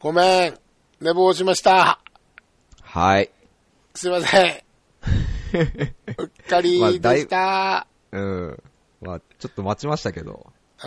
[0.00, 0.58] ごめん。
[1.00, 1.98] 寝坊しました。
[2.82, 3.30] はい。
[3.94, 4.62] すいません。
[5.52, 7.88] うっかりでした。
[8.12, 8.62] うん。
[9.00, 10.52] まあ、ちょっと待ちましたけど。
[10.78, 10.86] あ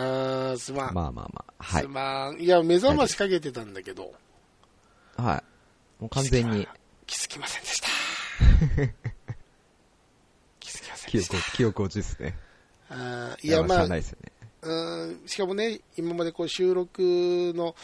[0.53, 0.93] ー、すまん。
[0.93, 1.53] まあまあまあ。
[1.59, 1.87] はいす。
[1.89, 2.39] まん。
[2.39, 4.13] いや、目覚ましかけてたんだけど、
[5.17, 5.43] は
[5.99, 6.01] い。
[6.01, 6.65] もう完全に
[7.05, 7.87] 気づきませんでした。
[10.61, 11.51] 気づきません記でした憶、。
[11.57, 12.37] 記憶落ちですね。
[12.89, 14.01] あーいや、まあね。
[14.63, 17.75] うんしかもね、今までこう収録の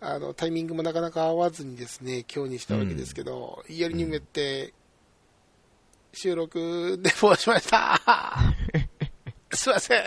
[0.00, 4.72] あのタイミングもなかなか合わずにですね、今日にしたわけですけど、やりにめって、
[6.12, 8.00] 収録寝坊しました。
[9.52, 10.02] すいません。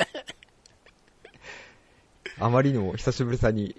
[2.39, 3.75] あまりにも久しぶりさに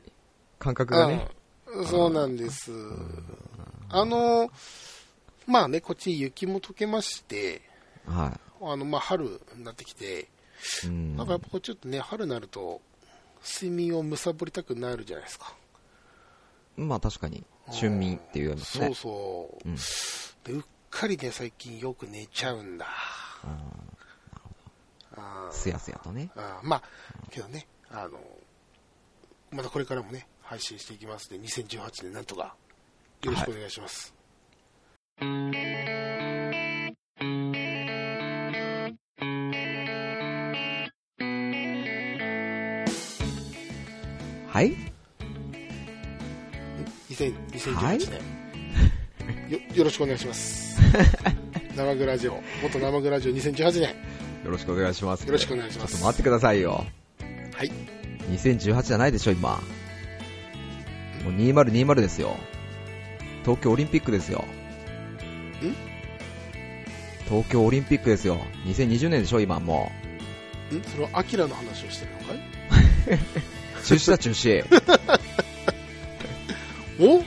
[0.59, 1.29] 感覚がね。
[1.67, 2.73] うん、そうなんです。
[3.89, 4.51] あの、
[5.47, 7.63] まあね、こっち雪も溶けまして、
[8.07, 10.27] はあの、まあ春になってきて、い。
[10.85, 11.17] うん。
[11.17, 12.81] なんかやっぱちょっとね、春になると、
[13.45, 15.55] 睡眠をむさぼりたくなるじゃないですか。
[16.77, 18.87] まあ確かに、春眠って言いますね。
[18.87, 19.69] そうそう。
[19.69, 19.77] うん
[20.45, 22.87] でうっかりね、最近よく寝ちゃうんだ。
[25.51, 26.31] すやすやとね。
[26.37, 26.83] あーまあ、
[27.31, 28.21] けどね、あの、
[29.51, 32.55] またこれからもね、配信していきますので、2018年なんとか、
[33.23, 34.15] よろしくお願いします。
[35.19, 35.27] は
[36.63, 36.66] い
[44.65, 44.77] 2000
[47.51, 48.09] 2018はい年、
[49.51, 50.81] よ、よろしくお願いします。
[51.77, 53.89] 生グラジオ、元生グラジオ2018年、よ
[54.47, 55.25] ろしくお願いします。
[55.27, 56.85] よろしくお願いしますちょっと待ってくださいよ。
[57.55, 57.71] はい。
[58.31, 59.61] 2018じゃないでしょ、今。
[61.25, 62.37] もう2020ですよ。
[63.43, 64.45] 東京オリンピックですよ。
[67.29, 68.41] 東京オリンピックですよ。
[68.67, 69.91] 2020年でしょ、今も
[70.73, 70.83] ん？
[70.83, 72.37] それはアキラの話をしてるのかい？
[72.37, 72.41] う。
[73.85, 74.65] 中止だ、中止。
[76.99, 77.19] お？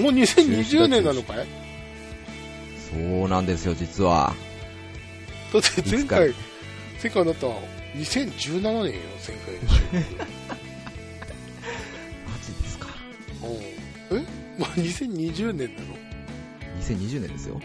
[0.00, 1.46] もう2020年なのかい？
[2.90, 4.34] そうなんですよ、実は。
[5.52, 6.36] だって前い回つ、
[7.02, 7.46] 前回あなた、
[7.96, 9.60] 2017年よ、前回の。
[12.26, 12.88] マジですか。
[13.42, 13.46] う
[14.16, 14.24] んえ
[14.58, 15.96] もう2020年なの
[16.80, 17.60] 2020年ですよ。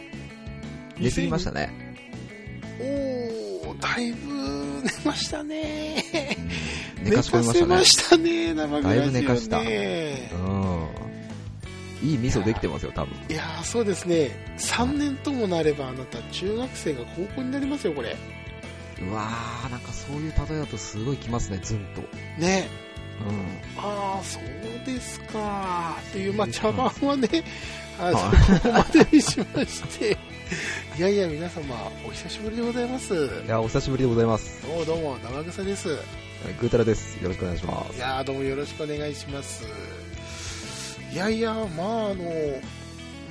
[0.97, 1.69] 寝すぎましたね。
[2.79, 6.03] おー、だいぶ寝ましたね。
[6.99, 7.85] うん寝かし込みましたね寝かせま。
[7.85, 8.81] したね、生。
[8.81, 9.65] だいぶ寝かしたうん。
[12.01, 13.13] いい味噌できてますよ、多分。
[13.29, 14.31] いやー、そうですね。
[14.57, 18.15] 3年ともなればあなた、中学生が高校になりますよ、これ。
[19.01, 22.01] うわー、なんかそういう例えだとすごいきますね、ズンと。
[22.41, 22.69] ね。
[23.27, 23.83] うん。
[23.83, 25.97] ああ、そうですか。
[26.09, 27.43] っていう、まあ、茶番はね、
[27.99, 30.17] あのはここまでにしまして。
[30.97, 33.13] いやいや、皆様、お久しぶりでございます。
[33.13, 34.61] いや、お久しぶりでございます。
[34.65, 35.97] どうもどうも、生草です。
[36.59, 37.21] グータラです。
[37.21, 37.99] よろしくお願いしますい。
[37.99, 39.65] やー、どうもよろしくお願いします。
[41.11, 42.23] いやいや、まあ、あの、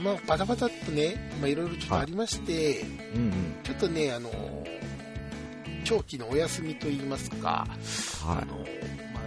[0.03, 2.81] まあ、バタバタっとね、まあ、いろいろちょっとありまして、
[3.15, 3.33] うんうん。
[3.63, 4.31] ちょっとね、あの、
[5.85, 7.67] 長期のお休みといいますか、
[8.25, 9.21] あはの、ま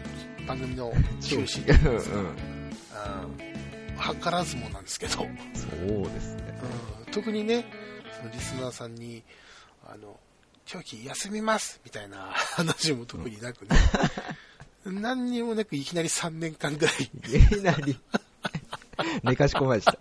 [0.43, 1.23] あ、番組の い。
[1.23, 2.25] 中止といいますか、うん。
[2.25, 2.31] うん
[4.21, 6.59] 図らずもなんですけど、そうですね。
[7.05, 7.65] うん特にね、
[8.17, 9.21] そのリスナーさんに、
[9.85, 10.17] あの、
[10.65, 12.17] 長期休みますみたいな
[12.55, 13.77] 話も特になくね、
[14.85, 17.97] 何にもなくいきなり3年間ぐらい、いきなり、
[19.23, 19.99] 寝かし込まれちゃっ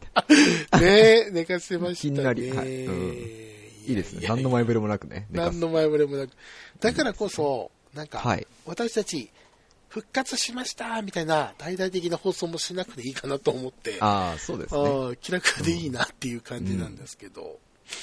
[0.70, 0.78] た。
[0.80, 2.14] ね、寝かせましたね。
[2.14, 3.50] いきなりはいうん
[3.86, 4.26] いいですね。
[4.28, 5.26] 何の前前触れもなくね。
[5.30, 6.30] 何の前触れもなく。
[6.80, 8.46] だからこそ、なんか、はい。
[8.66, 9.30] 私たち、
[9.88, 15.16] 復活しましたみたいな大々的な放送もしなくていいかなと思って、ああ、そうですね。
[15.20, 17.58] 気楽でいいなっていう感じなんですけど、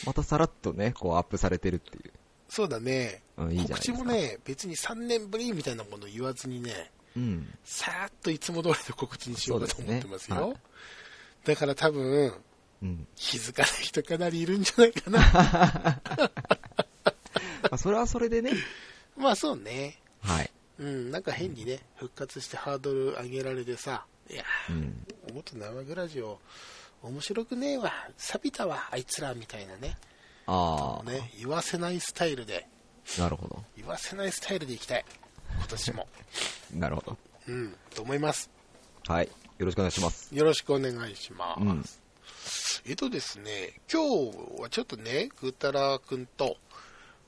[0.06, 2.12] またさらっとね、こうアップされてるっていう。
[2.50, 3.80] そうだね、うん、いい告。
[3.80, 7.53] 知もね、別に3年ぶりみたいなものを言わずにね、うん。
[7.63, 10.38] さーっといつも通りの告知にしようかと思ってますよ。
[10.38, 10.53] すね
[11.46, 12.34] だから多分、
[12.81, 13.07] うん。
[13.16, 15.19] 気づかない人かなりいるんじゃないかな。
[17.63, 18.52] まあ、それはそれでね。
[19.16, 20.00] まあそうね。
[20.22, 20.52] はい。
[20.80, 25.06] うん、なんか変にね、復活してハードル上げられてさ、いやうん。
[25.28, 26.39] ー、もっと生グラジオ、
[27.01, 29.98] 面白くねえわ、錆びたわ、あいつら、みたいなね。
[30.47, 32.67] ああ、ね、言わせないスタイルで、
[33.19, 33.63] なるほど。
[33.75, 35.05] 言わせないスタイルでいきたい。
[35.57, 36.07] 今年も。
[36.73, 37.17] なるほど。
[37.47, 38.49] うん、と思います。
[39.07, 39.29] はい。
[39.57, 40.35] よろしくお願いします。
[40.35, 41.61] よろしくお願いします。
[41.61, 41.85] うん
[42.89, 44.01] えっとですね、今
[44.31, 46.55] 日はちょっとね、ぐーたらくんと、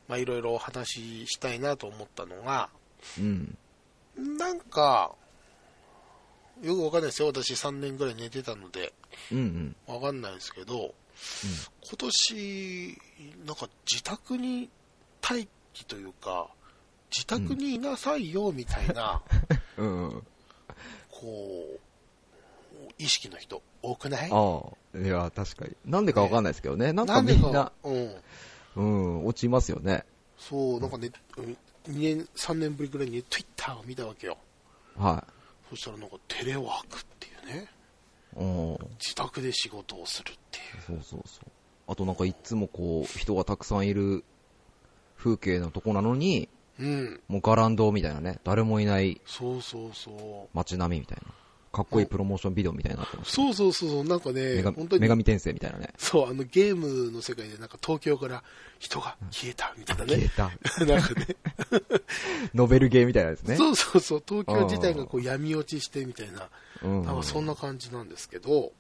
[0.07, 2.69] まあいろいろお話ししたいなと思ったのが、
[3.17, 3.57] うん。
[4.37, 5.13] なんか、
[6.61, 7.27] よくわかんないですよ。
[7.27, 8.93] 私3年ぐらい寝てたので、
[9.33, 9.93] うんうん。
[9.93, 10.93] わかんないですけど、
[11.81, 12.97] 今年、
[13.45, 14.69] なんか自宅に
[15.21, 16.47] 待機というか、
[17.11, 19.21] 自宅にいなさいよみたいな、
[19.77, 20.27] うんうん。
[21.09, 21.79] こう、
[22.97, 24.29] 意識の人多くない？
[24.31, 24.61] あ
[24.95, 25.75] あ、いや、確かに。
[25.85, 26.93] なんでかわかんないですけどね。
[26.93, 28.15] なんかなんでかみんな、うん。
[28.75, 30.05] うん、落ちますよね。
[30.37, 31.55] そう、なんかね、2
[31.87, 34.37] 年、3年ぶりぐらいに Twitter を見たわけよ。
[34.95, 35.25] は
[35.69, 37.57] そしたらなんかテレワークっていうね、い。
[37.57, 37.67] うん。
[38.35, 40.81] 自宅で仕事をするっていう。
[40.85, 41.51] そうそうそう。
[41.87, 44.23] あとなんかいつもこう、人がたくさんいる
[45.17, 46.49] 風景のとこなのに、
[46.79, 47.21] うん。
[47.27, 50.57] もうガランドみたいなね、誰もいないそうそうそう。
[50.57, 51.33] 街並みみたいな。
[51.71, 53.31] かっこいいプロモーションビデオみたいになってます。
[53.31, 55.93] そうそうそうそう、なんかね、女本当に神女神転生みたいなね。
[55.97, 58.43] そう、あのゲームの世界でなんか東京から
[58.79, 60.15] 人が消えたみたいなね。
[60.15, 60.85] 消えた。
[60.85, 61.27] なんかね、
[62.55, 63.55] ノベルゲーみたいなですね。
[63.55, 66.49] そうそうそう、東京自体がこう闇落ちしてみたいな、
[66.83, 67.03] うん。
[67.03, 68.71] なんかそんな感じなんですけど、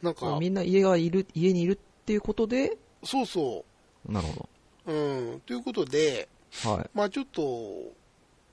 [0.00, 3.64] なんか、みんな家がいる、家にいるっていうことで、そうそ
[4.08, 4.48] なるほ
[4.86, 6.28] う、うん、ということで、
[6.62, 6.72] ど。
[6.72, 6.90] はい。
[6.94, 7.42] まあちょっと、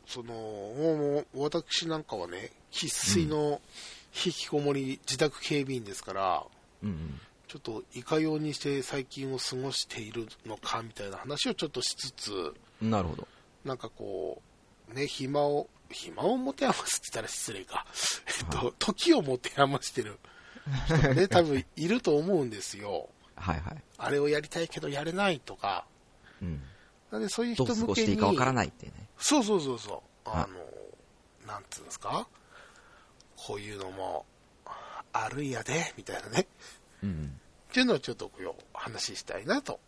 [0.07, 3.61] その、もう私なんかはね、生粋の
[4.25, 6.43] 引きこもり自宅警備員ですから、
[6.83, 12.89] うんちょっといかようにして最近を過ごしているのかみたいな話をちょっとしつつ、うん。
[12.89, 13.27] なるほど。
[13.65, 14.41] なんかこ
[14.89, 17.85] う、ね、暇を、暇を持て余すって言ったら失礼か。
[18.39, 20.17] えっと、時を持て余してる
[20.85, 23.09] 人がね、 多分いると思うんですよ。
[23.35, 23.83] はいはい。
[23.97, 25.85] あれをやりたいけどやれないとか。
[26.41, 26.63] うん。
[27.11, 27.87] なんでそういうどう過人向けに。
[27.87, 29.09] ごしていいかわからないっていうね。
[29.19, 30.29] そうそうそうそう。
[30.29, 32.25] はいあの、なんつうんですか？
[33.47, 34.25] こういうのも、
[35.13, 36.47] あるんやで、みたいなね。
[37.03, 37.39] うん。
[37.69, 39.79] っていうのをちょっとこう話したいなと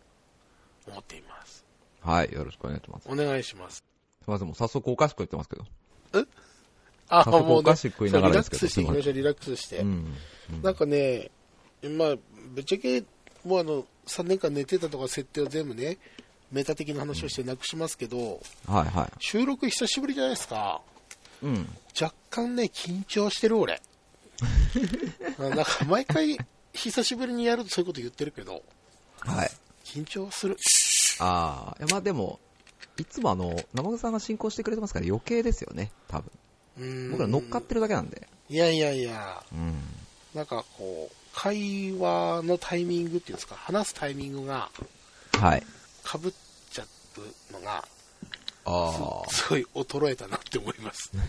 [0.87, 1.63] 思っています。
[2.01, 2.31] はい。
[2.31, 3.07] よろしくお願いします。
[3.09, 3.77] お願いします。
[3.77, 3.83] す
[4.27, 5.65] みません、もう早速お菓子食ってますけど。
[7.09, 9.77] あ、早速もうね、お菓子食いながらですけどリラックスしていきましょう、リラックスして。
[9.79, 10.13] うん。
[10.61, 11.31] なんかね、
[11.83, 12.15] まあ、
[12.53, 13.01] ぶっちゃけ、
[13.45, 15.97] もうあの、3年間寝てたとか設定を全部ね、
[16.51, 20.81] メタ的な話をしてなくしますけど、はいは収録久しぶりじゃないですか。
[21.43, 21.45] い。
[21.45, 21.69] うん。
[21.99, 23.81] 若干ね、緊張してる俺。
[25.39, 26.37] あなんか毎回、
[26.73, 28.63] 久しぶりにやるとそういうこと言ってるけど、
[29.19, 29.51] はい。
[29.83, 30.57] 緊張する。
[31.19, 32.39] ああ、いやまあでも、
[32.97, 36.31] いつもあの、生草さんが進行してくれてますから余計ですよね、多分。
[36.79, 38.27] うん僕ら乗っかってるだけなんで。
[38.49, 39.73] いやいやいや、うん。
[40.33, 44.69] なんかこう、会話のタイミングっていうんですか、話すタイミングが
[45.33, 45.63] はい。
[46.03, 46.33] かぶっ
[46.71, 46.85] ちゃ
[47.17, 47.87] うのが、
[48.65, 49.29] ああ。
[49.29, 51.11] すごい衰えたなって思います。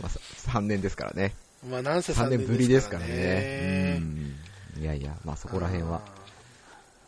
[0.00, 1.34] まあ、3年ですからね。
[1.68, 3.96] まあ、なんせ3 3年ぶりですからねね。
[4.00, 4.36] うん。
[4.80, 6.00] いやいや、まあそこら辺は、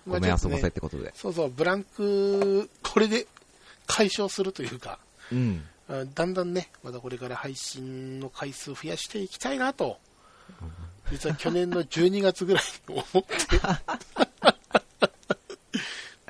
[0.07, 1.13] まあごめん遊ばせってことで。
[1.15, 3.27] そうそう、ブランク、これで
[3.87, 4.99] 解消するというか、
[5.31, 5.65] うん。
[5.89, 9.99] あだんだんね、まだこれから配信の回数増やしていきたいなと、
[11.11, 13.29] 実は去年の12月ぐらいに思って、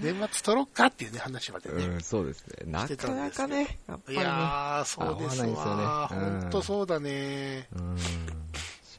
[0.03, 1.85] 年末撮ろっかっていうね、話までね。
[1.85, 2.71] うん、そうですね。
[2.71, 4.25] なかなかね、やっぱいりね。
[4.25, 6.11] やー、そうです合わすよねわ。
[6.13, 7.69] うん本当そうだね。
[7.73, 7.99] うん。
[7.99, 8.03] し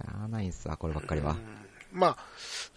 [0.01, 1.35] ゃあないんすわ、こればっかりは。
[1.91, 2.17] まあ、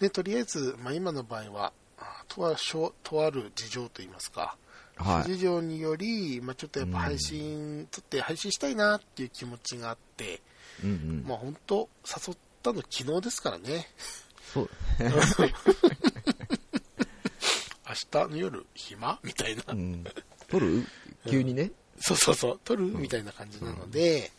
[0.00, 4.56] ね、とりあえず、まあ、今の場合は、あとはしょ、とある事情といいますか、
[4.96, 5.30] はい。
[5.30, 10.40] 事情により、まあ、ちょっとやっぱ配信、撮って配信したいなっていう気持ちがあって、
[10.82, 11.24] うんうん。
[11.26, 13.88] まあ、本当誘ったの昨日ですからね。
[14.52, 14.70] そう。
[17.94, 19.18] 明日の夜、暇？
[19.22, 19.62] みたいな。
[19.68, 20.04] うん。
[20.48, 20.84] 撮る？
[21.28, 21.70] 急にね。
[21.98, 22.86] そうそうそう、撮る？
[22.86, 24.32] みたいな感じなので、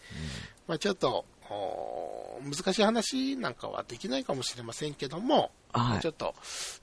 [0.68, 6.34] まあ、ちょっと、お難しい話なんかはできないかもしれませんけども、はいちょっと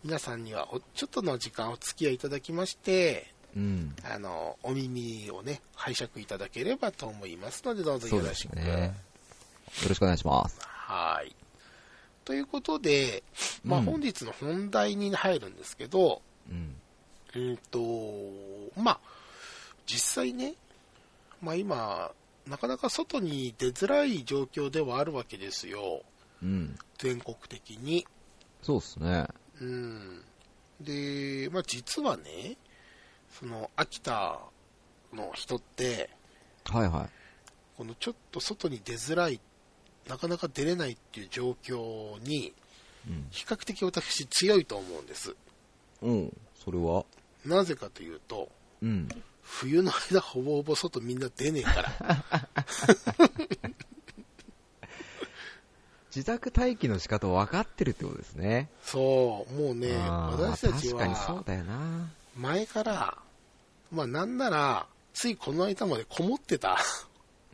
[0.04, 3.94] 皆さんにはおちょっとの時間お付き合いいただきまして、うん。
[4.04, 8.56] あのお耳をね拝借いただければと思いますのでどうぞよろしく。
[8.56, 8.94] すね。
[9.82, 10.58] よろしくお願いします。
[10.62, 11.34] はい。
[12.24, 13.24] ということで、
[13.64, 16.76] まあ、うん本日の本題に入るんですけど、うん。
[17.34, 17.80] うんと、
[18.80, 19.00] まあ、
[19.86, 20.54] 実際ね、
[21.40, 22.12] まあ今、
[22.46, 26.02] なかなか外に出づらい状況ではあるわけですよ。
[26.42, 26.76] うん。
[26.98, 28.06] 全国的に。
[28.62, 29.26] そうっすね。
[29.60, 30.22] うん。
[30.80, 32.56] で、まあ実はね、
[33.30, 34.40] その、秋田
[35.12, 36.10] の人って、
[36.64, 37.08] はいはい。
[37.76, 39.40] このちょっと外に出づらい、
[40.08, 42.52] なかなか出れないっていう状況に、
[43.08, 43.26] うん。
[43.30, 45.34] 比較的私強いと思うんです。
[46.02, 46.36] うん。
[46.64, 47.04] それは
[47.44, 48.48] なぜかというと、
[48.82, 49.08] うん。
[49.42, 52.26] 冬の間ほぼほぼ外みんな出ねえから。
[56.14, 58.68] 自宅待機の仕方分かってるってことですね。
[58.84, 62.10] そう、もうね、あー私たち確かにそうはだよな。
[62.36, 63.16] 前から、
[63.90, 66.78] まあなんなら、ついこの間までこもってた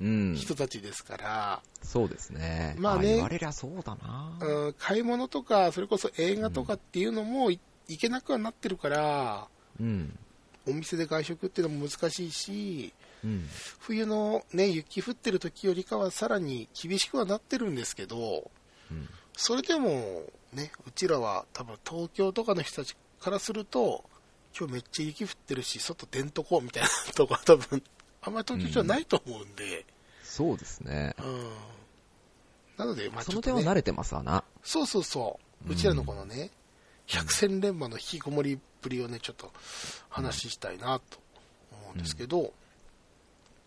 [0.01, 0.35] うん。
[0.37, 2.75] 人たちですから、そうですね。
[2.79, 4.37] まあね言われりゃそうだな。
[4.41, 9.49] うん買い物とか、それこそ映画とかっていうのもい行けなくはなってるから、
[9.81, 10.19] うん。
[10.67, 12.93] お店で外食っていうのも難しいし、
[13.25, 13.49] うん。
[13.81, 18.51] 冬のね、雪降ってる時よりかはさらに厳しくはなってるんですけど、
[18.91, 19.09] うん。
[19.37, 24.05] それでもね、うちらは多分東京とかの人たちからすると、
[24.59, 27.83] 今日めっちゃ雪降ってるし、外出んとこみたいなとこは多分、
[28.21, 29.87] あんまり東京じゃないと思うんで、
[30.23, 31.15] そうですね。
[31.19, 31.51] うん。
[32.77, 34.45] なので、まあちそのょっと、ね、点は慣れてますわな。
[34.63, 36.51] そうそうそう、うちらのこのね、
[37.09, 39.53] 百戦錬磨の引きこもりっぷりをね、ちょっと
[40.09, 41.19] 話したいなと
[41.83, 42.53] 思うんですけど、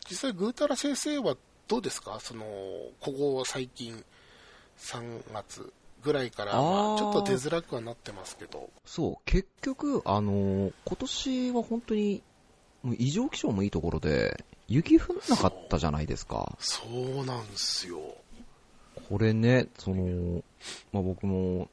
[0.09, 1.35] 実際、ぐうたら先生は
[1.67, 2.19] どうですか？
[2.19, 2.43] その、
[2.99, 4.03] ここ最近、
[4.79, 5.71] 3月
[6.03, 12.21] ぐらいから、まあちょっと出づらくはなってますけど、そう、結局、あのー今年は本当に、
[12.83, 16.55] もう異常気象もいいところで、雪降んなかったじゃないですか。
[16.59, 17.25] そう。
[17.25, 17.99] なんですよ。
[19.09, 20.43] これね、その、
[20.91, 21.69] まあ、僕も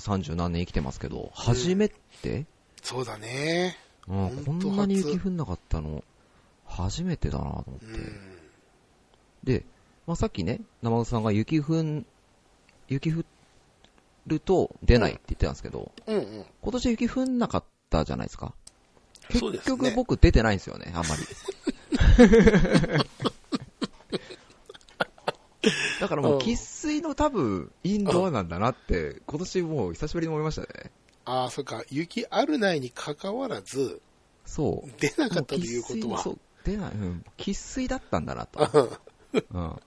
[0.00, 2.46] 30何年生きてますけど、初めて、
[2.82, 3.76] そうだね。
[4.08, 6.02] うん、こんなに初雪降んなかったの、
[6.66, 7.86] 初めてだなと思って。
[7.86, 8.40] うん。
[9.44, 9.64] で、
[10.06, 12.06] まあ、さっきね、生田さんが雪降ん、
[12.88, 13.24] 雪降
[14.26, 16.44] ると出ないって言ってたんですけど、うんうん。
[16.62, 18.54] 今年雪降んなかったじゃないですか。
[19.28, 21.22] 結局僕出てないんですよね、あんまり。
[26.00, 30.90] だからもう、うん喫水の多分、インドアなんだなって、今年もう久しぶりに思いましたね。
[31.24, 34.00] ああ、そっか、雪あるないに関わらず、
[34.50, 34.90] そう。
[34.98, 36.18] 出なかったということは。
[36.22, 37.24] そう、出ない、うん。
[37.36, 39.00] 喫水だったんだなと。
[39.52, 39.80] うん。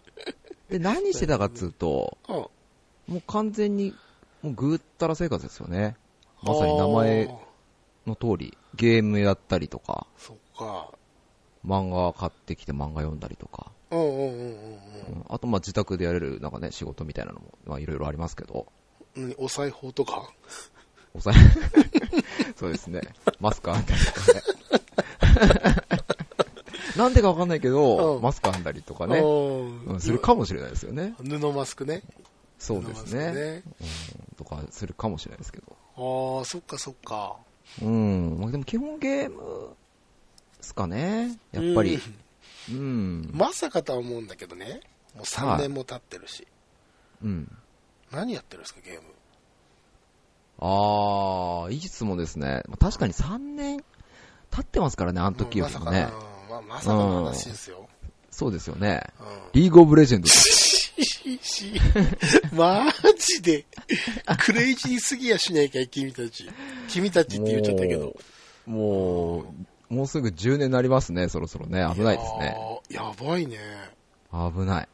[0.70, 2.36] で、何してたかっつうと、うん。
[2.36, 2.50] も
[3.18, 3.94] う完全に、
[4.42, 5.98] もうぐーったら生活ですよね。
[6.42, 7.27] まさに名前
[8.08, 10.92] の通り、ゲームやったりとか、そっか。
[11.65, 18.67] 漫画買ってきて漫画読んだりとか、うんうんうんうんうんあとまあ自宅でやれるなんかね、仕事みたいなのも、まあいろいろありますけど、
[19.15, 19.29] うん。
[19.29, 20.29] 何お裁縫とか？
[21.13, 21.33] おさえ、
[22.57, 23.01] そうですね。
[23.39, 24.41] マスク編んだりとかね。
[26.97, 31.15] なんでかわかんないけど、うんマスク編んだりとかね、うんうん、するかもしれないですよね。
[31.17, 32.01] 布マスクね。
[32.59, 33.63] そうです布マスクね。
[33.81, 36.39] うん、とかするかもしれないですけど。
[36.39, 37.35] ああ、そっかそっか。
[37.81, 38.38] うん。
[38.39, 39.75] まあでも基本ゲーム、
[40.57, 41.38] ですかね。
[41.51, 41.95] やっぱり。
[41.95, 42.01] うん。
[43.32, 44.82] まさかとは思うんだけどね。
[45.15, 46.48] もう3年も経ってるし。
[47.24, 47.51] うん。
[48.12, 49.01] 何やってるんですか、ゲーム。
[50.60, 52.63] あー、いい質問ですね。
[52.67, 53.84] まあ確かに3年
[54.51, 56.08] 経ってますからね、あの時よりもね。
[56.27, 57.88] うんまさか、の話ですよ。
[58.29, 59.01] そうですよね。
[59.20, 59.25] うん。
[59.53, 60.27] リーグオブレジェンド
[62.55, 62.86] マ
[63.17, 63.65] ジで、
[64.46, 66.50] クレイジーすぎやしないかい、君たち。
[66.88, 68.15] 君たちって言っちゃったけど。
[68.65, 69.46] もう、
[69.93, 71.85] もうすぐ10年になりますね、そろそろね。
[71.95, 72.57] 危ないですね。
[72.89, 73.57] いやばいね。
[74.31, 74.89] 危ない。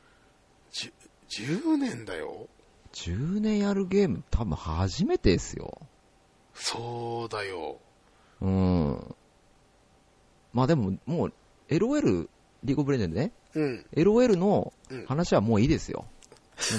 [0.72, 0.92] じ
[1.30, 2.48] 10年だよ。
[2.94, 5.80] 10年やるゲーム多分初めてですよ。
[6.54, 7.78] そうだよ。
[8.42, 9.16] うん。
[10.54, 11.34] まあでも、もう、
[11.70, 12.28] LOL、
[12.64, 13.32] リーグオブレジェンドね。
[13.54, 13.86] うん。
[13.94, 16.00] LOL のうん話はもういいですよ。
[16.00, 16.19] もう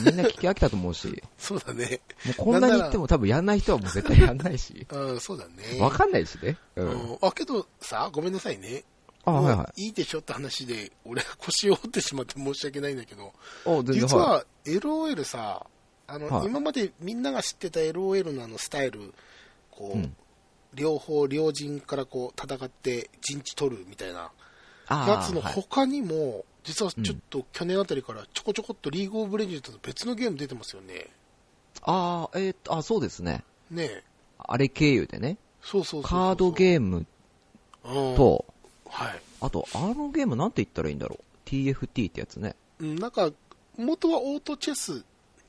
[0.04, 2.00] みんな聞き飽きたと思うし、 そうだね。
[2.24, 5.80] もうこんなに言っても多分やんない人はもう絶対やんないし、 うん、そうだね。
[5.80, 6.56] わかんないしね。
[6.76, 6.82] う。
[6.82, 7.18] うんん。
[7.22, 8.84] あ、けどさ、ごめんなさいね。
[9.24, 13.32] あ、はいはもういいでしょって話で、俺が腰を折ってしまって申し訳ないんだけど、
[13.84, 15.66] 実はは LOL さ、
[16.06, 19.12] あの、はい今までみんなが知ってた LOL のあのスタイル、
[19.70, 20.16] こう、うん
[20.74, 24.30] 両方、両陣からこう戦って陣地取るみたいな
[24.88, 31.06] やつのはい他にも、実はちょっと去年あたりからちょこちょこっとリーグオブレジェンドの別のゲーム出てますよね。
[31.82, 33.44] あー、えーっと、あ、そうですね。
[33.70, 34.04] ねえ。
[34.38, 38.44] あれ経由でね、そうそうそうそうカードゲームーと、
[38.88, 39.22] はい。
[39.40, 41.48] あと、あのゲームなんて言ったらいいんだろう。
[41.48, 42.54] TFT ってやつね。
[42.78, 43.30] うん、なんか、
[43.76, 45.02] 元はオートチェスっ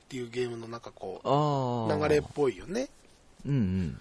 [0.08, 2.02] ていうゲームのなんかこう。
[2.02, 2.88] 流れっぽいよね。
[3.46, 4.00] うんうん。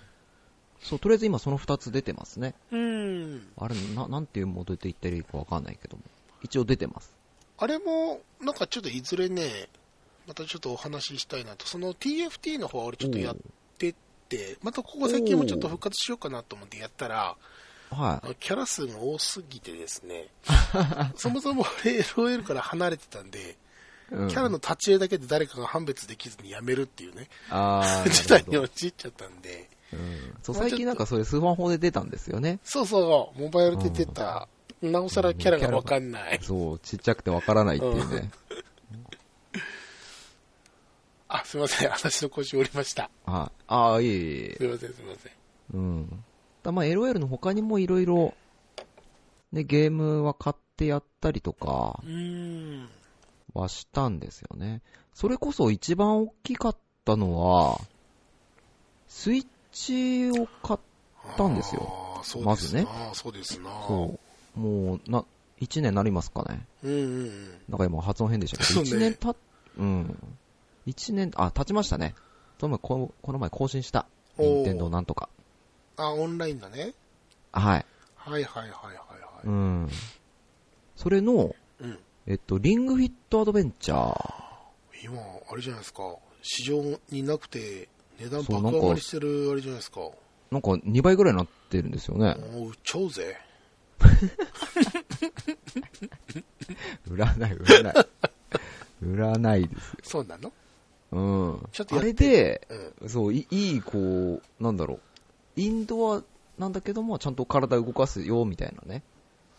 [0.81, 2.53] そう、とりあえず今その2つ出てますね。
[2.71, 3.47] うん。
[3.57, 6.03] あれ、な、なんていうモードで言ったらいいかわかんないけども。
[6.41, 7.13] 一応出てます。
[7.57, 9.69] あれも、なんかちょっといずれね、
[10.27, 13.37] またちょっとお話ししたいなと、その TFT の方は俺ちょっとやっ
[13.77, 13.95] てっ
[14.29, 17.35] て、またここ最近もちょっと復活しようかなと思ってやったら、
[17.91, 20.27] はあのキャラ数が多すぎてですね、
[21.15, 23.57] そもそも俺 LOL から離れてたんで、
[24.11, 24.15] い。
[24.15, 24.27] うん。
[24.29, 28.73] キャラの立ち絵だけで誰かが判別できずにやめるっていうね、あー事態になるほど。
[28.73, 30.35] 陥っちゃったんで、うん。
[30.41, 32.59] そう、最近なんかそういうスマホで出たんですよね。
[32.63, 34.47] そうそう、モバイルで出た、
[34.81, 36.39] なおさらキャラがわかんない。
[36.41, 38.31] そう、ちっちゃくてわからないっていうね。
[41.27, 43.09] あ、すいません、私の腰折りました。
[43.25, 43.63] はい。
[43.67, 45.31] ああ、いえいえすいません、すいません。
[45.73, 46.23] うん。
[46.63, 48.33] だまあ LOL の他にもいろいろ、
[49.51, 52.01] ね、ゲームは買ってやったりとか。
[53.53, 54.81] はしたんですよね。
[55.13, 57.79] それこそ一番大きかったのは、
[59.07, 60.79] スイッチを買っ
[61.37, 62.15] たんですよ。
[62.17, 63.69] あーそうまずねですな、そうですな。
[63.87, 64.30] そう。
[64.55, 65.25] もう、な、
[65.59, 66.65] 1年なりますかね。
[66.83, 67.49] うんうんうん。
[67.69, 69.35] なんか今発音変でしたけど、そうね1年た、
[69.77, 70.35] うん。
[70.87, 72.15] 1年、あ、経ちましたね。
[72.59, 74.05] その前ここの前更新した。
[74.37, 75.29] 任天堂なんとか。
[75.97, 76.93] あ、オンラインだね。
[77.51, 77.85] はい。
[78.15, 79.47] はいはいはいはいはい。
[79.47, 79.89] うん。
[80.95, 81.99] それの、うん。
[82.27, 84.51] えっと、リングフィットアドベンチャー。
[85.03, 85.19] 今、
[85.51, 86.15] あれじゃないですか。
[86.43, 87.89] 市場になくて、
[88.19, 89.99] 値段爆上がりしてるあれじゃないですか。
[89.99, 90.15] も
[90.51, 92.35] なんか2倍ぐらいになってるんですよね。
[92.37, 93.37] う売っちゃおうぜ。
[97.09, 98.05] 売らない、売らない。
[99.01, 99.97] 売らないです。
[100.03, 100.51] そうなの？
[101.11, 101.55] うん。
[101.55, 102.67] あちょっとやってれで、
[103.01, 103.09] うん。
[103.09, 104.99] そう、いいい、こう、なんだろう。
[105.55, 106.23] インドア
[106.57, 109.03] なんだけども、ちゃんと体動かすよ、みたいなね。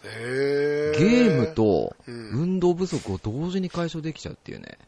[0.05, 2.31] へーゲーム、とうん。
[2.31, 4.79] 運動不足を同時に解消できちゃうっていうね。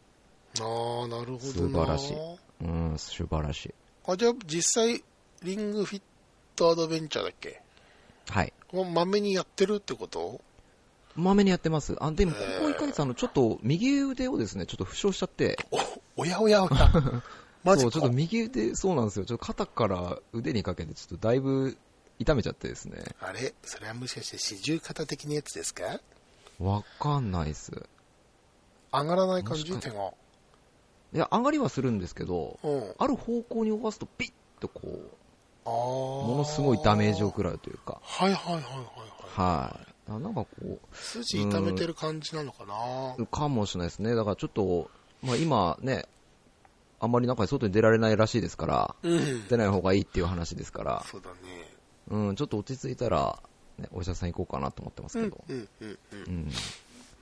[0.61, 1.71] ああ、なるほどな。
[1.71, 2.17] 素晴らしい
[2.63, 3.75] うん、素晴らしい。
[4.07, 5.03] あ、じゃあ実際、
[5.43, 6.03] リングフィッ
[6.57, 7.49] トアドベンチャーだっけ？
[7.49, 7.63] はい。
[8.75, 10.40] もうまめにやってるってこと？
[11.14, 11.95] まめにやってます。
[12.00, 15.57] あ、でも、ここ1ヶ月、あの、ちょっと、右腕をですね、ちょっと負傷しちゃって、
[16.16, 16.90] お、おやおやおや。
[17.62, 18.00] マジそう、か。
[18.00, 19.25] ちょっと右腕、そうなんですよ。
[19.25, 21.78] ちょっと肩から腕にかけて、ちょっとだいぶ
[22.19, 23.04] 痛めちゃってですね。
[23.21, 23.54] あれ？
[23.62, 26.00] それはもしかして四十肩的なやつですか？
[26.59, 27.71] わかんないっす。
[28.93, 29.64] 上がらない感じ？
[29.78, 30.12] 手が。
[31.12, 32.95] いや、上がりはするんですけど、うん。
[32.99, 35.11] ある方向に動かすと、ピッとこう。
[35.64, 38.75] ものすごいダメージを食らうというか、はいはいはいはい
[39.37, 39.85] はい。
[40.06, 40.49] はなんかこ
[40.92, 44.14] 筋痛めてる感じなのかなう、かもしれないですね。
[44.14, 44.90] だからちょっと、
[45.23, 46.06] まあ今ね、
[47.00, 49.49] あんまり中に外に出られないらしいですから、うん。
[49.49, 51.37] 出ない方がいいっていう話ですから、そうだね。
[52.09, 53.38] うん、ちょっと落ち着いたら、
[53.78, 55.99] ね、お医者さん行こうかなと思ってますうんけど、うんうんう。
[56.12, 56.49] うんん。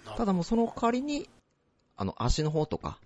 [0.07, 1.29] なただもうその代わりに、
[1.97, 2.99] あの、足の方とか、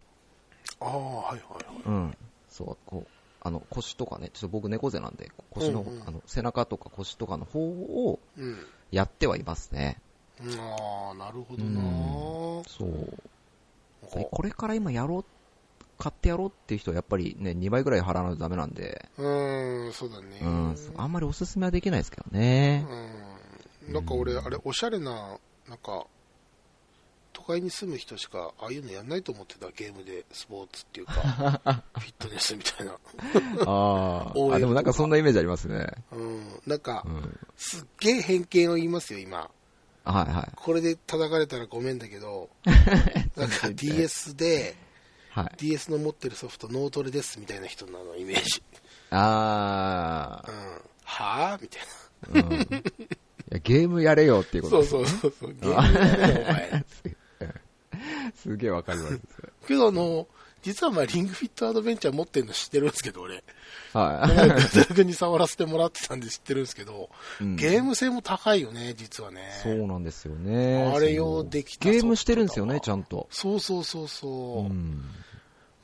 [0.80, 1.82] ああ、はいはいはい。
[1.86, 2.16] うん、
[2.48, 3.15] そう、こう、
[3.46, 8.66] あの、腰とかね、ちょっと僕猫背なんで、腰の、うんうんあの、背中とか腰とかの方をうん。
[8.90, 10.00] やってはいますね。
[10.40, 11.82] ああ、なるほどうな、
[12.68, 13.26] そう。
[14.02, 15.24] ここれから今やろう、
[15.96, 20.40] 買ってやろうっていう人はやっぱりね、2倍ぐらい払わないとダメなんで、うーん、そうだね。
[20.42, 22.84] うん、あんまりおすすめはできないですけどね。
[23.88, 23.92] うん。
[23.94, 26.08] なんか俺、あれ、おしゃれな、なんか、都
[27.46, 31.12] 会に住む人しか、ああいうのやんないと思ってた、ゲームで、スポーツっていうか、
[31.94, 32.92] フィットネスみたいな。
[32.92, 32.96] あ
[33.66, 34.32] あ。
[34.54, 35.86] あ、でもなんかそんなイメージありますね。
[36.12, 36.62] うん。
[36.66, 37.38] なんかう、ん。
[37.56, 39.50] すっげえ偏見を言いますよ、今。
[40.04, 40.52] はいはい。
[40.54, 42.48] これで叩かれたらごめんだけど、
[43.36, 44.76] なんか DS で、
[45.30, 45.52] はい。
[45.58, 48.62] DS の持ってるソフト脳トレですみたいな人なのイメージ。
[49.10, 50.80] あうん。
[51.04, 52.46] はぁみたいー。
[52.46, 52.76] うん。
[52.76, 52.82] い
[53.50, 54.76] や、ゲームやれよっていうこな。
[54.78, 55.72] とそうですそうそうそう。
[55.72, 56.84] ゲームやれよお前。
[58.36, 59.20] すげえわかります。
[59.66, 60.26] けどあの、
[60.62, 63.44] 実はまあリングフィットアドベンチャー持ってるの知ってるんですけど、俺。
[63.92, 67.08] は前グ君に触らせてもらってたんで知ってるんですけど、
[67.40, 67.44] い。
[67.44, 69.60] うんゲーム性も高いよね、実はね。
[69.62, 70.92] そうなんですよね。
[70.94, 73.28] あれ用できたゲームしてるんですよね、ちゃんと。
[73.30, 74.60] そうそうそうそう。
[74.60, 75.02] うん。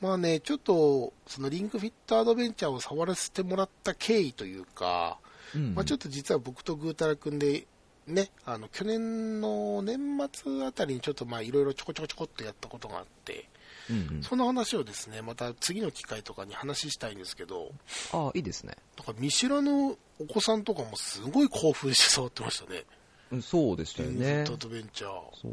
[0.01, 5.17] まあね、ちょっと、そのリングフィットアドベンチャーを触らせてもらった経緯というか、
[5.55, 7.67] うんまあちょっと実は僕とぐーたらくんで、
[8.07, 9.97] ね、あの、去年の年
[10.31, 13.49] 末あたりにちょっとまあいろいろちょこちょこちょこっとやったことがあって、
[13.89, 17.71] うんうんその話をですね、また次の機会とかに話したいんですけど、
[18.13, 18.77] ああ、いいですね。
[18.97, 22.83] なんか見知らぬお子さんとかもすごい興奮して触ってましたね。
[23.31, 24.51] うんそうでしたよねア。
[24.55, 25.11] ドベンチャー。
[25.41, 25.51] そう。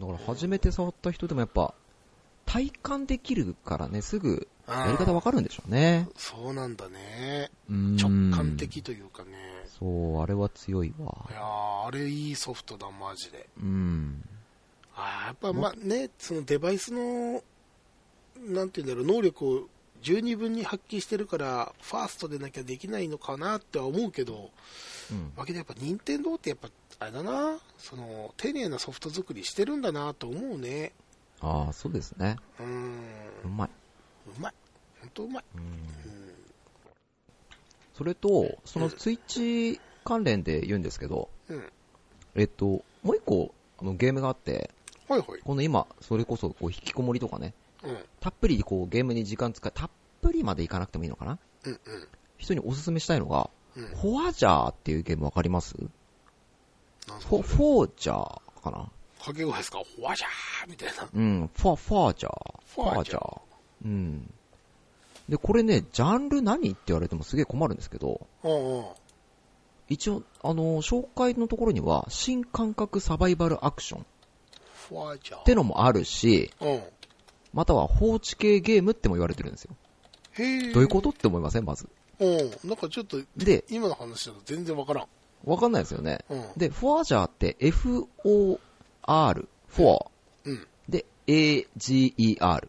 [0.00, 1.74] だから初めて触った人でもやっぱ、
[2.46, 6.08] 体感できるからね、すぐやり方わかるんでしょうね。
[6.16, 7.50] そうなんだね。
[7.70, 9.57] うん直感的というかね。
[9.78, 11.32] そう、あれは強いわい。
[11.32, 13.48] やーあれいいソフトだ、マジで。
[13.60, 14.22] うん。
[14.94, 17.42] あーやっぱまあね、そのデバイスの、
[18.36, 19.68] なんていうんだろう、能力を
[20.02, 24.50] 十二分に発揮してるから、ファーストでなきゃできないのかなっては思うけど、
[25.10, 25.32] うん。
[25.36, 26.68] わけでやっぱ任天堂ってやっぱ、
[27.00, 30.92] あれだな、その、丁寧なソフト作りしてるんだなと思うね。
[31.40, 32.36] ああ、そうですね。
[32.58, 33.00] うーん、
[33.44, 33.68] うまい。
[34.26, 34.52] うまい。
[35.00, 35.44] 本当うまい。
[35.54, 36.17] うん。
[37.98, 41.72] うんそれと、そのスイッチ関連で言うんですけど、うん。
[42.36, 44.70] えっと、もう一個、あの、ゲームがあって、
[45.08, 45.40] はいはい。
[45.40, 47.98] この今、それこそ、こう、引きこもりとかね、うん。
[48.20, 49.90] たっぷり、こう、ゲームに時間使い、たっ
[50.22, 51.40] ぷりまでいかなくてもいいのかな？
[51.64, 51.80] うんうん。
[52.36, 53.86] 人におすすめしたいのが、うん。
[53.86, 55.74] フォアジャーっていうゲームわかります？
[55.74, 58.16] フォ、フォージャー
[58.62, 58.90] かな？
[59.18, 59.78] 掛け声ですか？
[59.96, 61.08] ほわじゃーみたいな。
[61.12, 62.62] うん、フォ、フォージャー。
[62.74, 63.40] フォアジャーー。
[63.84, 64.32] うん。
[65.28, 68.84] で、これね、ジャンル何って言われてもすげえ困るんですけど、うんうん。
[69.88, 74.04] 一応、あの、紹介のところには、新感覚サバイバルアクションっ
[74.88, 75.42] フォアジャー。
[75.44, 76.82] てのもあるし、うん。
[77.52, 79.74] または放置系ゲームっても言われてるんですよ。
[80.32, 80.72] へえ。
[80.72, 81.64] どういうことって思いません？
[81.64, 81.88] まず。
[82.20, 82.50] うん。
[82.64, 85.06] なんかちょっと、で、今の話だと全然わからん。
[85.44, 86.24] わかんないですよね。
[86.28, 86.44] うん。
[86.56, 88.58] で、フォアジャーって FOAGER
[89.06, 90.06] 4R、4。
[90.44, 90.66] うん。
[90.88, 92.68] で、AGER。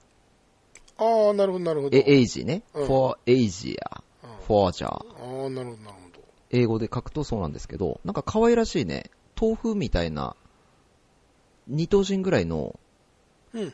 [0.99, 1.97] ああ、なるほど、なるほど。
[1.97, 2.63] え、エイジね。
[2.73, 3.75] うん for Asia。
[4.23, 6.19] うん、ゃああ、なるほど、なるほど。
[6.51, 9.09] 英語で書くとそうなんですけど、なんか可愛らしいね、
[9.39, 10.35] 豆腐みたいな、
[11.67, 12.79] 二頭身ぐらいの
[13.53, 13.73] うん、うん。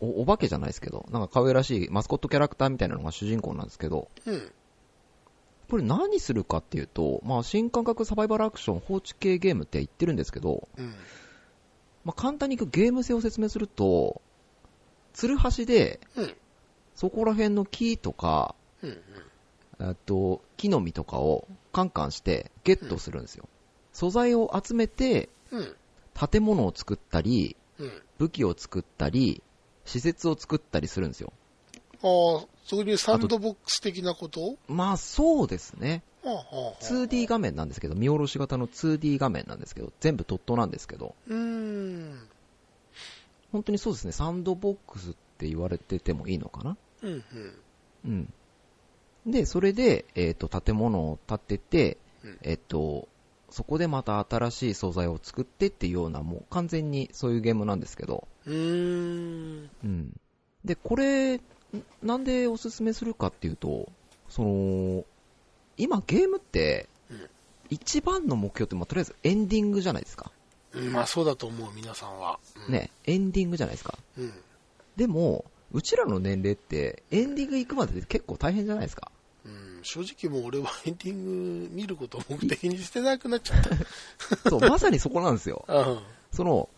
[0.00, 4.52] お、お化けじゃないですけど、なんか可愛らしいマスコットキャラクターみたいなのが主人公なんですけど、うん。
[5.70, 10.94] これ何するかっていうと、まあ新感覚サバイバルアクション放置系ゲームって言ってるんですけど、うん。
[12.04, 14.20] まあ簡単にゲーム性を説明すると、
[15.12, 16.36] ツルハシで、うん。
[16.94, 18.98] そこら辺の木とか、うん。
[19.80, 23.48] えっと、木の実とかをカンカンしてゲットするんですよ。
[23.92, 25.76] 素材を集めてうん。
[26.30, 28.02] 建物を作ったり、うん。
[28.18, 29.42] 武器を作ったり、
[29.84, 31.32] 施設を作ったりするんですよ。
[32.04, 34.56] ああ、そういうサンドボックス的なこと？
[34.68, 36.02] まあそうですね。
[36.22, 36.84] はあ、はあ、はあ。
[36.84, 42.28] 2D 画面なんですけど、見下ろし型の 2D 画面なんですけど、全部ドットなんですけど、うーん。
[43.52, 46.76] 本当にそうですね、サンドボックスって言われててもいいのかな？
[47.02, 47.22] うん、うん。
[48.06, 48.32] うん。
[49.26, 53.08] で、それで、えっ、と、建物を建ててうん、えっ、と、
[53.50, 59.70] そこでまた新しい素材を作ってっていうような、もう完全にそういうゲームなんですけど、うーん。
[59.84, 60.20] うん。
[60.64, 61.42] で、これ、ん
[62.02, 63.90] なんでおすすめするかっていうと、
[64.28, 65.04] その、
[65.76, 67.28] 今ゲームってうん、
[67.70, 70.30] 一番の目標って、まあ、とりあえずエンディングじゃないですか。
[70.74, 72.38] うんまあそうだと思う、皆さんは。
[72.66, 73.98] うん、ね、エンディングじゃないですか。
[74.18, 74.32] うん。
[74.96, 79.10] でも、うちらの年齢って、エンディング行くまで結構大変じゃないですか。
[79.44, 83.70] うん、正直もう俺はエンディング見ることを目的にしてなくなっちゃった。
[84.48, 85.64] そう、まさにそこなんですよ。
[85.68, 86.00] うん。
[86.32, 86.68] その、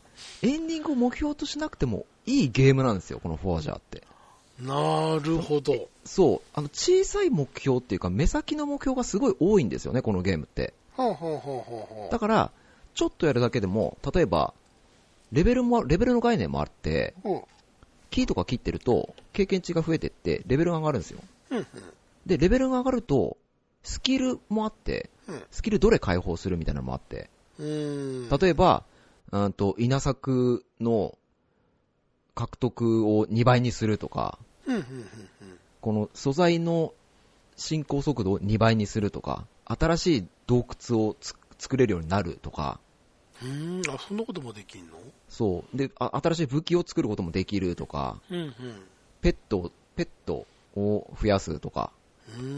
[0.43, 4.03] エンディングを目標としなくてもいいゲームなんですよ、このフォアジャーって。
[4.61, 5.89] なるほど。
[6.05, 10.73] そう、あの、小さい目標っていうか、目先の目標がすごい多いんですよね、このゲームって。
[10.97, 12.53] はあ、はあはあはあはだから、
[12.95, 14.55] ちょっとやるだけでも、例えば、
[15.33, 17.43] レベルも、レベルの概念もあって、あ、うん。
[18.11, 21.21] キーとか切ってると、経験値が増えてって、レベルが上がるんですよ。
[21.51, 21.67] うん、
[22.27, 23.37] で、レベルが上がると、
[23.83, 25.43] スキルもあって、うん。
[25.51, 27.29] スキルどれ解放するみたいなのもあって、
[27.59, 27.67] うん。
[27.67, 27.71] う
[28.27, 28.29] ん。
[28.29, 28.85] 例えば、
[29.33, 31.19] うんと、稲作の
[32.35, 34.85] 獲得を2倍にするとか、うん、うん、
[35.81, 36.93] この素材の
[37.57, 42.81] 進行速度を2倍にするとか、新しい洞窟をつ作れるようになるとか、
[43.43, 43.79] うん。
[43.79, 44.97] うん、あ、そんなこともできんの？
[45.29, 45.77] そう。
[45.77, 48.55] で、あ新しい武器を作ることもできるとか、うん、
[49.23, 51.91] ペット、ペットを増やすとか、
[52.39, 52.45] うん。
[52.45, 52.49] う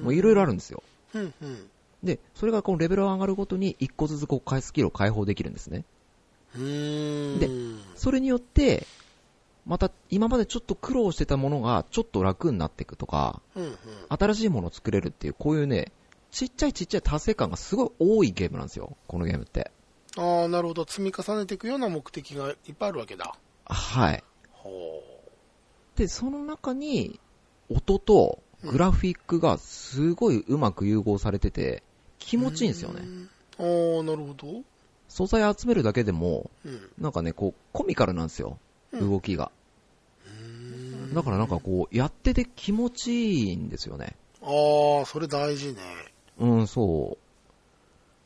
[0.00, 0.02] ん。
[0.04, 0.82] もういろいろあるんですよ。
[1.14, 1.70] うん、うん。
[2.02, 5.84] で、それがこのレベルが上がるごとに1個ずつこうスキルを解放できるんですね。
[6.56, 7.38] うーん。
[7.38, 7.48] で
[7.94, 8.86] それによって、
[9.64, 13.76] また今までちょっと苦労してたものがちょっと楽になっていくとか、うん、うん。
[14.08, 15.92] 新しいものを作れるっていう、こういうね、
[16.32, 19.70] ちっちゃいちっちゃい達成感がすごい多いゲームなんですよ、このゲームって。
[20.16, 20.84] ああ、なるほど。
[20.84, 23.34] 積み重ねていくような目的がいっぱいあるわけだ。
[23.64, 24.22] はい。
[24.50, 25.02] ほ
[25.96, 27.18] で、その中に、
[27.68, 31.82] 音とグラフィックがすごいうまく融合されてて、
[32.18, 32.40] 気う。
[32.40, 33.00] 持ちいいんですよね。
[33.58, 34.62] ああ、なるほど。
[35.08, 36.90] 素材集めるだけでも、うん。
[36.98, 38.58] なんかね、こう、コミカルなんですよ、
[38.92, 39.50] うん動きが。
[40.26, 40.32] うー
[41.12, 44.16] んだからなんかこう、やってて気持ちいいんですよね。
[44.42, 45.80] ああ、それ大事ね。
[46.38, 47.21] うん、そう。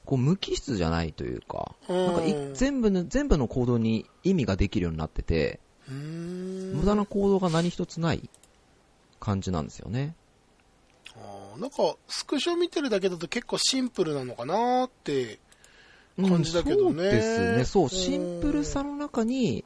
[0.07, 2.07] こう、無機質じゃないというか、うん。
[2.07, 5.61] なんかい全部の、全部の行動に意味ができるようになってて。
[5.88, 8.29] 無駄な行動が何一つない
[9.21, 10.14] 感じなんですよね。
[11.16, 15.38] あーなんか、スクショ見てるだけだと結構シンプルなのかなーって。
[16.16, 17.64] 感じだけどねそうですね。
[17.64, 19.64] そう、うんシンプルさの中に、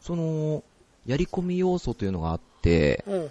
[0.00, 0.64] その、
[1.06, 3.30] やり込み要素というのがあって、うん、うん、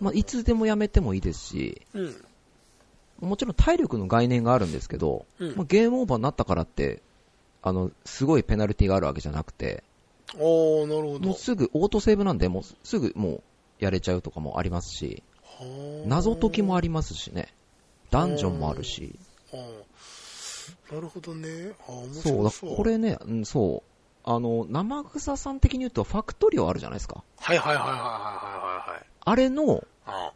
[0.00, 2.24] まあ、いつでもやめてもいいですし、うん。
[3.20, 3.28] うん。
[3.28, 7.02] もちろん体力の概念があるんですけど、うんまあ、ゲームオーバーになったからって、
[7.62, 9.82] あの、すごいペナルティがあるわけじゃなくて、
[10.38, 11.20] おー、なるほど。
[11.20, 13.42] もうすぐ、オートセーブなんで、もうすぐもう
[13.78, 15.22] やれちゃうとかもありますし、
[16.06, 16.88] 謎解きもあり。
[16.88, 17.54] りますしね、
[18.10, 19.14] ダンジョンもあるし、
[20.92, 21.72] なるほどね。
[21.80, 22.70] あそう、白そう。
[22.70, 27.22] だこれね、うん、そう、あの、生草さん的に言うと、ファクトリオあるじゃないですか。
[27.38, 29.06] はいはいはいはいはいはいはい。
[29.26, 30.32] あれのあ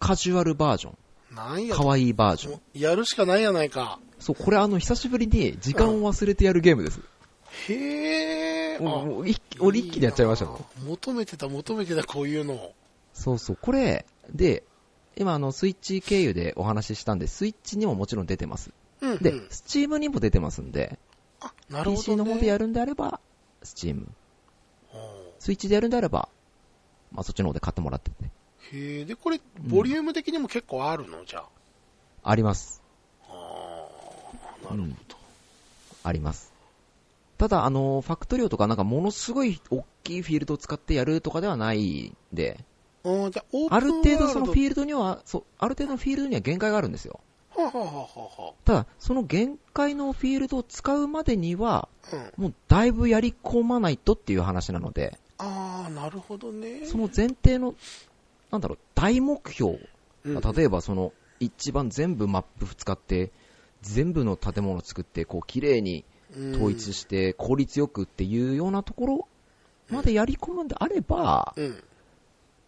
[0.00, 0.98] カジュアルバージョン、
[1.34, 2.60] なんや可愛いバージョン。
[2.74, 3.98] やるしかないやないか。
[4.18, 7.00] そう、これあの、久しぶりに時間を忘れてやるゲームです。
[7.68, 8.78] へえ。
[8.78, 10.64] もうもう一気俺一気にやっちゃいましたもん。
[10.88, 12.72] 求めてた求めてたこういうの。
[13.12, 14.64] そうそう、これ、で、
[15.16, 18.70] 今あの、スイッチ経由でお話ししたんで、スイッチにももちろん出てます。
[19.00, 19.18] うん、うん。
[19.18, 20.98] で、スチームにも出てますんで、
[21.40, 21.96] あ、なるほど、ね。
[21.96, 23.20] PC の方でやるんであれば、
[23.62, 24.08] スチーム。
[24.92, 24.96] あ
[25.38, 26.28] スイッチでやるんであれば、
[27.12, 28.30] まあそっちの方で買ってもらってて。
[28.72, 29.04] ーへえ。
[29.04, 31.24] で、これ、ボリューム的にも結構あるの？
[31.24, 31.44] じゃ
[32.22, 32.82] あります。
[33.28, 33.32] あ。
[33.32, 33.86] あ
[34.70, 35.16] あ、なるほど。
[36.02, 36.52] あります。
[37.38, 42.58] ただ、あの、ファクトリオとかなんかものすごい大きいフィールドを使ってやるとかではないんで、
[43.02, 47.20] うん、じゃあ、ある程度そのフーィールドには、そう、ある程度のフィールドには限界があるんですよ。
[47.54, 52.44] はあ、はあはただ、その限界のフィールドを使うまでには、あ、うん。
[52.44, 56.86] もうだいぶやり込まないとっていう話なので、ああ、なるほどね。
[56.86, 57.74] その前提の、
[58.54, 59.80] なんだろう、大目標、
[60.24, 63.32] うん例えばその、一番全部マップ使って、
[63.82, 66.04] 全部の建物を作って、こう、綺麗に
[66.54, 69.28] 統一して、効率よくっていうようなところ
[69.90, 71.54] までやり込むんであれば。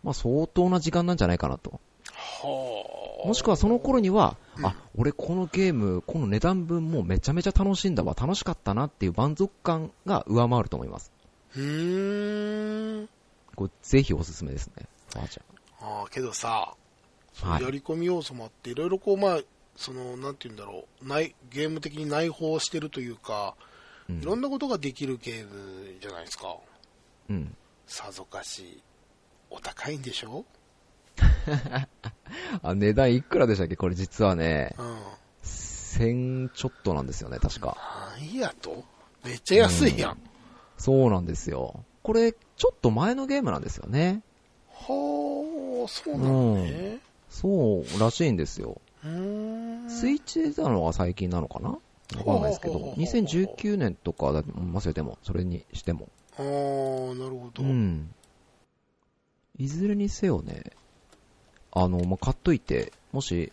[0.02, 1.80] まあ相当な時間なんじゃないかなと。
[2.12, 3.28] はあ。
[3.28, 11.12] もしくはその頃には、うんあ、俺このゲーム、この値段分もうめちゃめちゃ楽しんだわ、楽しかったなっていう満足感が上回ると思います。
[11.54, 13.08] うーん。
[13.54, 14.86] これぜひおすすめですね。
[15.14, 16.74] ファーチャああ、けどさ、
[17.32, 19.40] そのはいやり込み要素もあって、いろいろこう、まあ、
[19.76, 23.54] その、なんて言うんだろう、内、ゲーム的に内包してるというか、
[24.08, 26.56] うんいろんなことができるゲームじゃないですか。
[27.28, 27.56] うん。
[27.88, 28.80] さぞかし、
[29.50, 30.44] お高いんでしょ？
[32.62, 33.74] あ、値段いくらでしたっけ？
[33.76, 34.98] これ実はね、うん。
[35.42, 37.76] 1000ちょっとなんですよね、確か。
[38.16, 38.84] なんやと？
[39.24, 40.18] めっちゃ安いやん。
[40.78, 41.84] そうなんですよ。
[42.02, 44.22] これ、ちょっと前のゲームなんですよね。
[44.80, 46.98] はあ、そうなのね。
[47.30, 48.80] そうらしいんですよ。
[49.88, 51.70] スイッチ出たのが最近なのかな？
[51.70, 51.78] わ
[52.24, 56.08] かんないですけどほうほうほう、ほう2019年とかだと思いますよ、でも、それにしても。
[56.38, 57.62] ああ、なるほど。
[57.62, 58.14] うん。
[59.58, 60.72] いずれにせよね、
[61.72, 63.52] あの、まあ、買っといて、もし、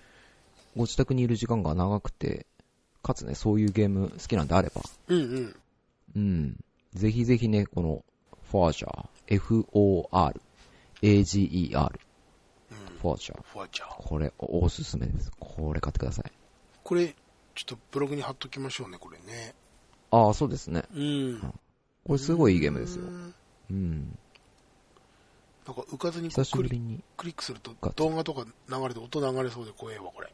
[0.75, 2.45] ご自宅にいる時間が長くて、
[3.01, 5.55] かつね、そういうゲーム好きなんであれば、うんうん。
[6.15, 6.57] うん。
[6.93, 8.03] ぜひぜひね、この、
[8.51, 10.41] フォージャー、F-O-R、
[11.03, 11.99] A-G-E-R、
[12.71, 12.97] うん。
[12.99, 13.41] フォージャー。
[13.43, 13.87] フワちゃん。
[13.89, 15.31] これ、おおすすめです。
[15.37, 16.31] これ買ってください。
[16.83, 17.07] これ、
[17.55, 19.53] ちょっとブログに貼っときましょうね、これね。
[20.11, 20.83] ああ、そうですね。
[20.95, 21.39] うん。
[22.05, 23.07] これすごいいいゲームですよう。
[23.07, 23.33] ん
[23.69, 24.17] うん。
[25.67, 27.03] なんか浮かずにこ久しぶりに。
[27.17, 30.31] クリックすると動画とか流れて音流れそうで怖えわ、これ。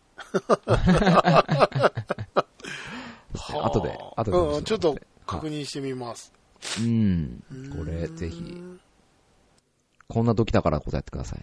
[3.33, 6.31] は あ後で、後でうん、ちょっと確認してみます。
[6.79, 7.43] うん。
[7.75, 8.61] これ、ぜひ、
[10.09, 11.39] こんな時だから答えてください。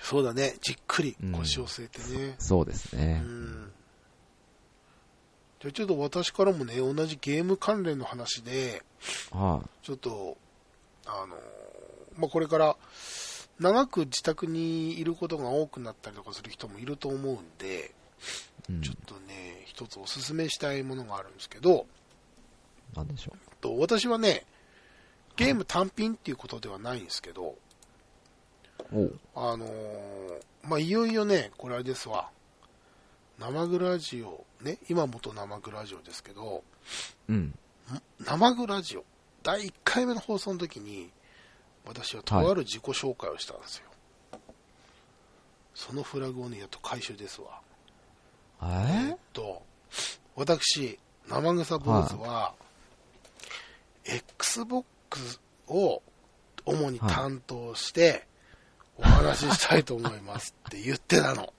[0.00, 2.36] そうだね、じっくり腰を据えてね。
[2.38, 3.28] そうですねう。
[3.28, 3.72] ん。
[5.60, 8.82] じゃあちょっと私からもね、同じゲーム関連の話で、
[9.30, 10.38] はちょっと、
[11.04, 11.36] あの、
[12.16, 12.76] まあ、これから、
[13.58, 17.92] 長く自宅にいることが多くなったりとかする人もいると思うんで、
[18.70, 18.72] い。
[18.72, 21.86] うんちょっとね、一つおすすめしたいものがあるんですけど、
[22.94, 24.46] なんでしょと私はね、
[25.36, 27.56] ゲーム単品っていうことではないんですけど。
[29.34, 32.28] あのーまあ、いよいよね、これあれですわ、
[33.38, 36.64] 生グラジオ、ね、今元生グラジオですけど、
[37.28, 37.56] うん。
[38.18, 39.04] 生グラジオ、
[39.42, 41.10] 第1回目の放送の時に、
[41.84, 43.84] 私はとある自己紹介をしたんですよ。
[45.74, 47.60] そのフラグをね、やっと回収ですわ。
[48.62, 49.10] え？
[49.10, 49.62] えっと、
[50.34, 52.54] 私、生草坊主は、
[54.04, 56.02] Xbox を
[56.64, 58.26] 主に担当して、
[58.98, 61.52] お話ししたいと思いますって言ってたの。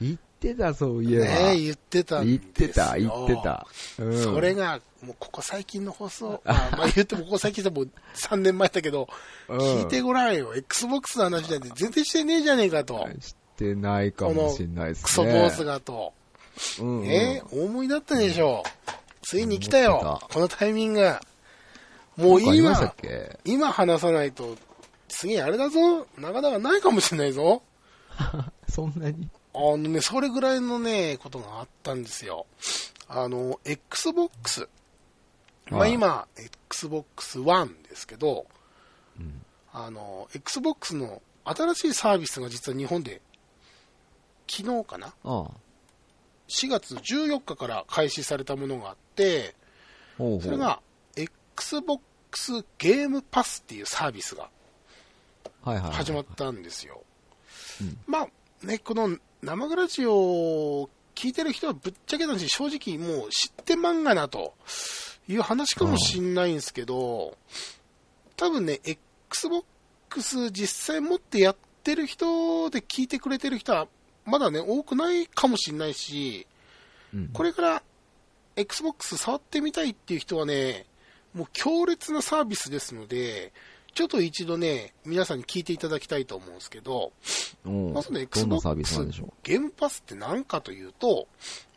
[0.00, 1.24] 言ってた、そういえば。
[1.24, 2.40] ね言ってたんですよ。
[2.56, 3.66] 言ってた、言ってた。
[3.98, 4.22] うん。
[4.22, 9.08] それが、もうここ最近の放送、まあ、まあ言ってもここ最近でもう3年前だけど、
[9.48, 10.54] うん聞いてごらんよ。
[10.54, 13.08] Xbox の話なんて全然してねえじゃねえかと。
[13.20, 15.02] してないかもしれないですね。
[15.04, 16.12] クソ坊主がと。
[16.80, 17.06] うんうん。
[17.06, 18.62] えー、大思いだったでしょ。
[19.22, 20.20] ついに来たよ。
[20.32, 21.14] このタイミング。
[22.16, 23.38] もう今、け？
[23.44, 24.56] 今話さないと、
[25.12, 26.06] 次あれだぞ。
[26.18, 27.62] なかなかないかもしれないぞ。
[28.68, 32.46] そんなにあのね、それぐらいのね、ことがあったんですよ。
[33.06, 34.68] あの、Xbox。
[35.70, 38.46] まあはい今、Xbox One ですけど、
[39.18, 39.44] うん。
[39.72, 43.20] あの、Xbox の新しいサービスが実は日本で、
[44.48, 45.08] 昨日かな？
[45.08, 45.50] ああ。
[46.48, 49.54] 4月14日から開始されたものがあって、
[50.16, 50.42] ほうほう。
[50.42, 50.80] それが
[51.16, 54.48] Xbox ゲームパスっていうサービスが
[55.62, 57.02] 始まったんですよ。
[57.80, 57.98] うん。
[58.06, 64.54] まあね、この生グラジオを聞いてる人はぶっちゃけた話、正直もう知ってまんがなと
[65.28, 67.36] いう話かもしんないんですけど、
[68.36, 68.80] 多分ね、
[69.30, 73.88] Xbox 実際持ってやってる人で聞いてくれてる人は
[74.24, 76.46] まだね、多くないかもしんないし、
[77.14, 77.82] うん、これから
[78.56, 80.86] Xbox 触ってみたいっていう人はね、
[81.34, 83.52] もう強烈なサービスですので、
[83.94, 87.12] ちょっと一度ね、皆さんに聞いていただきたいと思うんですけど、
[87.64, 88.68] まずね、Xbox
[89.42, 91.28] ゲームパスって何かというと、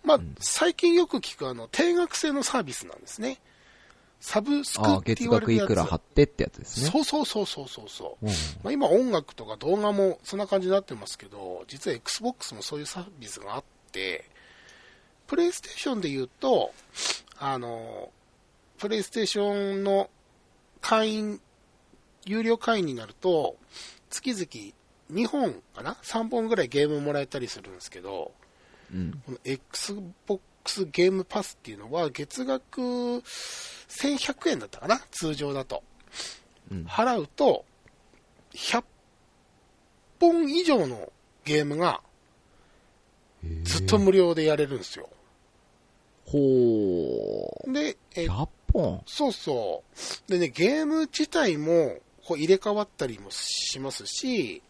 [0.03, 3.39] まあ、ん最近よく聞くあの、定額制のサービスなんですね。
[4.21, 5.61] サブスクって月言われるやつ。
[5.61, 6.89] 額いくら貼ってってやつですね。
[6.89, 8.25] そうそうそうそうそうそう。
[8.25, 8.31] うん
[8.63, 14.25] まあ、今音楽とか動画もそんな感じになってますけど、実は Xbox もそういうサービスがあって、
[15.27, 16.71] プレイステーションで言うと、
[17.37, 18.09] あの、
[18.77, 20.09] プレイステーションの
[20.81, 21.41] 会員、
[22.25, 23.55] 有料会員になると、
[24.09, 24.45] 月々
[25.11, 28.31] 2本かな ?3 本ぐらいゲームもらえたりするんですけど、
[28.93, 29.21] うん。
[29.25, 34.99] この Xbox ゲームパスっていうのは月額1100円だったかな？
[35.11, 35.83] 通常だと。
[36.71, 36.83] うん。
[36.85, 37.65] 払うと、
[38.53, 38.83] 100
[40.19, 41.11] 本以上の
[41.43, 42.01] ゲームが
[43.63, 45.09] ずっと無料でやれるんですよ。
[46.25, 47.71] ほー。
[47.71, 49.03] で、え100本？
[49.05, 49.83] そうそ
[50.27, 50.31] う。
[50.31, 54.61] でね、ゲーム自体もこう入れ替わったりもしますし、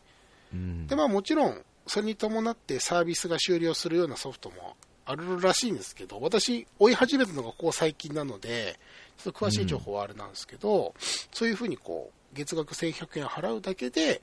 [0.54, 8.80] うんで、まあもちろん、それに伴ってサービスが終了するようなソフトもあるらしいんですけど、私、追い始めたのがここ最近なので、
[9.18, 10.94] ちょっと詳しい情報はあれなんですけど、
[11.32, 14.22] そういうふうにこう、月額1100円払うだけで、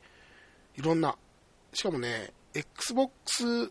[0.76, 1.16] いろんな、
[1.72, 3.70] しかもね、Xbox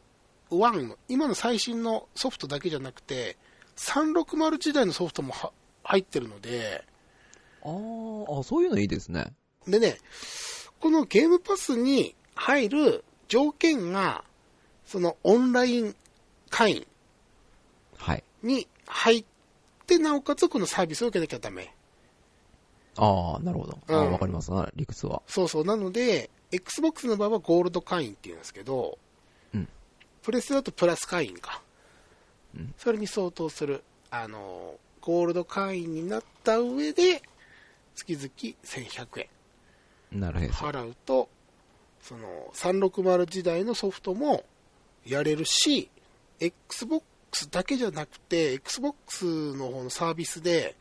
[0.50, 3.38] One の、今の最新のソフトだけじゃなくて、
[3.76, 5.52] 360時代のソフトもは
[5.84, 6.86] 入ってるので、
[7.63, 9.34] あーあ、そういうのいいですね。
[9.67, 9.97] でね、
[10.80, 14.24] このゲームパスに入る条件が、
[14.86, 15.95] そのオンライン
[16.50, 16.88] 会員
[17.97, 18.24] はい。
[18.43, 19.26] に入っ
[19.86, 21.74] て、なおかつこのサービスを受けなきゃダメ。
[22.97, 23.78] ああ、なるほど。
[23.88, 25.21] ああ、うんわかりますな、理屈は。
[25.28, 25.65] そうそう。
[25.65, 28.97] なので、Xbox の場合はゴールド会員っていうんですけど、
[29.54, 29.67] うん
[30.24, 31.62] プレステだとプラス会員か。
[32.56, 37.21] うんそれに相当する、あの、ゴールド会員になった上で、
[37.95, 38.26] 月々
[38.63, 39.28] 1100円。
[40.12, 40.80] なるほど。
[40.80, 41.30] 払うと、
[42.02, 44.43] その360時代のソフトも
[45.06, 45.89] やれるし、
[46.39, 50.76] Xbox だけじゃなくて、Xbox の方のサービスで、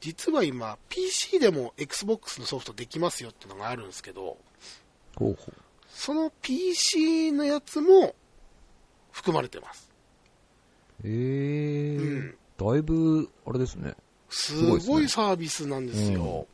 [0.00, 4.36] 実は今、PC でも Xbox のソフトできますよっていうのがあるんですけど、
[5.16, 5.54] ほうほう。
[5.88, 8.14] その PC のやつも
[9.10, 9.90] 含まれてます。
[11.04, 13.94] ええーうんだいぶ、あれですね。
[14.28, 16.44] すごいサービスなんですよ。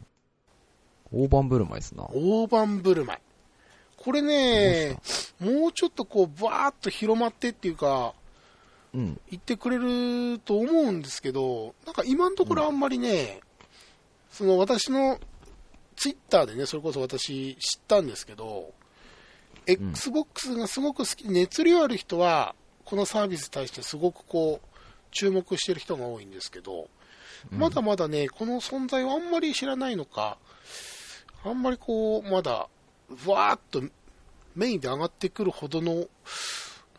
[1.15, 2.05] 大盤振る舞いですな。
[2.13, 3.21] 大盤振る舞い。
[3.97, 4.99] これね、
[5.41, 8.15] もうちょっとこう、バーッと広まってっていうか、
[8.93, 9.21] うん。
[9.31, 13.41] 言ってくれると思うんですけど、なんか今のところあんまりね、
[14.31, 15.19] その私の
[15.97, 18.73] ツイッターでね、それこそ私知ったんですけど、
[19.67, 24.69] Xbox がすごく好き、熱量ある人は、このサービスに対してすごくこう、
[25.11, 26.89] 注目してる人が多いんですけど、
[27.51, 30.39] まだまだね、この存在をあんまり知らないのか、
[31.45, 32.69] あんまりこう、まだ、
[33.27, 33.83] わーっと
[34.55, 36.07] メインで上がってくるほどの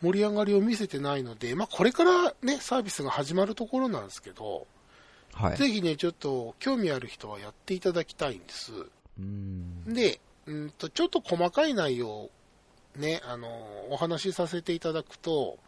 [0.02, 4.66] 盛り上がりを見せてないので、まあ、これからね、サービスが始まるところなんですけど、
[5.32, 5.56] はい。
[5.56, 8.72] ぜひね、ちょっと興味ある人はやっていただきたいんです。
[9.18, 9.84] うん。
[9.92, 12.30] で、うんと、ちょっと細かい内容、
[12.96, 13.48] ね、あの、
[13.90, 15.58] お話しさせていただくと、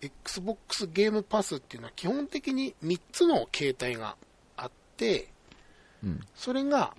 [0.00, 4.16] Xbox ゲームパスっていうのは基本的に3つの形態が
[4.56, 5.28] あって、
[6.02, 6.20] うん。
[6.34, 6.94] それが、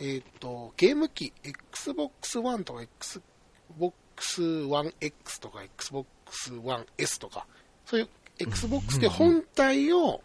[0.00, 7.46] えっ、と、ゲーム機、Xbox One とか Xbox One X とか Xbox One S とか、
[7.86, 10.22] そういう Xbox で本体を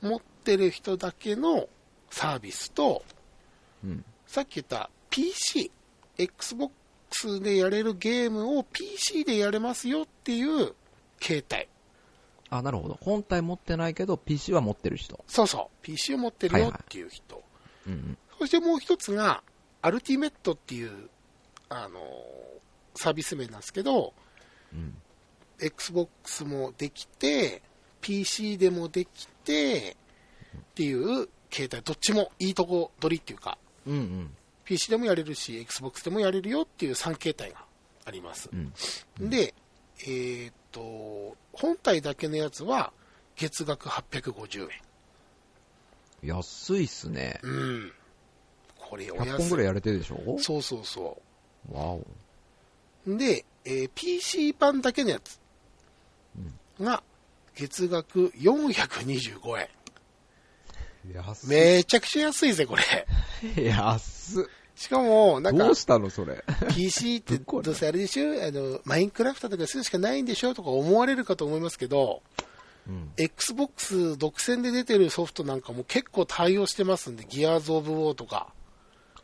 [0.00, 1.68] 持ってる人だけの
[2.10, 3.04] サービスと、
[3.84, 4.04] うん。
[4.26, 5.70] さっき言った PC、
[6.16, 10.74] Xbox でやれるゲームを PC でやれますよっていう
[11.18, 11.68] 形態。
[12.48, 12.98] あ、なるほど。
[13.00, 15.24] 本体持ってないけど、PC は持ってる人。
[15.26, 17.42] そうそう、PC を持ってるよっていう人。
[17.86, 18.18] うん。
[18.40, 19.42] そしてもう一つが、
[19.82, 21.10] アルティメットっていう、
[21.68, 22.40] あのー
[22.94, 24.14] サービス名なんですけど、
[24.72, 24.94] うん。
[25.60, 27.60] Xbox もできて、
[28.00, 29.94] PC でもできて、
[30.56, 34.36] っていう形態、どっちもいいとこ取りっていうか、うんうん。
[34.64, 37.64] PC でもやれるし、Xbox でもやれるよっていう3形態が
[38.06, 38.48] あります。
[39.18, 39.28] うん。
[39.28, 39.54] で、
[40.00, 42.94] えーっと、本体だけのやつは、
[43.36, 44.68] 月額850
[46.22, 47.40] 安いっすね。
[47.44, 47.50] 円。
[47.50, 47.92] うん。
[48.90, 49.30] これお100安い。
[49.38, 50.36] 本ぐらいやれてるでしょ？
[50.40, 51.20] そうそうそ
[51.72, 52.06] わお。
[53.06, 53.16] う。
[53.16, 55.38] で、えー PC 版だけのやつ
[56.80, 57.02] が、
[57.54, 59.68] 月額425円。
[61.14, 62.82] 安めちゃくちゃ安いぜ、これ。
[63.64, 64.44] 安っ。
[64.76, 66.42] しかも、なんかどう、したのそれ
[66.74, 68.46] ？PC って どうせあれでしょ？
[68.46, 70.54] あの、マインクラフトとかするしかないんでしょ？
[70.54, 72.22] とか思われるかと思いますけど、
[72.88, 73.10] うん。
[73.18, 78.52] Xbox 独占で出てるソフトなんかも結構対応してますんで、ギアーズ・オブ・ウォーとか、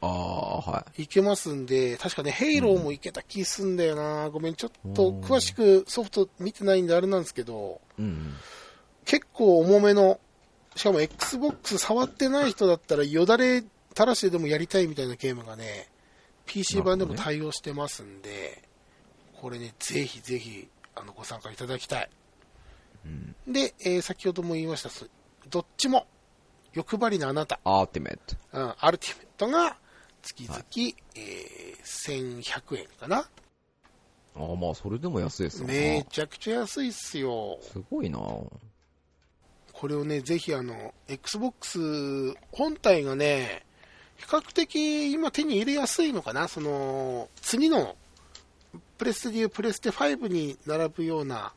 [0.00, 8.02] ああ、はいけますんで、確かね、ヘイローもいけた気すんだよな、ごめん、ちょっと詳しくソフト見てないんであれなんですけど、い。
[8.02, 8.34] うん
[9.06, 10.18] 結構重めの
[10.74, 13.62] しかも Xbox 触ってない人だったらよだれ
[13.96, 15.88] 垂らしてでもやりたいみたいなゲームがね、
[16.44, 18.62] PC 版でも対応してますんで、
[19.40, 22.10] これね、ぜひぜひ、あの、ご参加いただきたい。
[23.06, 23.52] うん。
[23.52, 25.06] で、えー先ほども言いました、そ
[25.48, 26.06] どっちも、
[26.74, 28.36] 欲張りなあなた、アーティメット。
[28.52, 29.78] うん、アルティメットが、
[30.26, 30.60] 月々、
[31.14, 31.76] えー
[32.42, 33.18] 1100円かな。
[33.18, 33.24] あ
[34.34, 36.06] あ、まあ、それでも安いですよめね。
[36.10, 37.58] ちゃくちゃ安いっすよ。
[37.62, 43.64] すごいなこれをね、ぜひあの、Xbox 本体がね、
[44.16, 47.96] 比較的今手に入れやすいのかな、その、次の、
[48.98, 51.52] プレステでいうプレステ5に並ぶような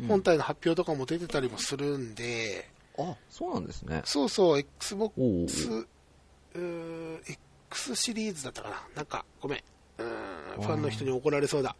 [0.00, 2.68] うん本体の発表とかも出てたりもするんで、
[2.98, 4.02] あ、そうなんですね。
[4.04, 5.86] そうそう、Xbox、
[7.72, 9.58] X シリーズだったかななんか、ごめん。
[9.98, 11.74] うーんファンの人に怒られそうだ。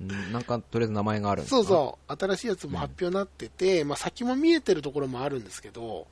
[0.00, 6.06] うんなんか、とりあえず名前があるんですかそうそう、新しいやつも発表になってて、まあ先も見えてるところもあるんですけど、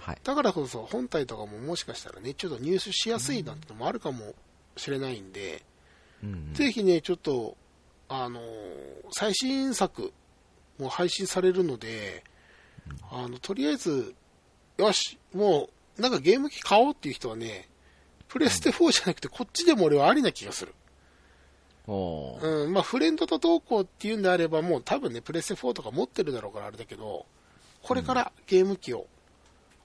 [0.00, 0.18] はい。
[0.22, 4.34] だからこそ本体とかももしかしたらね、ちょっと入手しやすいなんてのもあるかも
[4.76, 5.64] しれないんで、
[6.22, 6.54] うんうん。
[6.54, 7.56] ぜひね、ちょっと、
[8.08, 8.44] あのー
[9.12, 10.12] 最新作
[10.78, 12.24] も配信されるので、
[13.10, 14.14] あの、とりあえず、
[14.76, 17.68] よし、もう、なんかゲーム機買おうっていう人はね、
[18.34, 20.74] プレステ4じゃなくてこっちでも俺はありな気がする。
[21.86, 27.26] うん、まあフレンドと同行っていうんであればもう多分ね、プレステ4とか持ってるだろうからあれだけど、
[27.80, 29.06] これからゲーム機を、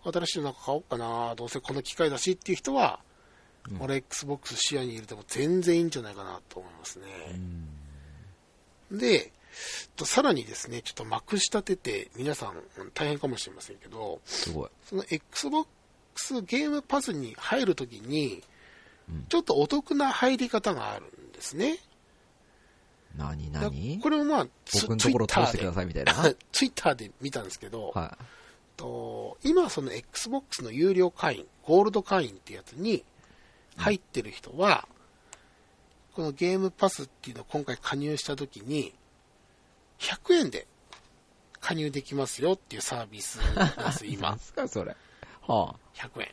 [0.03, 3.01] 新しいのなんか買おうかな、どうせこの機会だしっていう人は、
[3.69, 7.05] うん俺 Xbox 視野に入れても全然いいんじゃないかなと思いますね。
[8.91, 9.31] うんで、
[9.95, 14.69] とさらにですね、ちょっとまくし立てて皆さんうん大変かもしれませんけど、すごい。
[14.85, 15.69] その Xbox
[16.45, 18.43] ゲームパスに入るときに
[19.09, 21.79] うん、ちょっとお得な入り方があるんですね。
[23.17, 23.99] 何だ何？
[23.99, 26.27] これをまあ、ツ僕のところ通してくだささいみたいな？
[26.29, 26.35] い。
[26.51, 28.17] ツイッターで見たんですけど、は
[28.77, 33.03] と今その Xbox の有料会員、ゴールド会員ってやつに
[33.77, 34.87] 入ってる人は、
[36.13, 38.93] このゲームパスっていうのを今回加入したときに、
[39.99, 40.67] 100円で
[41.59, 44.13] 加入できますよっていうサービスです、い。
[44.13, 44.39] 今 何。
[44.39, 44.95] すか、それ。
[45.53, 46.27] は100円。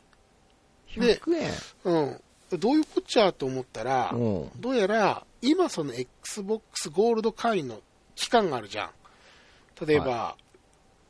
[0.99, 1.01] あ。
[1.01, 1.53] で100円。
[1.85, 2.23] うん。
[2.59, 4.51] どういうこっちゃと思ったら、うん。
[4.61, 7.81] どうやら、今その Xbox ゴールド会員の
[8.15, 8.91] 期間があるじゃん。
[9.85, 10.37] 例えば、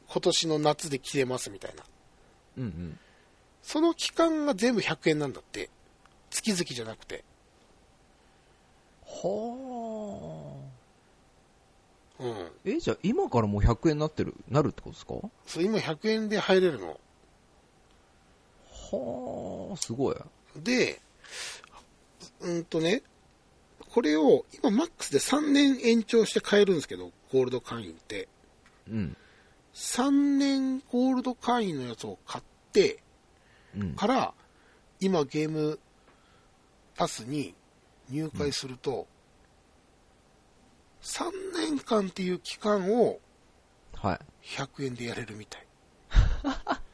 [0.09, 1.84] 今年の夏で切れますみたいな。
[2.59, 2.98] うんうん。
[3.62, 5.68] その期間が全部100円なんだって。
[6.30, 7.24] 月々じゃなくて。
[9.04, 10.62] は
[12.18, 12.24] あ。
[12.24, 12.50] うん。
[12.64, 15.14] え、じゃあ今からもう100円になってる、なるってことですか？
[15.46, 16.98] そう、今100円で入れるの。
[18.91, 20.16] はあ、すごい。
[20.57, 21.01] で、
[22.41, 23.03] うんとね、
[23.91, 28.28] これを今マックスで3年延長して買えるんですけど、ゴールド会員って。
[28.91, 29.16] うん。
[29.74, 33.03] 3年ゴールド会員のやつを買って
[33.76, 33.95] うん。
[33.95, 34.34] から、
[35.01, 35.78] 今ゲーム
[36.97, 37.55] パスに
[38.11, 39.07] 入会すると、
[41.03, 41.24] 3
[41.57, 43.20] 年間っていう期間を
[43.95, 44.18] はい。
[44.43, 45.66] 100円でやれるみたい。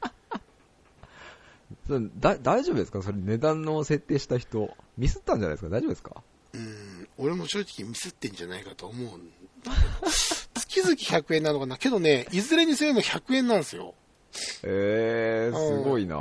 [1.87, 3.03] それだ、大丈夫ですか？
[3.03, 5.71] それ値段の設定した人、ミスったんじゃないですか？
[5.71, 6.23] 大丈夫ですか？
[6.55, 9.31] うん、俺も正直ミスってんじゃないかと思うん
[9.65, 10.11] だけど、
[10.61, 11.77] 月々100円なのかな？
[11.79, 13.95] けどね、いずれにせよも100円なんですよ。
[14.63, 15.83] えー、うん。
[15.85, 16.17] すごいな。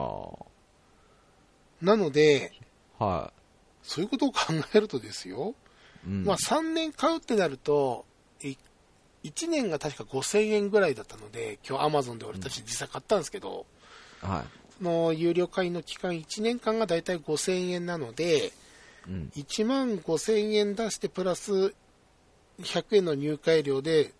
[1.82, 2.54] なので、
[3.00, 3.32] は
[3.84, 5.56] そういうことを考えるとですよ、
[6.06, 6.10] い。
[6.10, 6.24] うん。
[6.26, 8.06] まあ3年買うってなると、
[8.44, 8.56] い
[9.24, 13.66] 1年が確か5000円ぐらいだったので、今日 Amazon で俺たち実際買ったんですけど、
[14.22, 18.52] はその有料会員の期間1年間がだいたい5000円なので、い。
[19.08, 19.32] うん。
[19.36, 21.74] 1万5000円出してプラス
[22.60, 24.14] 100円の入会料で、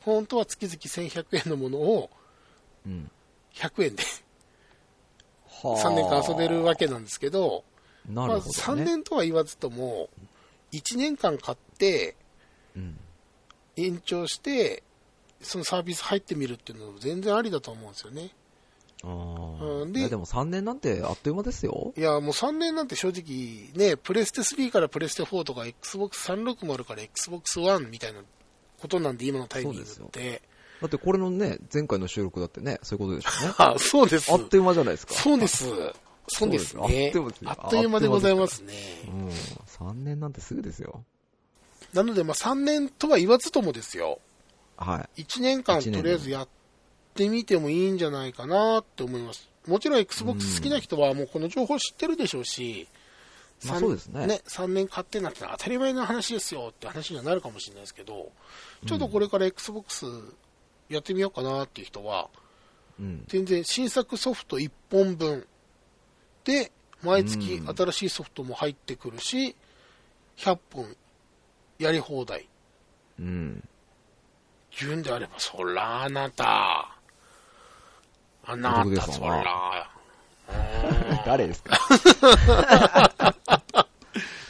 [0.00, 2.10] 本当は月々1100円のものを
[2.86, 3.10] うん。
[3.54, 4.02] 100円で
[5.62, 7.64] は3年間遊べるわけなんですけど、
[8.08, 8.84] まあ、なるほど、3ね。
[8.84, 10.08] 年とは言わずとも、
[10.72, 12.14] 1年間買って、
[12.76, 12.98] うん。
[13.76, 14.82] 延長して、
[15.40, 18.30] そのサービス入ってみるっていうのも全然ありだと思うんですよね。
[19.02, 21.92] ででも3年なんてあっという間ですよ。
[21.96, 28.20] いや、もう3年なんて正直ね、プレステ3からプレステ4とか Xbox360 から Xbox One みたいな
[28.80, 30.42] ことなんで、今のタイミングって。
[30.80, 33.54] だってこれのね、前回の収録だってね、そういうことでしょうね。
[33.58, 34.32] あ、 そうです。
[34.32, 35.14] あっという間じゃないですか。
[35.14, 35.64] そうです。
[36.30, 38.74] そうですねすあっという間でございますね。
[39.08, 39.28] うん。
[39.28, 41.02] 3年なんてすぐですよ。
[41.94, 44.20] なので、まあ3年とは言わずともですよ。
[44.76, 45.22] はい。
[45.22, 46.48] 1年間とりあえずやっ
[47.18, 49.48] てみてもいいんじゃないかなって思います。
[49.66, 52.86] もちろん Xbox 好きな人はもうこの情報知ってるでしょうし、
[53.64, 58.30] まあ三そうですね3年買ってなって当たり前の話ですよって話にはなるかもしれないですけど、
[58.86, 60.06] ちょっとこれから Xbox
[60.88, 62.28] やってみようかなっていう人は、
[63.00, 63.24] うん。
[63.26, 65.44] 全然新作ソフト1本分
[66.44, 66.70] で、
[67.02, 69.56] 毎月うん新しいソフトも入ってくるし、
[70.36, 70.96] 100本
[71.80, 72.48] やり放題。
[73.18, 73.64] うん。
[74.80, 76.87] 言うんであれば、そらあなた、
[78.50, 79.90] あなた、そわなら、
[81.26, 81.78] 誰ですか？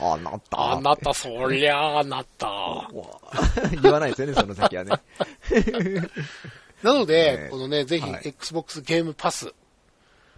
[0.01, 0.73] あなた。
[0.73, 2.49] あなた、そりゃあなた。
[3.83, 4.93] 言わないですよね、その先はね。
[6.83, 9.53] なので、ねこのね、ぜひはい Xbox ゲームパス、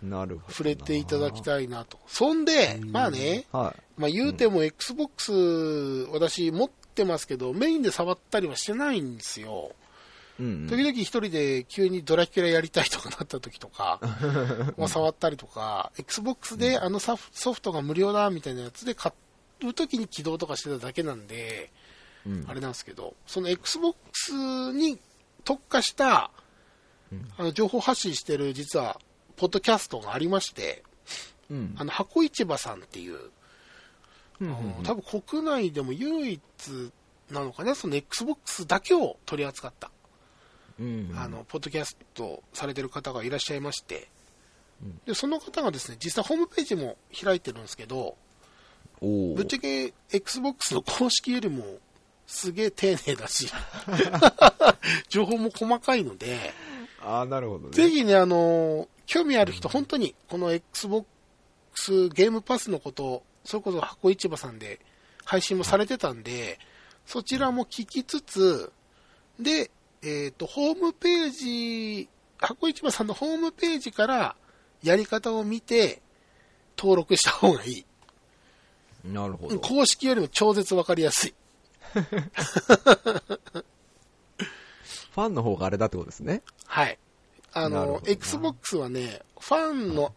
[0.02, 0.52] なるほど。
[0.52, 1.98] 触れていただきたいなと。
[2.06, 9.72] そんで、まあね、はまあ言うても Xbox、私持ってますけど、メインで触ったりはしてないんですよ。
[10.41, 10.45] い。
[10.45, 10.68] うん。
[10.68, 14.01] 時々一人で急にドラキュラやりたいとかなった時とか、
[14.76, 19.12] まあ触ったりとか、Xbox であのソフトが無料だみたいなやつで買
[19.64, 21.72] う時に起動とかしてただけなんで、
[22.26, 22.45] うん。
[22.49, 24.32] あれなんですけど、その Xbox
[24.72, 24.99] に
[25.45, 26.30] 特化した、
[27.36, 29.01] あの情報発信してる実は、
[29.36, 30.84] ポッドキャストがありまして、
[31.51, 31.74] うん。
[31.78, 33.18] あの、箱市場さんっていう、
[34.41, 34.55] うん。
[34.55, 36.41] あの多分国内でも唯一
[37.30, 39.91] なのかな、その Xbox だけを取り扱った、
[40.80, 41.12] うん。
[41.14, 44.08] あの、ポッドキャストされてる方がいらっしゃいまして
[44.82, 48.16] うん、で、その方がですね、実際ホームページも開いてるんですけど、
[49.00, 51.78] おぶっちゃけ Xbox の公式よりも
[52.26, 53.48] すげえ丁寧だし、
[55.08, 56.52] 情報も細かいので、
[57.02, 57.70] ああ、なるほどね。
[57.72, 61.06] ぜひね、あの、興味ある人、本当に、この Xbox
[62.10, 64.80] ゲームパスのこと、それこそ箱市場さんで
[65.24, 66.58] 配信もされてたんで、
[67.06, 68.70] そちらも聞きつつ、
[69.38, 69.70] で、
[70.03, 74.36] えっ、と、ホームページ、箱市場さんのホームページから
[74.82, 76.01] やり方を見て、
[76.78, 77.84] 登録した方がいい。
[79.05, 79.61] なるほど。
[79.61, 81.34] 公式よりも超絶わかりやすい。
[81.92, 86.42] ファンの方があれだってことですね。
[86.66, 86.98] はい。
[87.53, 90.14] あの Xbox はね、ファンの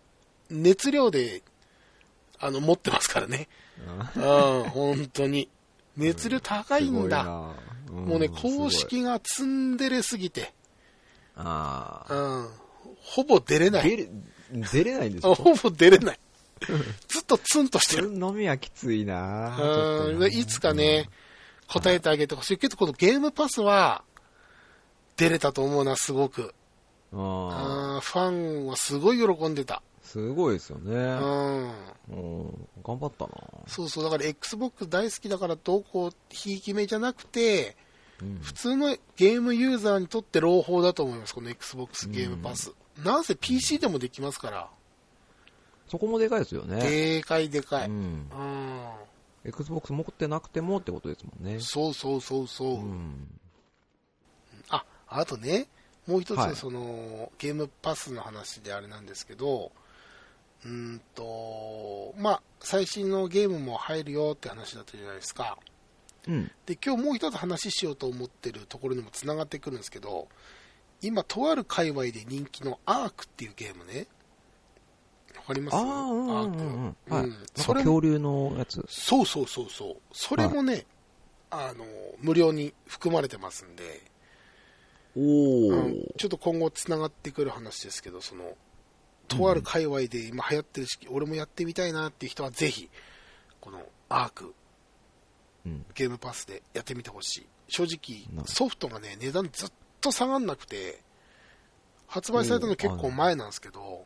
[0.49, 1.41] 熱量で、
[2.39, 3.47] あの、持ってますからね。
[4.15, 5.49] うん、本当に。
[5.97, 7.51] 熱量高いんだ。
[7.93, 8.69] ももうね、公。
[8.69, 10.53] 式がツンデレすぎて、
[11.35, 12.13] ああ。
[12.13, 12.49] うん、
[13.01, 13.89] ほぼ出れない。
[13.89, 14.09] 出れ、
[14.71, 15.33] 出れないんですよ。
[15.35, 16.19] ほぼ出れない。
[17.07, 18.11] ずっとツンとしてる。
[18.13, 21.09] 飲みはきついなうん、でいつかね、
[21.67, 24.03] 答えてあげてほしいけど、このゲームパスは、
[25.17, 26.53] 出れたと思うな、すごく。
[27.11, 27.49] うん。
[27.49, 27.95] ああ。
[27.95, 29.81] うんファンはすごい喜んでた。
[30.03, 30.93] すごいですよね。
[30.93, 31.69] うん。
[32.09, 32.15] う
[32.47, 32.67] ん。
[32.83, 33.31] 頑張ったな
[33.67, 37.75] そうそう、だから Xbox 大好きだからどうこう、ひいき目じゃなくて、
[38.23, 38.39] うん。
[38.41, 42.71] 普通のゲームユーザーにとって朗報だと思います、この Xbox ゲームパス。
[43.03, 44.69] なんせ PC でもできますから、
[45.87, 46.81] そこもでかいですよね。
[46.81, 47.87] でかいでかい。
[47.87, 48.29] ううん。
[48.29, 48.91] ん。
[49.45, 51.59] Xbox 持ってなくてもってことですもんね。
[51.59, 52.67] そうそうそうそう。
[52.75, 53.39] うん。
[54.69, 55.67] あ、あとね、
[56.07, 59.71] もう一つ、はいその、ゲームパスの話であれなんですけど、
[60.65, 65.57] うーんと、まあ、最新のゲームも入るよって話だったじゃないですか。
[66.27, 66.51] うん。
[66.65, 70.27] で、今日もう一つ話しようと思ってるところにもつながってくるんですけど、
[71.01, 74.07] 今、とある界隈で人気のアークっていうゲームね。
[75.35, 75.75] わかります？
[75.75, 77.17] ああ、うんうんうん。
[77.17, 77.29] はい。
[77.55, 78.85] それ恐竜のやつ。
[78.87, 79.95] そうそうそうそう。
[80.13, 80.85] それもね、
[81.49, 81.85] あの、
[82.21, 84.01] 無料に含まれてますんで、
[85.17, 86.15] おうんー。
[86.17, 88.55] ちょっと今後つながってくる話ですけど、その、
[89.27, 92.89] とある界隈で今流行ってるし、俺もやってみたいなっていう人はぜひ、
[93.59, 94.53] このアーク、
[95.65, 95.85] うん。
[95.93, 97.47] ゲームパスでやってみてほしい。
[97.67, 100.99] 正直ソフトがね、値段ずっと下がんなくて、
[102.07, 104.05] 発売されたの結構前なんですけど、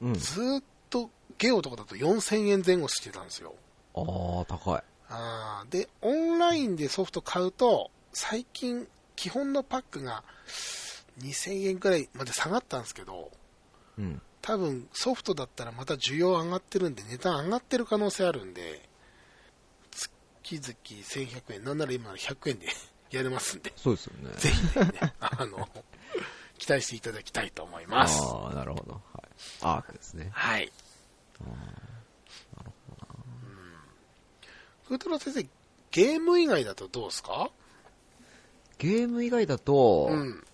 [0.00, 0.14] うん。
[0.14, 3.54] ずーっとゲオとかだと4000円前後してたんですよ。
[3.94, 4.82] ああ、高い。
[5.08, 10.24] あーで、オンラインでソフト買うと、最近、基本のパックが
[11.20, 13.30] 2000円くらいまで下がったんですけど、
[13.98, 14.20] うん。
[14.42, 18.88] 多分ソフトだったらまた需要上がってるんで、値段上がってる可能性あるんで、
[20.44, 22.68] 月々1100円、なんなら今の100円で
[23.10, 24.30] やれますんで、そうですよね。
[24.36, 25.68] ぜひね、あの、
[26.58, 28.20] 期待していただきたいと思います。
[28.22, 28.92] ああ、なるほど。
[28.92, 29.02] はい。
[29.62, 30.30] アークですね。
[30.32, 30.70] はい。
[34.84, 35.42] 風太郎先生、
[35.90, 37.50] ゲーム以外だとどうですか？
[38.78, 40.44] ゲーム以外だと、うん。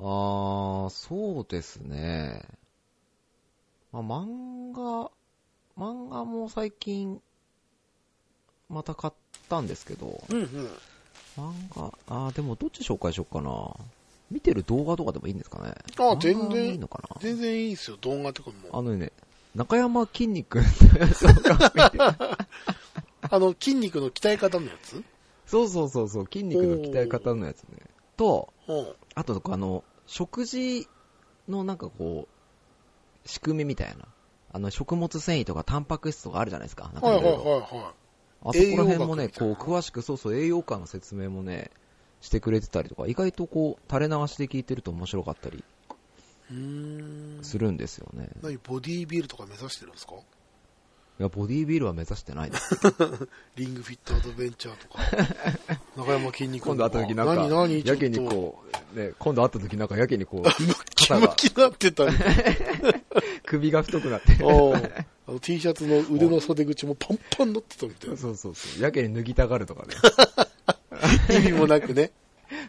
[0.00, 2.42] ああ、そうですね。
[3.92, 5.10] まあ、漫画、
[5.78, 7.22] 漫画も最近、
[8.74, 9.14] また買っ
[9.48, 10.70] たんですけど、うんうん。
[11.36, 13.74] 漫画、ああ、でもどっち紹介しようかな。
[14.30, 15.74] 見てる動画とかでもいいんですかね。
[15.98, 17.16] あ全然いいのかな。
[17.20, 18.56] 全然いいですよ、動画とかも。
[18.76, 19.12] あのね、
[19.54, 21.98] 中山筋肉の動画見て
[23.30, 25.02] あの、筋肉の鍛え方のやつ？
[25.46, 27.78] そうそうそうそう、筋肉の鍛え方のやつね。
[28.16, 28.94] と、うん。
[29.14, 30.88] あと、あの、食事
[31.48, 32.26] のなんかこ
[33.24, 34.06] う、仕組みみたいな。
[34.52, 36.90] あの、食物繊維とかタンパク質とかあるじゃないですか。
[36.92, 37.92] なんかはいはいはいは
[38.44, 41.70] あそこら辺もね、こう、詳しく、そうそう、栄養価の説明もね、
[42.20, 45.64] してくれてたりとか、意外とこう、垂れ流しで聞いてると面白かったり。
[47.42, 48.28] するんですよね。
[48.42, 50.14] 何、ボディービルとか目指してるんですか？
[51.18, 52.76] いや、ボディービルは目指してないです。
[53.56, 54.98] リングフィットアドベンチャーとか、
[55.96, 58.62] 中山筋肉今度会った時なんか、何何やけにこ
[58.94, 60.48] う、ね、今度会った時なんかやけにこう、
[61.08, 62.12] 肩が、ムキになってたね。
[63.46, 64.32] 首が太くなって。
[65.26, 68.16] あの T シャツの腕の袖口もパンパンになってたみたいな。
[68.16, 68.82] そうそうそう。
[68.82, 69.94] やけに脱ぎたがるとかね。
[71.34, 72.12] 意味もなくね。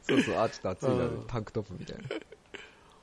[0.03, 2.03] そうそう、あ、ちょっと暑いなうん、タンクトップみたいな。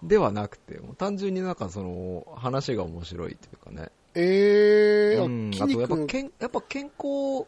[0.02, 3.90] ではなくて、もう単純になんかその、話が面白いというかね。
[4.14, 6.06] えー、うん、筋あとやっぱ肉。
[6.06, 7.46] けん、やっぱ健康、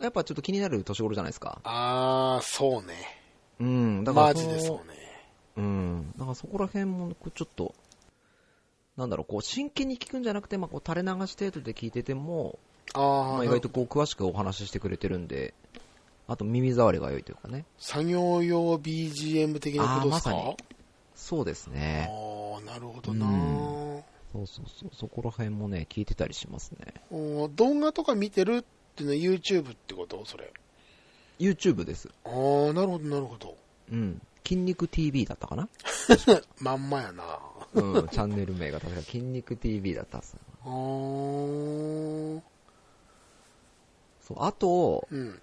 [0.00, 1.60] やっぱちょっと気になる年頃じゃないですか。
[1.64, 2.94] あー、そうね。
[3.60, 5.03] うん、だからマジでそうね。
[5.56, 6.12] うん。
[6.16, 7.74] だからそこら辺も、ちょっと、
[8.96, 12.58] なんだろう、こう、真剣に聞くんじゃなくて、まあ、こう、垂れ流し程度で聞いてても、
[12.94, 15.54] あー、まあ、意外とこう、詳しくお話ししてくれてるんで、
[16.26, 17.66] あと耳障りが良いというかね。
[17.78, 20.30] 作業用 BGM 的なことですか？
[20.30, 20.54] ま
[21.14, 22.08] そうですあね。
[22.10, 23.26] ー、なるほどな、
[24.32, 24.90] そうそうそう。
[24.94, 26.94] そこら辺もね、聞いてたりしますね。
[27.10, 28.64] おー動画とか見てるっ
[28.96, 30.24] ていうのは YouTube ってこと？
[30.24, 30.50] それ。
[31.38, 32.08] YouTube です。
[32.24, 33.54] あー、なるほど、なるほど。
[33.92, 34.22] うん。
[34.44, 35.68] 筋肉 TV だったかな？
[36.60, 37.38] まんまやな。
[37.74, 40.36] うん、チャンネル名が確か筋肉 TV だったっす。
[44.22, 45.40] そう、あと、うん。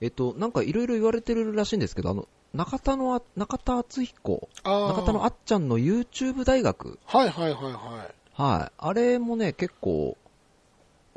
[0.00, 8.42] えっと、なんかいろいろ言われてるらしいんですけど、あの、中田のあ、中田敦彦、中田のあっちゃんの YouTube 大学、はいはいはいはい。
[8.42, 8.72] はい。
[8.76, 10.16] あれもね、結構、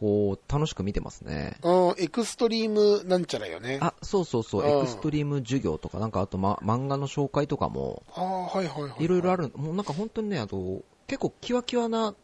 [0.04, 1.56] こう、楽しく見てますね。
[1.64, 3.78] うん、エクストリームなんちゃらよね。
[3.80, 9.04] ああ、そうそうそう、うんエクストリーム授業とか、なんかあと、ま、漫画の紹介とかも、あー、はいはいはい。
[9.06, 9.44] いろいろある。
[9.44, 12.16] る、もうなんか本当にね、あと、結構キワキワな、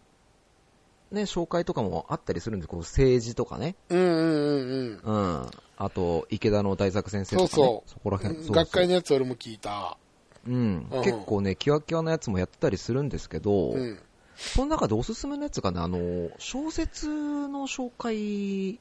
[1.12, 3.76] ね、紹介とかもあったりするんですこう政治とかね。
[3.88, 5.50] うんうんうんうん。
[5.78, 7.50] あと、池田の大作先生とかね。
[7.50, 8.36] そうそうそこら辺。
[8.36, 8.44] うん。
[8.44, 9.98] そうそう学会のやつ俺も聞いた。
[10.46, 11.02] うんうん。
[11.02, 14.00] 結構ね、キワキワなやつもやってたりするんですけど、うん。
[14.40, 18.80] その中でおすすめのやつがね、あの、小説の紹介、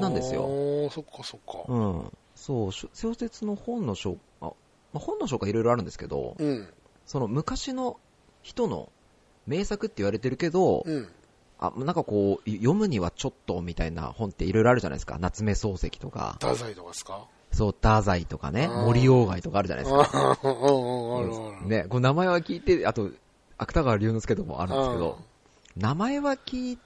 [0.00, 0.48] なんですよ。
[0.90, 1.64] そっかそっか。
[1.68, 2.12] うん。
[2.34, 4.52] そう、し小説の本の紹あ、ま
[4.94, 6.68] あ、本の紹介いろいろあるんですけど、うん。
[7.06, 7.98] その昔の
[8.42, 8.90] 人の
[9.46, 11.08] 名作って言われてるけど、うん。
[11.58, 15.16] あ、なんかこう、読むにはちょっとみたいな本っていろいろあるじゃないですか。
[15.18, 17.26] 夏目漱石とか、太宰とかですか？
[17.52, 20.10] そう、太宰とかね、森鴎外とかあるじゃないですか。
[20.12, 21.68] ああ、うんうん、あるある。
[21.68, 23.10] ね、こう名前は聞いて、あと、
[23.58, 25.18] 芥川龍之介とかもあるんですけど、
[25.76, 26.78] 名前は聞い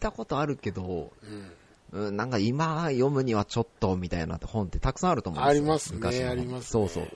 [0.00, 1.52] たことあるけど、うん。
[1.90, 5.62] うん、なんか今読むにはちょっとみたいな本ってたくさんあると思うんですよ。
[5.62, 6.66] ありますね、昔ありますね。
[6.66, 7.08] そうそう。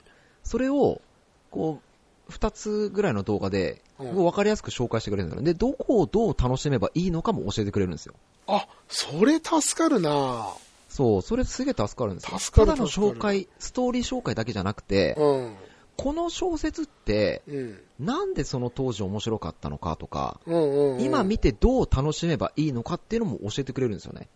[0.45, 1.03] それを、
[1.51, 5.43] こう、二つぐらいの動画で、うんこう分かりやすく紹介してくれるんだよ。
[5.43, 8.15] で、どこをどう楽しめばいいのかも教えてくれるんですよ。
[8.49, 10.49] あ、それ助かるな
[10.89, 12.39] そう、それすげえ助かるんですよ。
[12.39, 15.57] 助かるただの紹介、ストーリー紹介だけじゃなくて、うん。
[15.97, 17.81] この小説って、うん。
[17.99, 21.03] なんでその当時面白かったのかとか、うんうん、うん。
[21.03, 24.29] 今見てどう楽しめばいいのかっていうのも教えてくれるんですよね。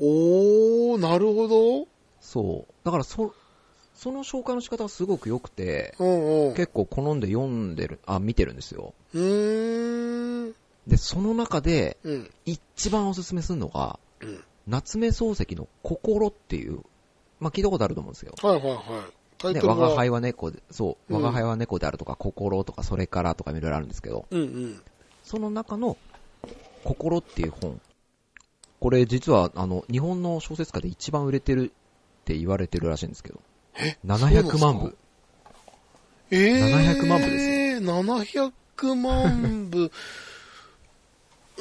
[0.00, 1.86] おー、なるほど。
[2.20, 2.74] そう。
[2.84, 3.34] だからそ、
[3.94, 6.54] その紹介の仕方はすごく良くて、うんうん。
[6.54, 8.94] 結構好んで読んでる、あ、見てるんですよ。
[9.12, 12.30] で、その中で、うん。
[12.46, 14.44] 一番おすすめするのが、うん。
[14.66, 16.80] 夏目漱石の心っていう、
[17.40, 18.34] まあ、聞いたことあると思うんですよ。
[18.40, 18.82] はいはいはい。
[19.42, 24.80] タイね、トルは、我が輩は猫で、そう、うん我が輩は猫であるとか、心とか、それからとかいろいろあるんですけど、うんうん。
[25.24, 25.96] その中の、
[26.84, 27.80] 心っていう本。
[28.80, 31.72] これ実は、あの、日本の小説家で一番売れてる
[32.22, 33.40] って言われてるらしいんですけど、
[33.74, 34.96] え？700万部。
[36.30, 37.84] えー、700万部です
[38.36, 38.52] よ。
[38.84, 39.90] 700万部。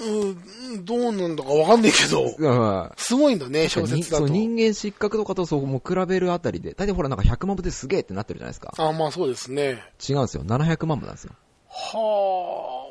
[0.02, 4.28] うん、どうなんだかわかんないけど、うんすごいんだね、小に説だと。
[4.28, 8.74] そう人間失格とかとそうもう比べるあたりで、大体ほらなんか100万部ですげえってなってるじゃないですか。
[8.78, 9.84] あ、まあそうですね。
[10.08, 10.44] 違うんですよ。
[10.44, 11.34] 700万部なんですよ。
[11.68, 12.88] は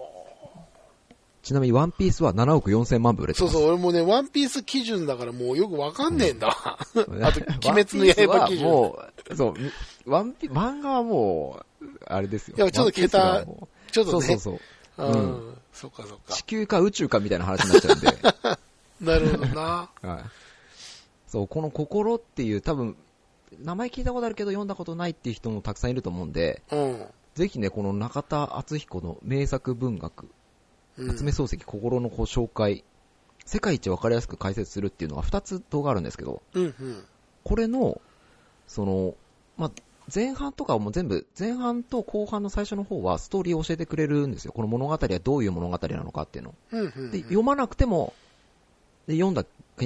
[1.42, 3.34] ちなみにワンピースは7億4千万部売れあ。
[3.34, 3.52] てます。
[3.54, 6.48] そうそう、俺もね、ワンピース基準だからもうよくわかんねえんだ。
[6.50, 8.68] あと、ワン鬼滅の刃基準。
[8.68, 8.98] も
[9.30, 9.70] う、そう、み
[10.04, 12.56] ワンピ、漫画はもう、あれですよ。
[12.58, 13.44] いやちょっと桁
[13.90, 14.10] ちょっとね。
[14.10, 14.60] そうそうそう。
[14.98, 15.59] ううんん。
[15.72, 16.46] そっかそっ地か。
[16.46, 18.18] 球か宇宙かみたいな話になっちゃうんで。
[19.00, 19.90] なるほどな。
[20.02, 20.24] はい。
[21.26, 22.96] そう、この心っていう多分、
[23.58, 27.06] 名前聞いたことあるけど読んだことないっていう人もたくさんいると思うんで、うん。
[27.34, 30.24] ぜひね、この中田敦彦の名作文学、
[30.98, 32.84] うん夏目漱石心の紹介、
[33.46, 37.04] 世界一わかりやすく解説するっていうのが2つ動画あるんですけど、うんうん。
[37.42, 38.00] これの、
[38.66, 39.14] その、
[39.56, 39.70] まあ、
[40.12, 44.52] 前半とかはもう全部、前半と後半の最初の方はストーリーを教えてくれるんですよ。
[44.52, 46.54] この物語はどういう物語なのかっていうの。
[46.72, 48.12] うんうんうんで、読まなくても、
[49.06, 49.44] で読んだ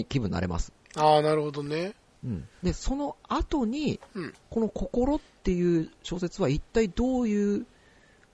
[0.08, 0.72] 気分になれます。
[0.96, 1.94] ああ、なるほどね。
[2.24, 2.48] うん。
[2.62, 4.34] で、その後に、うん。
[4.50, 7.66] この心っていう小説は一体どういう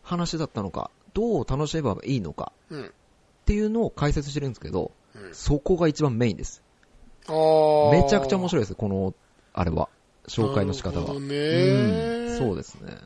[0.03, 2.87] 話だったのか、どう楽しめばいいのかうん。
[2.87, 2.91] っ
[3.47, 5.35] ていうのを解説してるんですけど、うん。
[5.35, 6.63] そこが一番メインです。
[7.29, 8.49] めちゃくちゃ面い。
[8.49, 9.15] 白いです、この、
[9.53, 9.89] あれは。
[10.31, 11.01] 紹介の仕方が。
[11.01, 12.97] なるほどねうん、そうですね。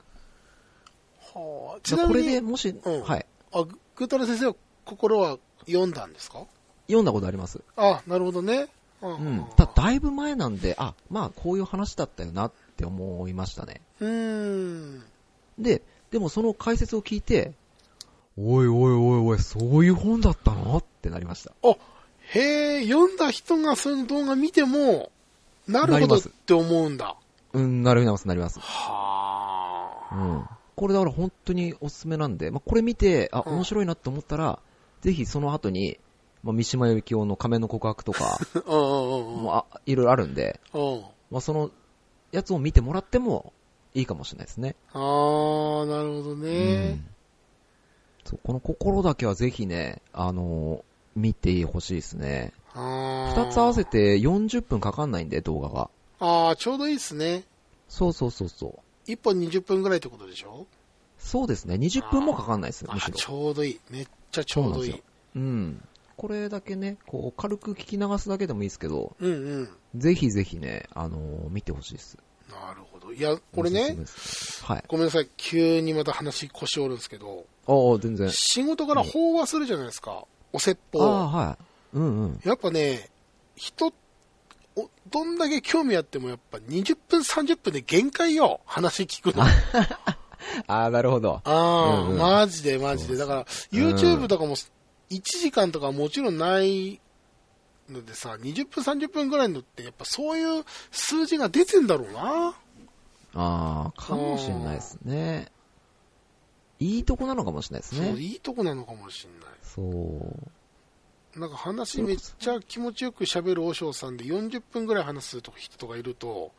[1.34, 3.26] はあ、ちじゃあこなみに、れでもし、うんはい。
[3.52, 6.44] あ、ぐぐーたら先生は心は読んだんですか？
[6.86, 7.60] 読んだことあります。
[7.76, 8.68] あなるほどね。
[9.02, 9.46] ううんん。
[9.56, 13.80] ただ、だいぶ前なんで、あ、まあ、こういう話だったよなって思いましたね。
[14.00, 14.08] うー
[14.98, 15.02] ん。
[15.58, 17.52] で、でもその解説を聞いて、
[18.36, 20.76] おいおいおいおい、そういう本だったの？
[20.78, 21.52] ってなりました。
[22.34, 25.10] へえ、読んだ人がその動画見ても、
[25.68, 27.16] なるほどって思うんだ。
[27.52, 28.58] うん、なります、なります。
[28.60, 30.14] はあ。
[30.14, 30.44] うん。
[30.76, 34.58] これだから本当におすすめなんで、まあ、これ見て、あ、うん面白いなって思ったら、
[35.00, 35.98] ぜひその後に、
[36.42, 41.04] まあ、三島由紀夫の仮面の告白とか、 もうあいろいろあるんで、うん。
[41.30, 41.70] まあ、その
[42.32, 43.52] やつを見てもらっても
[43.94, 44.74] いいかもしれないですね。
[44.92, 45.00] ああ、
[45.86, 47.06] なるほどうねん。
[48.24, 50.82] そうこの心だけはぜひね、あのー
[51.16, 52.52] 見てほしいですね。
[52.74, 55.90] あ二つ合わせて40分かかんないんで、動画が。
[56.20, 57.44] ああ、ちょうどいいですね。
[57.88, 58.80] そうそうそうそう。
[59.10, 60.66] 一本20分ぐらいってことでしょ？
[61.18, 63.14] そうですね、20分もかかんないですむしろ。
[63.16, 63.80] ちょうどいい。
[63.90, 64.98] めっちゃちょうどいいそ
[65.34, 65.46] うなん。
[65.46, 65.88] うん。
[66.16, 69.68] これだけね、こう、軽く聞き流すだけでもいいですけど、うんうん。
[70.00, 72.18] ぜひぜひね、あのー見てほしいです。
[72.50, 73.12] なるほど。
[73.12, 73.96] いや、これね
[74.62, 74.84] はい。
[74.88, 75.28] ごめんなさい。
[75.36, 78.30] 急にまた話腰折るんですけど、ああ、全然。
[78.30, 80.24] 仕事から飽和するじゃないですか。
[80.52, 81.04] お説あ法。
[81.04, 81.64] あ、はい。
[81.94, 82.40] うんうん。
[82.44, 83.08] やっぱね、
[83.56, 83.92] 人、
[84.76, 88.60] おどんだけ興味あってもやっぱ20分30分で限界よ。
[88.66, 89.44] 話聞くの。
[89.44, 89.48] あ
[90.66, 91.40] ああ、なるほど。
[91.44, 93.16] あ、うんうんマジでマジで。
[93.16, 94.68] だから、うん YouTube とかも1
[95.10, 97.00] 時間とかもちろんない
[97.88, 102.54] のでさ、20分30分ぐらいのってやっぱそういう数字が出てんだろうな。
[103.34, 105.48] ああ、かもしれないですね。
[106.80, 108.20] いいとこなのかもしれないですそう、ね。
[108.20, 109.48] いいとこなのかもしんない。
[109.62, 110.50] そう。
[111.36, 116.52] なんか話めっちゃ気持ちよく喋る和尚さんで40分ぐらい話す人とかいると、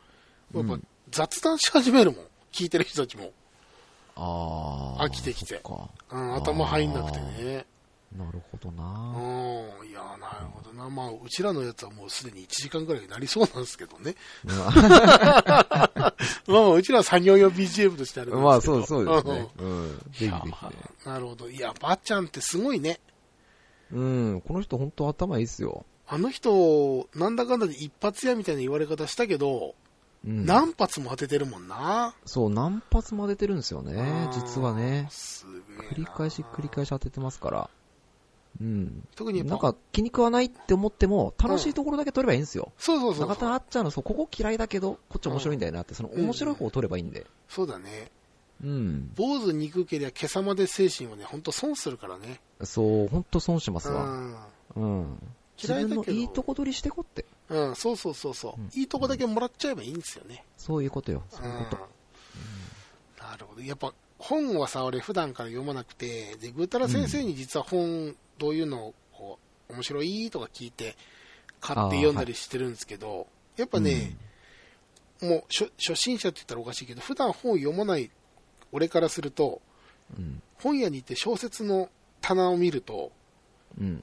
[0.54, 2.26] やっぱうん雑談し始めるもん。
[2.52, 3.32] 聞いてる人たちも。
[4.16, 5.04] ああ。
[5.06, 5.60] 飽きてきて
[6.10, 7.64] うん、頭入んなくてね。
[8.16, 8.82] なるほどうな。
[9.84, 10.88] ん、いや、なるほどな。
[10.88, 14.14] まあ、うちらのやつはもうすでに1時間ぐらいになりそうなんですけどね。
[14.44, 15.90] まあ
[16.46, 18.40] まあ、うちらは作業用 BGM としてあるんですけど。
[18.40, 19.48] まあ、そうそうですね。
[19.58, 19.98] うん。
[19.98, 21.50] ぜひぜひなるほど。
[21.50, 23.00] いや、ばっちゃんってすごいね。
[23.92, 24.42] うん。
[24.46, 25.84] この人本当頭いいっすよ。
[26.08, 29.74] あの人、なんだかんだで一発屋みたいな言われ方したけど、
[30.24, 30.44] うん。
[30.46, 32.14] 何発も当ててるもんな。
[32.24, 34.32] そう、何発も出てるんですよねうん。
[34.32, 35.08] 実はね。
[35.10, 37.70] 繰り返し繰り返し当ててますから。
[38.60, 39.06] うん。
[39.14, 42.72] 特になんか気に食わないって思っても、楽しいところだけ取ればいいんですよ。
[42.78, 43.50] そうそうそう中田そう。
[43.50, 47.26] あっちゃんの、そう、ここ嫌いだけど、こっち面白いんだよなって、その面白い方を取ればいいんで。
[47.48, 48.10] そうだね。
[48.64, 49.12] うん。
[49.14, 52.40] 坊主憎けりゃ今朝まで精神はね、ほんと損するからね。
[52.62, 54.04] そう、ほんと損しますわ。
[54.76, 55.00] うん。
[55.00, 55.22] うん。
[55.56, 57.24] 自嫌いだけどいいとこ取りしてこって。
[57.48, 60.44] うん、そうそうそうそう、うんいいとこだけもらっちゃえばいいんですよね。
[60.56, 61.22] そういうことよ。
[61.30, 61.76] そういうこと。
[63.22, 63.62] なるほど。
[63.62, 69.38] やっぱ本はさ、俺普段から読まなくて、で、ぐーたら先生に実は本、どういうのをこ
[69.68, 70.96] う、面白いとか聞いて、
[71.60, 73.26] 買って読んだりしてるんですけど、
[73.56, 74.16] やっぱね、
[75.22, 78.10] もう初初心者って言ったらおかしいけど、普段本を読まない
[78.72, 79.60] 俺からすると、
[80.16, 80.42] うん。
[80.58, 81.88] 本屋に行って小説の
[82.20, 83.12] 棚を見ると、
[83.80, 84.02] うん。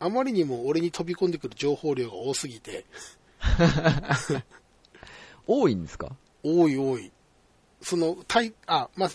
[0.00, 2.84] あまりにも俺に飛び込んでくる情報量が多すぎて、
[5.46, 6.10] 多いんですか？
[6.42, 7.10] 多い多い。
[7.80, 9.10] その、たい、あ、まあ、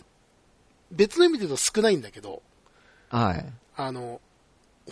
[0.91, 2.41] 別の意味で言うと少ないんだけど、
[3.09, 3.45] はい。
[3.75, 4.21] あの、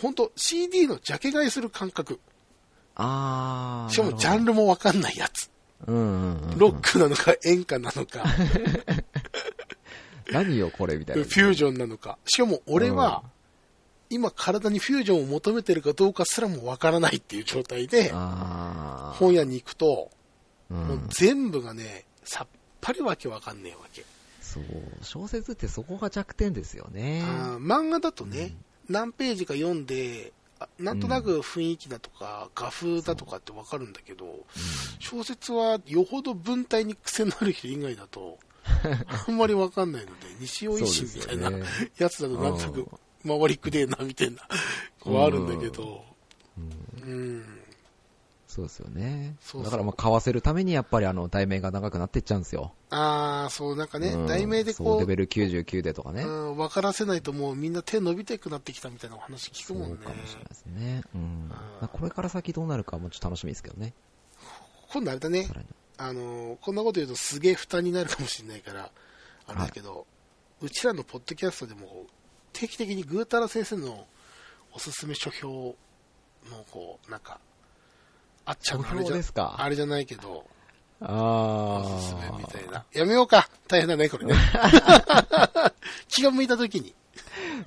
[0.00, 2.20] 本当 CD のジャケ買いする感覚。
[2.96, 3.92] あー。
[3.92, 5.50] しかもジャンルもわかんないやつ。
[5.86, 6.54] うん。
[6.56, 8.24] ロックなのか演歌なのか、
[10.32, 11.22] 何よ、これ、みたいな。
[11.22, 12.18] フュージョンなのか。
[12.26, 13.22] しかも俺は、
[14.10, 18.10] 今体にフュージョンを求めてるかどうかすらもわからないっていう状態で。
[18.10, 20.10] 本屋に行くと、
[20.70, 20.74] う。
[20.74, 22.46] もうん全部がね、さっ
[22.80, 24.04] ぱりわけわかんねえわけ。
[24.40, 24.64] そう。
[25.02, 27.22] 小説ってそこが弱点ですよね。
[27.58, 28.54] 漫画だとね、
[28.88, 34.46] 何ページか読んで、あなんとなく雰囲気だとか、画風だとかってわかるんだけど、
[34.98, 38.38] 小説はよほど文体に癖のある人以外だと、
[39.28, 41.66] あんまりわかんないので、西尾維新みたいな
[41.98, 42.86] やつだとなんとなく
[43.26, 44.42] 回りくでえなみたいな、
[45.00, 46.04] こうあるんだけど、
[47.02, 47.44] うん、
[48.46, 49.36] そうですよね。
[49.62, 52.72] だからまあ買わせるためにやっぱりあの題名が長くなっていっちゃうんですよ。
[52.90, 56.22] ああ、そう、なんかね、うん題名でこう、レベル99でとかね。
[56.22, 59.88] うん、分からせないともうみんな手伸びてくなってきたみたいなお話聞くもんね。
[59.88, 61.02] そうかもしれないですね。
[61.14, 61.52] うん。
[61.92, 63.92] これから先どうなるかもちょっと楽しみですけどね。
[64.90, 65.46] 今度あれだね。
[65.98, 68.90] あのーこんなこと言うとすげえ負担になるかもしれないから、
[69.46, 70.06] あれだけど、
[70.62, 72.06] うちらのポッドキャストでも
[72.52, 74.06] 定期的にぐーたら先生の
[74.72, 75.74] おすすめ書評
[76.50, 77.40] のこう、なんか、
[78.44, 79.56] あっちゃんのあれじゃですか？
[79.58, 80.44] あれじゃないけど、
[81.00, 82.84] あおすすめーみたいな。
[82.92, 83.48] やめようか。
[83.68, 84.34] 大変だね、これね。
[86.08, 86.94] 気が向いた時に。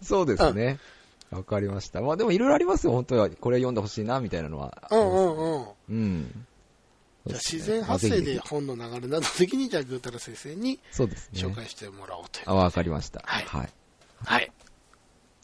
[0.02, 0.80] そうですね。
[1.32, 2.02] わかりました。
[2.02, 3.30] まあでもいろいろありますよ、本当は。
[3.30, 4.78] これ読んでほしいな、みたいなのは。
[4.92, 5.66] うんうんうん。
[5.90, 6.48] うん。
[7.28, 11.40] じゃ自然発生で本の流れなどの時に、じゃあぐーたら先生にそうですね。
[11.40, 12.46] 紹介してもらおうという。
[12.50, 13.22] あ、わかりました。
[13.26, 13.70] はいはい。
[14.24, 14.52] はい。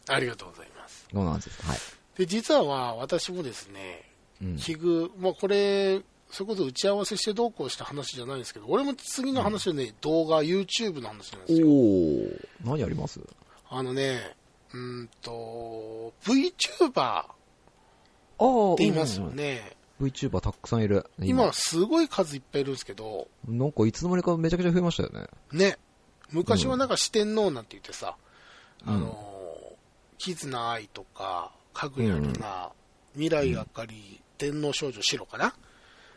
[0.08, 1.06] ありがとうございます。
[1.12, 1.68] どうなんですか？
[1.68, 1.78] はい。
[2.16, 4.10] で、実は私もですね、
[4.42, 4.56] うん。
[4.56, 6.00] 器具、まあこれ、
[6.30, 11.66] それこそ打ち合わせしてどうこうした話じゃないんですけど、俺も次の話はね、動画、YouTube の話なんですよ。
[11.66, 12.46] おー。
[12.64, 13.20] 何あります？
[13.70, 14.36] あのね、
[14.72, 19.76] うーんと、VTuber って言いますよね。
[20.00, 21.04] VTuber たくさんいる。
[21.20, 25.26] 今、すごい数いっぱいいるんですけど、なんかいつの間にかめちゃくちゃ増えましたよね。
[25.52, 25.78] ね、
[26.30, 28.16] 昔はなんか四天王なんて言ってさ、
[28.86, 29.76] うんあの、
[30.18, 32.70] キズナアイとか、かぐやるな、
[33.12, 35.54] 未来あかり、天皇少女白かな？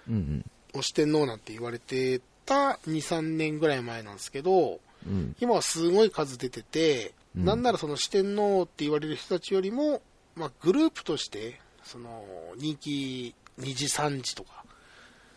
[0.07, 5.13] うんを四天王なんて言われてた2、3年ぐらい前なんですけど、うん。
[5.13, 5.35] うん。
[5.39, 10.01] 今はすごい数出てて、うんなんならその四天王って言われる人たちよりも、
[10.35, 12.25] まあ、グループとして、その
[12.57, 14.63] 人気2時3時とか、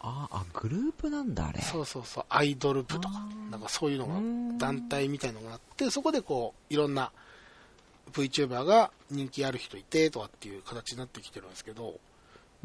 [0.01, 1.61] ああ、グループなんだ、あれ。
[1.63, 7.11] そうそうそう、アイドル部とかなんかそういうのが団体みたいのがあって、そこでこう、いろんな
[8.13, 11.99] VTuber が人気ある人いてとかっていう形になってきてるんですけど、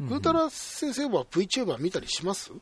[0.00, 2.52] うんぐーたら先生は VTuber 見たりします？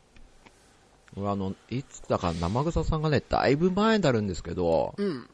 [1.16, 5.28] 俺あの、いつだか生草さんがね、だいぶ前になるんですけど、うん。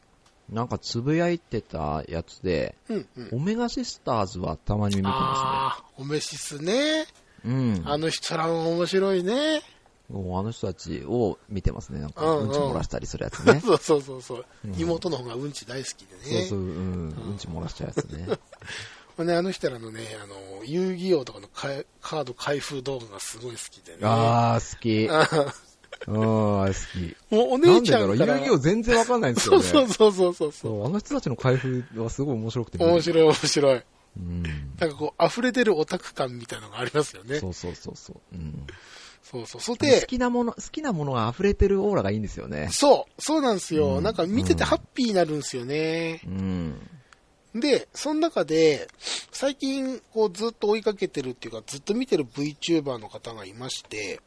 [0.49, 3.29] なんかつぶやいてたやつで、うんうん。
[3.33, 7.05] オメガシスターズはたまに見てまああ、オメシスね。
[7.45, 7.81] うん。
[7.85, 9.61] あの人らも面白いね。
[10.09, 11.99] もうあの人たちを見てますね。
[11.99, 13.59] なんか、うんうんうんち漏らしたりするやつね。
[13.65, 16.41] そうそうそうそう、うん妹の方がうんち大好きでね。
[16.41, 18.27] そうそう、うん、うんち漏らしちゃうやつね。
[19.23, 23.99] ね、あの人らのね、あの、遊戯王とかのかえカード開封動画がすごい好きでね。
[24.01, 25.09] あー、好き。
[25.09, 25.53] あ
[26.07, 27.33] うん、好き。
[27.33, 28.39] もうお姉なんでだろう、遊ちゃんから。
[28.39, 29.63] 戯王全然わかんないんですよね。
[29.63, 32.85] そうそうそうそうそうそそうあの人たちの開封はすごい面白くてう。
[32.85, 33.83] 面白い面白い。
[34.17, 34.43] うん。
[34.43, 37.39] なんかこう、溢れ出るオタク感みたいなのがありますよね。
[37.39, 38.35] そうそうそうそう。
[38.35, 38.67] うん。
[39.23, 39.61] そうそう。
[39.61, 42.69] そう好で、きなもの、好きなものが溢れてるオーラがいいんですよね。
[42.71, 43.97] そう、そうなんですよ。
[43.97, 46.21] うんなんか見ててハッピーになるんですよね。
[46.25, 46.89] うん。
[47.55, 48.87] で、その中で、
[49.31, 54.19] 最近、こう、ずっと追いかけてるっていうか、ずっと見てる VTuber の方がいまして、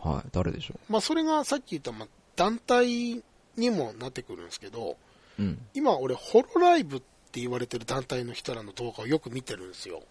[0.00, 3.22] はい、誰でしょまあ、それがさっき言った、まあ、団体
[3.56, 4.96] にもなってくるんですけど、
[5.38, 5.42] う。
[5.42, 5.58] うん。
[5.74, 10.02] 今、俺、ホロライブって言われてる団体の人らの動画をよく見てるんですよ。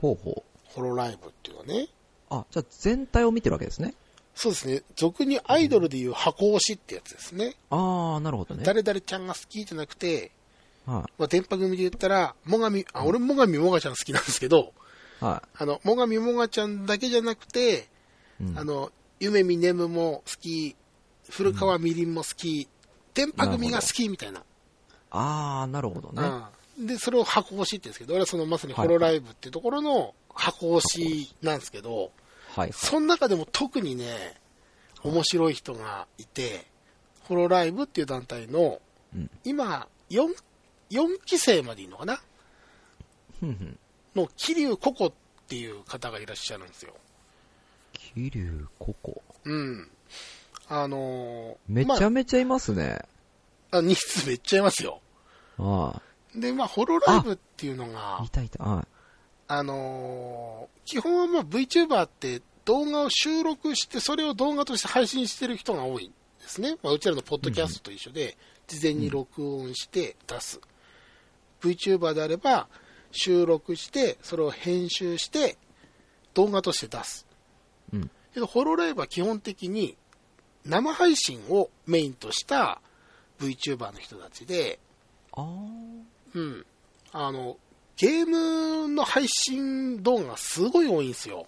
[0.00, 0.42] ほうほう。
[0.64, 1.88] ホロライブっていうのはね。
[2.30, 3.94] あ、じゃあ全体を見てるわけですね。
[4.34, 4.82] そうですね。
[4.96, 7.54] 俗にアイドルでいう箱推しってやつですね。
[7.70, 8.64] あー、なるほどね。
[8.64, 10.30] 誰々ちゃんが好きじゃなくて、
[10.84, 14.72] はまあ、電波組で言ったら、もがみ、あ、俺もがみもがちゃん好きなんですけど、
[15.22, 15.24] い。
[15.24, 17.88] はあの、もがみもがちゃんだけじゃなくて、
[18.40, 18.44] い。
[18.44, 20.76] うんあの、ゆめみねむも好き、
[21.30, 22.68] 古川みりんも好き、
[23.14, 24.42] 電波組が好きみたいな。
[25.10, 26.22] あー、なるほどね。
[26.22, 26.44] うん
[26.78, 30.80] で、それを箱推しって言うんですけど、俺はそのまさにホロライブっていうところの箱推
[31.26, 32.10] しなんですけど、
[32.54, 32.72] はい。
[32.72, 34.34] その中でも特にね、
[35.02, 36.66] 面白い人がいて、
[37.24, 38.80] ホロライブっていう団体の、
[39.14, 39.30] うん。
[39.44, 40.26] 今、4、
[40.90, 42.20] 4期生までいいのかな？
[43.40, 43.78] ふんふん。
[44.14, 45.12] の、桐生ココっ
[45.48, 46.94] ていう方がいらっしゃるんですよ。
[48.14, 49.22] 桐生ココ。
[49.44, 49.90] うん。
[50.68, 52.98] あのーめちまゃめちゃいますね。
[53.70, 55.00] あ、あ人数めっちゃいますよ。
[55.58, 56.00] あ
[56.36, 58.24] で、まあ、ホロライブっていうのがあ。
[58.24, 58.62] い、たいた。
[58.62, 58.86] はい。
[59.48, 66.76] あのー基本はまあ VTuber って動画を収録して、それを動画として配信してる人が多いんですね。
[66.82, 68.36] まあ、うちらのポッドキャストと一緒で、
[68.68, 70.60] 事前に録音して出す。
[71.60, 72.68] VTuber であれば、
[73.10, 75.58] 収録して、それを編集して、
[76.34, 77.26] 動画として出す。
[77.92, 78.10] うん。
[78.32, 79.96] けど、ホロライブは基本的に、
[80.64, 82.80] 生配信をメインとした
[83.40, 84.78] VTuber の人たちで。
[86.36, 86.66] うん。
[87.12, 87.56] あの、
[87.96, 91.46] ゲームの配信動画がすごい多いんですよ。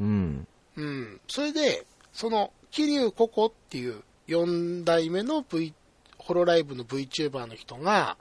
[0.00, 0.46] うん。
[0.76, 1.20] うん。
[1.26, 5.74] それで、その、桐生ココっていう4代目の V、
[6.16, 8.16] ホロライブの VTuber の人が、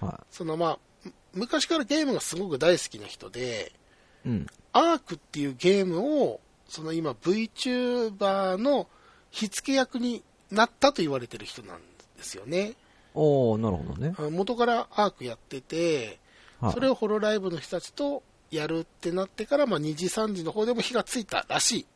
[0.00, 3.72] はそのまあ、む昔からゲームがすごく大好きな人で、
[4.26, 4.28] い。
[4.28, 4.46] うん。
[4.72, 8.88] アークっていうゲームをその今 VTuber の
[9.30, 11.78] 火付け役になったと言われてる人なん
[12.16, 12.74] ですよね。
[13.14, 14.14] おー、なるほどね。
[14.30, 16.06] 元からアークやってて、
[16.60, 21.86] はいそれをホロライブの人たちとやるってなってから、まあ、2時3時の方でも火がついたらしい。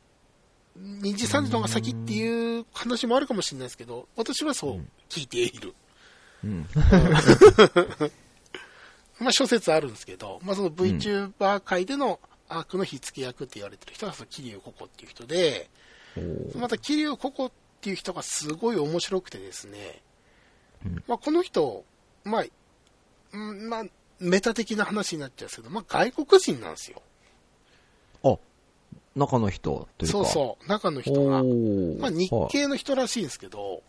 [0.79, 5.75] 2時3時の方が先っていう話もあるかもしれないですけど、私はそう聞いている。
[6.45, 6.66] うん。
[9.19, 15.69] まあ諸説あるんですけど、まあその VTuber 界でのアークの火付け役って言われてる人がその桐生ココっていう人で、
[16.57, 20.03] また桐生ココっていう人がすごい面白くてですね、
[20.85, 21.03] うん。
[21.07, 21.85] まあこの人、
[22.24, 22.45] まあ、
[23.33, 23.85] うんまあ、
[24.20, 27.03] メタ的な話になっちゃうんですけど、まあ外国人なんですよ。
[28.24, 28.37] あ、
[29.16, 30.12] 中の人というか。
[30.12, 31.43] そうそう、中の人が。
[32.01, 33.83] まあ日系の人らしいんですけど、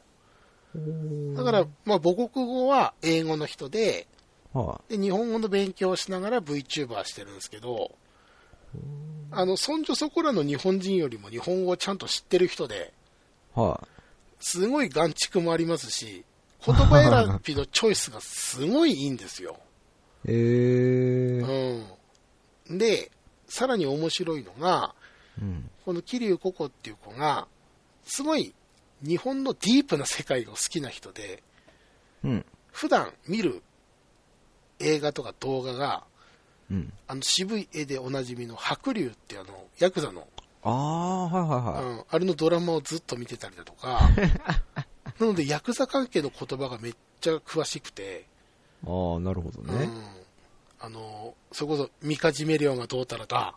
[1.35, 4.07] だから、まあ母国語は英語の人で、
[4.53, 7.91] はで、日本語の勉強をしながら VTuber してるんですけど、
[9.31, 12.93] あの、そんじょそこらの日本人よりも日本語をちゃんと知ってる人で、
[14.39, 16.23] すごい眼蓄もありますし、
[16.65, 19.57] 言葉選びのチョイスがすごいいいんですよ。
[20.25, 20.31] い。
[20.31, 21.85] えー。
[22.69, 22.77] うん。
[22.77, 23.11] で、
[23.47, 24.93] さらに面白いのが、
[25.41, 25.69] うん。
[25.85, 27.47] この桐生ココっていう子が、
[28.03, 28.53] すごい
[29.01, 31.43] 日本のディープな世界が好きな人で、
[32.23, 32.45] うん。
[32.71, 33.63] 普段見る
[34.79, 36.03] 映画とか動画が、
[36.69, 36.93] うん。
[37.07, 39.47] あの渋い絵でおなじみの白龍ってあの、
[39.79, 40.27] ヤクザの
[40.61, 41.95] あー、はいはいはい。
[41.95, 44.01] うん、あれのドラマをずっと見てたりだとか、
[45.19, 48.25] なので、ヤクザ関係の言葉がめっちゃ詳しくて、
[48.85, 49.85] あー、なるほどね。
[49.85, 50.03] うん、
[50.79, 53.55] あの、それこそ、ミカジメリオンがどうたらだ、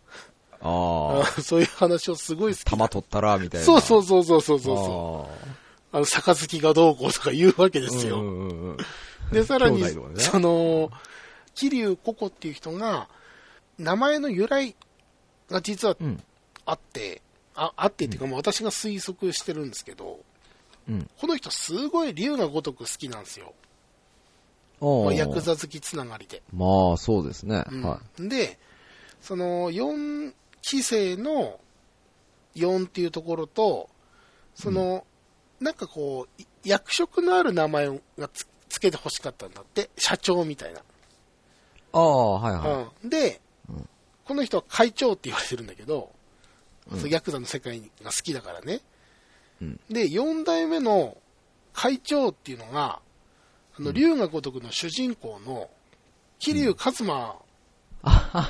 [0.61, 3.67] あー、 そういう話をすごい好き玉取ったら、みたいな。
[3.67, 5.29] そうそううそうそうそうそ
[5.93, 5.97] う。
[5.97, 8.21] あの、杯がどうこうとか言うわけでですよ。
[8.21, 8.77] うんうんうん。
[9.31, 10.91] で、さらに、ねその、
[11.55, 13.09] 桐生ココっていう人が、
[13.79, 14.75] 名前の由来
[15.51, 16.23] が実はうん。
[16.65, 17.23] あって、
[17.55, 20.21] ああってっていうか、もう私が推測してるんですけど、
[20.89, 21.11] うん。
[21.21, 23.55] この人すごい竜が如く好きなんですよ。
[24.81, 26.43] まあ、ヤクザ好きつながりで。
[26.53, 27.65] まあ、そうですね。
[27.71, 28.59] うんはで、
[29.21, 31.61] その4期生の
[32.57, 33.89] 4っていうところと、
[34.55, 35.07] その、
[35.61, 40.81] なんかこう、い役職のある名前がつつけて欲しかったんだって、社長みたいな。
[40.81, 40.83] い。
[41.93, 42.87] ああ、はいはい。
[43.05, 43.89] うん、で、うん
[44.25, 46.11] この人は会長って言われてるんだけど、
[46.91, 48.81] うんそのヤクザの世界が好きだからね。
[49.63, 51.17] うんで、4代目の
[51.73, 53.01] 会長っていうのが、
[53.79, 55.71] あの、龍が如くの主人公の、
[56.39, 57.37] 桐生一馬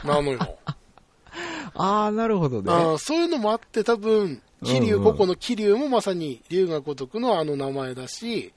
[0.04, 0.58] なのよ。
[1.74, 2.98] ああ、なるほどね。
[2.98, 8.52] そういうのもあって、多分、桐生、ここの桐生もまさに龍が如くのあの名前だし、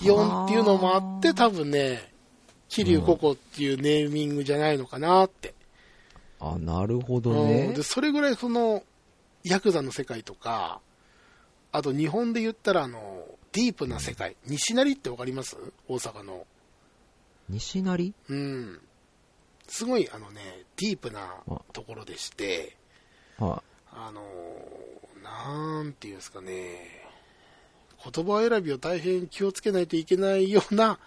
[0.00, 2.12] 4っていうのもあって、多分ね、
[2.68, 5.54] 桐生ここっていうネーミングじゃないのかなって。
[6.38, 7.82] あ、なるほどうんねで、。
[7.82, 8.82] それぐらいその、
[9.44, 10.80] ヤクザの世界とか、
[11.72, 14.36] あと日本で言ったらあの、ディープな世界。
[14.46, 15.56] 西成ってわかります？
[15.88, 16.46] 大阪の。
[17.48, 18.12] 西成？
[18.28, 18.80] うん。
[19.68, 21.34] すごいあのね、ディープな
[21.72, 22.76] ところでして、
[23.38, 23.62] は
[23.92, 27.06] あのー、なんていうんですかね、
[28.12, 30.98] 言葉選びを大変気をつけないといけないような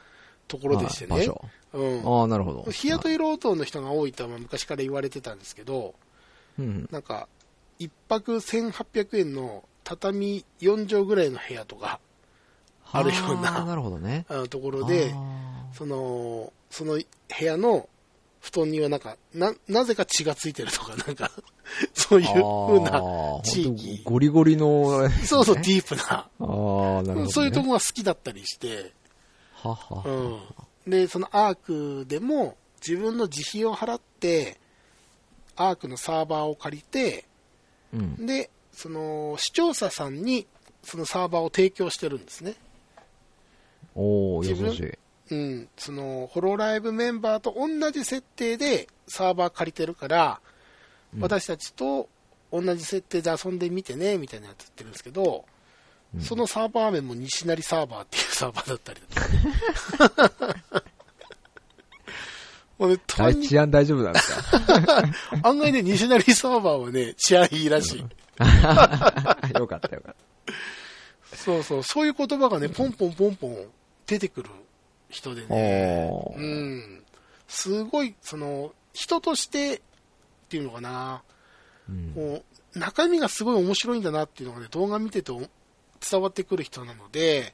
[0.47, 0.75] とこい。
[0.75, 1.29] ろでしてね。
[1.73, 2.19] うん。
[2.21, 2.71] ああ、なるほど。
[2.71, 5.95] 日雇い労働の人が多いとは昔から言われてたんですけど、
[6.57, 6.87] うん。
[6.91, 7.27] なんか、
[7.79, 11.99] 一泊1800円の畳4畳ぐらいの部屋とか、
[12.91, 14.25] あるようななるほどね。
[14.29, 17.89] あのところで、あその、その部屋の
[18.43, 21.31] 布団にはなんか、な、なぜか血がついてるとか、なんか、
[21.95, 27.31] そういうー風な、地域ゴリゴリの、あれそうそう、ディープな、ああ、なるほど、ね。
[27.31, 28.91] そういうとこが好きだったりして、
[29.53, 30.03] はは。
[30.85, 30.91] うん。
[30.91, 34.59] で、そのアークでも、自分の自費を払って、
[35.55, 37.25] アークのサーバーを借りて、
[37.93, 38.25] うん。
[38.25, 40.47] で、その、視聴者さんに、
[40.83, 42.55] そのサーバーを提供してるんですね。
[43.95, 44.71] おー、自分？
[44.71, 44.97] 優しい。
[45.31, 45.69] うん。
[45.77, 50.39] その、ホロライブメンバーと同じ設定でサーバー借りてるから、
[51.15, 52.09] うん私たちと
[52.51, 55.45] 同じ設定で遊んでみてね、みたいなやつ言ってるんですけど、
[56.15, 59.21] うんそのサーバー名も西成サーバーっていうサーバーだったりだ
[60.07, 60.37] とか
[60.77, 60.83] ね。
[62.79, 65.03] もうねとに大治安大丈夫なんですか？
[65.47, 68.05] 案外ね、西成サーバーはね、治安いいらしい。
[69.59, 70.15] よかったよかっ
[71.35, 73.67] そうそう、そういう言葉がね、ポンポンポンポン
[74.05, 74.49] 出てくる
[75.09, 75.53] 人でた。
[75.53, 76.09] ね。
[76.35, 77.03] うん。
[77.47, 79.81] すごい、その、人としてっ
[80.49, 81.23] ていうのかな、
[81.89, 82.43] うんも
[82.75, 87.53] う、中身がすごい面白いんだなっていうのがね、動画見てて伝わってくる人なので、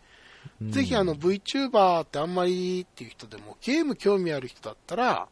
[0.62, 5.28] うんぜひあの VTuber ってあんまりっていう人でも、ゲーム興味ある人だったら、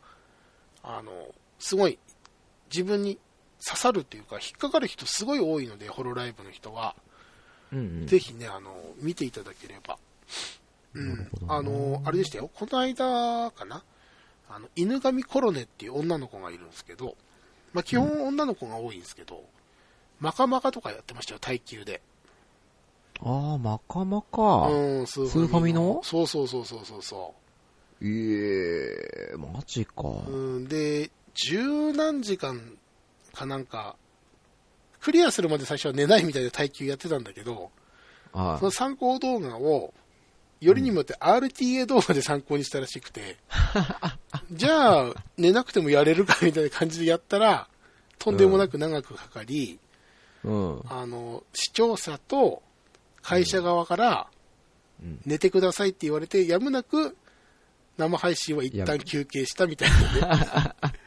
[0.83, 1.11] あの、
[1.59, 1.97] すごい
[2.69, 3.17] 自分に
[3.65, 6.95] 刺さるっていうか、引っかかる人すごい多いので、ホロライブの人は。
[7.71, 8.07] うんうん。
[8.07, 9.97] ぜひね、あの、見ていただければ。
[10.93, 11.29] うん。
[11.47, 12.49] あの、あれでしたよ。
[12.53, 13.83] この間かな？
[14.49, 17.15] あの、犬神コロネっていう女の子がいるんですけど、
[17.73, 19.43] まあ、基本女の子が多いんですけど、
[20.19, 22.01] マカマカとかやってましたよ、耐久で。
[23.19, 24.67] ああ、マカマか。
[24.67, 27.33] うん、スーファミのそうそうそうそうそうそ
[28.01, 30.03] ええマジか。
[30.03, 30.31] う。
[30.31, 32.77] うん、で、十何時間
[33.37, 33.95] かなんか、
[34.99, 37.71] クリアするまで最初は寝ないみたいな耐久やってたんだけど、
[38.33, 39.93] はいその参考動画を、
[40.59, 43.37] よりにもよって RTA 動画で参考にしたらしくて、
[44.51, 47.67] じゃあ、寝なくてもやれるかみたいな感じでやったら、
[48.19, 49.79] とんでもなく長くかかり、
[50.43, 50.81] うん。
[50.89, 52.61] あの、視聴者と
[53.21, 54.27] 会社側から
[55.03, 57.15] うん、寝てくださいって言われて、やむなく
[57.97, 59.89] 生配信は一旦休憩したみたい
[60.21, 60.73] なね。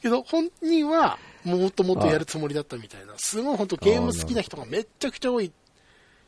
[0.00, 5.52] けど、本人はもっともっとやるつもりだったみたいな、すごい本当ゲーム好きな人がめっちゃくちゃ多い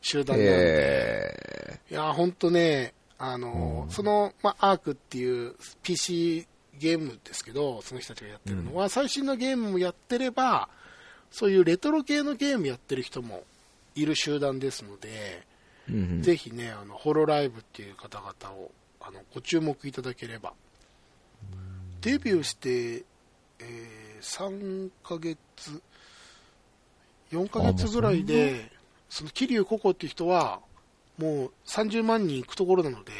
[0.00, 6.46] 集団なので、えいやー、ほんとね、あのーうんその、まあ、アークっていう PC
[6.78, 10.68] ゲームですけど、その人たちがやってるのは、最新のゲームもやってれば、
[11.30, 13.44] そういうレトロ系のゲームやってる人も
[13.94, 15.94] いる集団ですので、ー。
[15.94, 16.22] うんうん。
[16.22, 20.52] ぜひね、あの、ホロライブっていう方々を、あの、ご注目いただければ。
[22.00, 23.04] デビューして、
[23.62, 25.38] えー、3ヶ月、
[27.32, 28.70] 4ヶ月ぐらいで、
[29.08, 30.60] その、桐生ココっていう人は、
[31.18, 33.12] もう30万人いくところなので、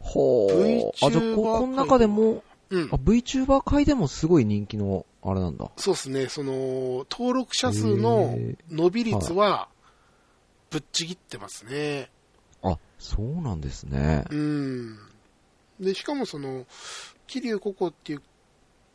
[0.00, 1.06] ほう。
[1.06, 2.96] あ、じゃあ、こ、この中でも、うんあ、。
[2.96, 5.70] VTuber 界でもすごい人気の、あれなんだ。
[5.76, 8.36] そうですね、その、登録者数の
[8.70, 9.68] 伸び率は、
[10.70, 12.10] ぶっちぎってますね。
[12.62, 14.24] あ、そうなんですね。
[14.30, 14.98] うん。
[15.80, 16.66] で、しかもその、
[17.26, 18.22] 桐生ココっていう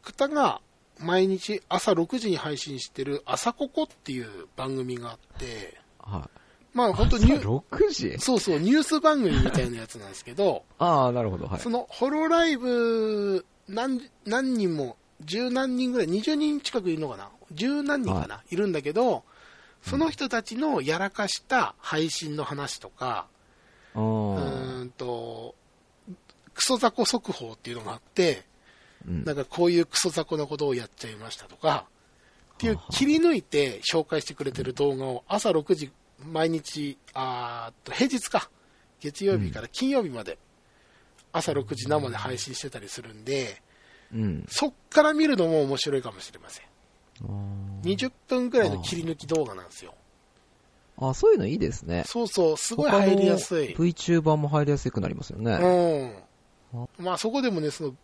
[0.05, 0.61] 方が、
[0.99, 6.39] 毎日朝6時に配信してる朝ココっていう番組があって、はい。
[6.73, 8.19] まあ本当にニュ朝6時？
[8.19, 11.59] そうそう、ニュース番組みたいなやつなんですけど、 ああ、なるほど、はい。
[11.59, 11.69] そ。
[11.69, 17.29] のホロライブ何、何人も、十何人ぐらい、20人近くいるのかな？
[17.51, 19.23] 十何人かな、い、るんだけど、
[19.81, 23.27] その人たちのやらかした配信の話とか、
[23.95, 25.55] ううーんと、
[26.53, 28.45] クソ雑魚速報っていうのがあって、
[29.11, 29.23] ん。
[29.23, 31.85] なんかこういうクソ雑魚なことをやっちゃいましたとか、
[32.55, 35.91] っていう切り抜いて紹介してくれてる動画を朝6時、
[36.23, 38.49] 毎日、あと、平日か。
[39.01, 40.37] 月曜日から金曜日まで、
[41.31, 43.61] 朝6時生で配信してたりするんで、
[44.13, 44.45] うん。
[44.47, 46.65] そっから見るのも面白いかもしれません。
[47.23, 47.27] あ
[47.83, 49.93] 20分くらいの切り抜き動画なんですよ。
[50.97, 52.03] ーあ、そういうのいいですね。
[52.05, 56.15] そうそう、すごい入りやすい VTuber も入りやすくなりますよね。
[56.73, 56.87] うん。
[56.97, 57.95] まあそこでもね、その、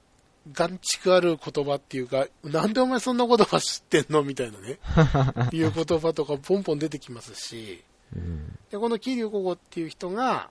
[0.50, 4.80] 眼蓄ある言葉っていうか、なんでお前そんな言葉知ってんのみたいなね、
[5.54, 7.84] いう言葉とかポンポン出てきますし、
[8.16, 8.58] うん。
[8.72, 10.50] で、この桐生ココっていう人が、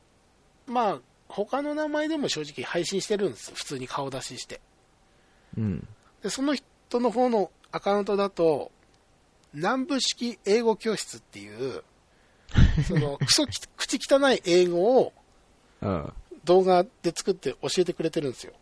[0.66, 4.61] まあ、他の名前でも正直配信してるんです普通に顔出しして。
[5.57, 5.88] うん。
[6.22, 8.70] で、その人の方のアカウントだと、
[9.53, 11.82] 南部式英語教室っていう、
[12.86, 15.12] その、クソき、口汚い英語を
[15.82, 16.12] うん。
[16.45, 18.53] 動画で作って教えてくれてるんですよ。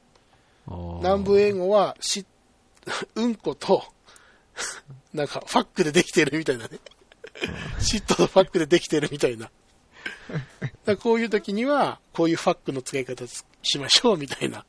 [0.69, 2.27] 南南部英語はし、
[3.15, 3.85] うんこと、
[5.15, 6.79] なんか、ファックでできてるみたいなね。
[7.79, 9.51] シットとファックでできてるみたいな。
[10.85, 13.25] だこういう時には、こういうファックの使い方
[13.63, 14.65] しましょうみたいな。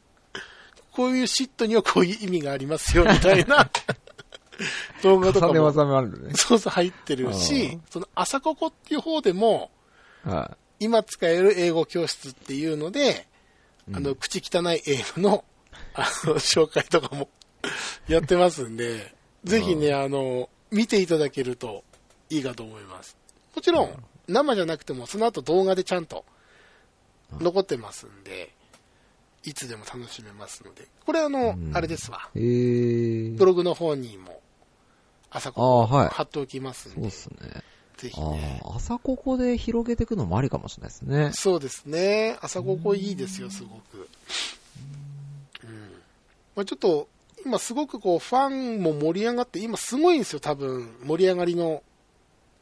[0.91, 3.69] こういうシットにはこういう意味がありますよみたいな
[5.03, 6.33] 動画とか重ねも、技もあるね。
[6.35, 9.71] そうそう入ってるしうん、その朝ここっていう方でも、
[10.25, 13.27] は今使える英語教室っていうので、
[13.93, 15.43] あの、口汚い英語の、
[15.93, 17.29] あの、紹介とかも
[18.07, 21.83] やってますんで、 ぜひね、あの、見ていただけると
[22.29, 23.17] いいかと思います。
[23.55, 26.25] もちろん、生じゃなくても、その後動画でちゃんと
[27.39, 28.53] 残ってますんで、
[29.43, 30.87] いつでも楽しめますので。
[31.05, 32.29] これあの、うんあれですわ。
[32.35, 33.29] え。
[33.31, 34.41] ブログの方にも、
[35.31, 36.09] 朝あこあ、はい。
[36.09, 37.63] 貼っておきますんで、そうっすね。
[37.97, 38.61] ぜひあね。
[38.63, 41.31] あ、朝ここで広げていくのもありかもしれないですね。
[41.33, 42.37] そうですね。
[42.41, 44.09] 朝ここいいですよ、すごく。
[46.59, 46.61] うん。
[46.61, 47.07] まあ、ちょっと、
[47.45, 51.83] 今すごくこう、ファンも盛り上がって、今すごいんですよ、多分、盛り上がりの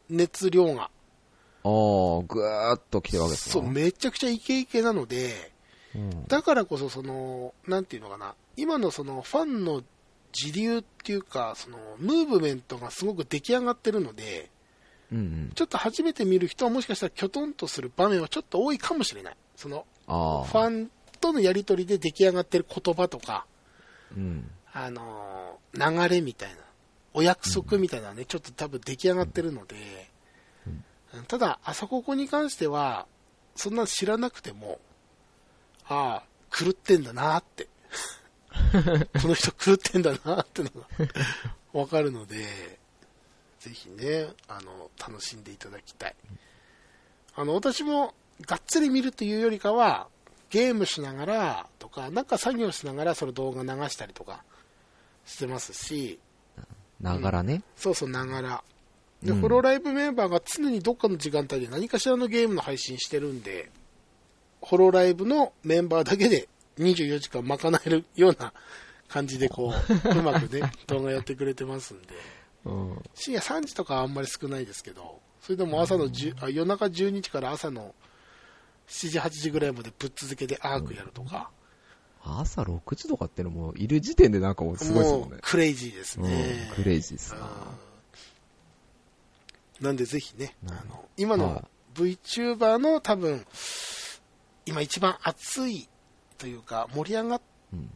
[0.09, 0.83] 熱量が。
[0.83, 5.51] ああ、ぐーっと来てるわけですそう、かめちゃくちゃイケイケなので、
[5.95, 6.27] うん。
[6.27, 9.83] だからこそ、その、なんていうのかな、今のその、ファンの
[10.31, 14.51] 時流っていうか、その、ムーブメントがすごく出来上がってるので、
[15.11, 15.51] うんうん。
[15.55, 19.37] ちょっと初めて見る人はもしかしたらきょとんとする場面はちょっと多いかもしれない。
[19.55, 19.85] その。
[20.05, 23.45] ファンとのやりとりで出来上がってる言葉とか、
[24.15, 24.49] うん。
[24.73, 26.55] あのー流れみたいな、
[27.13, 30.09] お約束みたいなね、ちょっと多分出来上がってるので、
[31.27, 33.07] ただ、朝ここに関しては、
[33.55, 34.79] そんな知らなくても、
[35.87, 37.67] ああ、狂ってんだなって。
[39.21, 40.87] この人狂ってんだなってのが
[41.73, 42.79] わかるので、
[43.59, 46.15] ぜひね、あの、楽しんでいただきたい。
[47.35, 50.07] あの、私もがっつり見るというよりかは、
[50.49, 54.43] ゲームしながらとか、なんか作業しながらその動画流したりとか
[55.25, 56.19] してますし、
[56.99, 57.63] ながらね。
[57.75, 58.63] そうそう、ながら。
[59.21, 63.71] で、うんホロライブメンバーが常にどっかの時間帯で何かしらのゲームの配信してるんで、
[64.61, 66.47] ホロライブのメンバーだけで
[66.79, 68.53] 24時間賄えるような
[69.07, 72.15] 感じでこう、 うまくね、動画やってくれてますんで、
[72.65, 73.03] うん。
[73.15, 77.95] 深夜3時とかはあんまり少ないですけど、それでも朝の10、あ夜中12時から朝の
[78.87, 81.51] 7時、8時ぐらいまでぶっ続けでアークやるとか、
[82.23, 85.37] 朝6時とかってのもいる時点でなんかもうすごいですもんね。
[85.41, 86.67] クレイジーですね。
[86.69, 87.49] うん、クレイジーですな。
[89.81, 93.45] なんでぜひね、うんあの、今のは VTuber の多分、
[94.65, 95.87] 今一番熱い
[96.37, 97.41] というか、盛り上が
[97.73, 97.89] うん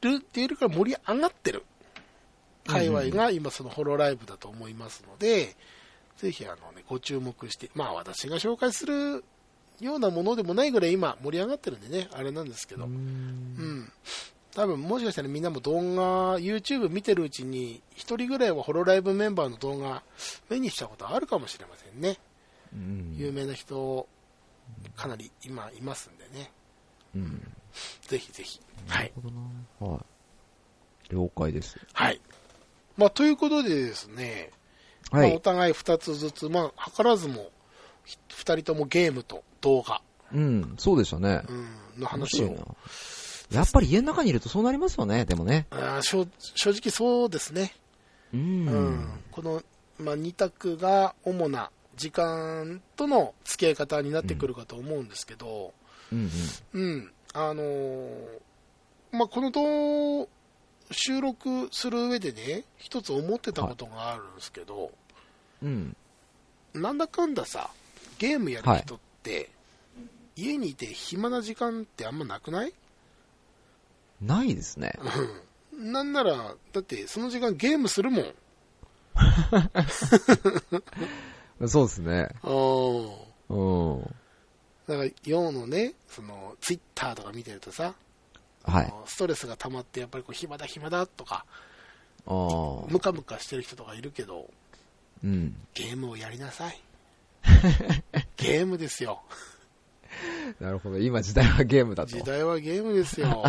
[0.00, 1.64] るっていうよりか盛り上がってる
[2.66, 5.56] 界隈が今そのホロライブだと思いますので、
[6.18, 9.24] ぜひあのね、ご注目して、まあ私が紹介する
[9.80, 13.92] ようなものでもないぐらい今盛り上がってるんでね、あれなんですけど、ううんん。
[14.54, 20.02] 多分もしかしたらみんなも動画、YouTube 見てるうちに、一人ぐらいはホロライブメンバーの動画、
[20.48, 22.18] 目にしたことあるかもしれませんね。
[22.72, 24.08] うん有名な人、
[24.96, 26.50] かなり今いますんでね。
[27.14, 27.52] うん。
[28.02, 28.60] ぜひぜひ。
[28.88, 29.12] はないる。
[29.16, 29.30] ほど
[29.86, 29.92] な。
[29.94, 31.14] はい。
[31.14, 31.78] 了解です。
[31.92, 32.20] はい。
[32.96, 34.50] まあ、ということでですね、
[35.12, 35.40] まあ、おはい。
[35.40, 37.50] 互い二つずつ、まあ、図らずも、ひ
[38.28, 40.00] 二人ともゲームと動画、
[40.32, 41.42] うん、そうでしたね。
[41.48, 41.64] うん、
[42.00, 42.76] の面話を。
[43.50, 45.66] やっぱり家の中にいるとそうなりますよね、でもね。
[45.70, 47.74] あー正正直そうですね。
[48.34, 49.08] ううんん。
[49.30, 49.62] この、
[49.98, 55.72] まあ、2択が主な時間との付き合い方になってくるかと思うんですけど、
[56.12, 56.30] うん
[56.72, 58.38] うん、あのー
[59.12, 60.28] まあ、この動
[60.90, 64.90] 収録する上でね、一つ思ってたことがあるんですけど、
[65.62, 65.94] うん。
[66.74, 66.82] うん。
[66.82, 67.70] なんだかんださ、
[68.18, 69.50] ゲームやる人って、
[70.36, 72.72] 家にいて暇な時間ってあんまなくない？
[74.20, 74.92] ないですね。
[75.02, 78.34] うんなんなら、だってその時間ゲームするもん。
[81.68, 82.28] そうですね。
[82.42, 83.12] うん
[83.48, 84.02] うん。
[84.88, 87.94] だから世のね、そのツイッターとか見てるとさ、
[88.64, 88.92] はい。
[89.06, 91.44] ストレスが溜まってやっぱりこう暇だ暇だとか、
[92.26, 92.34] ああ。
[92.90, 94.50] ムカムカしてる人とかいるけど、
[95.22, 95.56] うん。
[95.74, 96.80] ゲームをやりなさい。
[98.36, 99.22] ゲームですよ。
[100.60, 100.98] なるほど。
[100.98, 102.16] 今時代はゲームだと。
[102.16, 103.44] 時代はゲームですよ。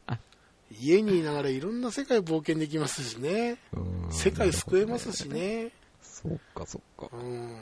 [0.80, 3.58] 家にいながらいろんな世界冒険できますしね。
[3.72, 5.28] うん世界救えますし。
[5.28, 5.70] ね。
[6.02, 7.16] そっかそっか。
[7.16, 7.56] うん。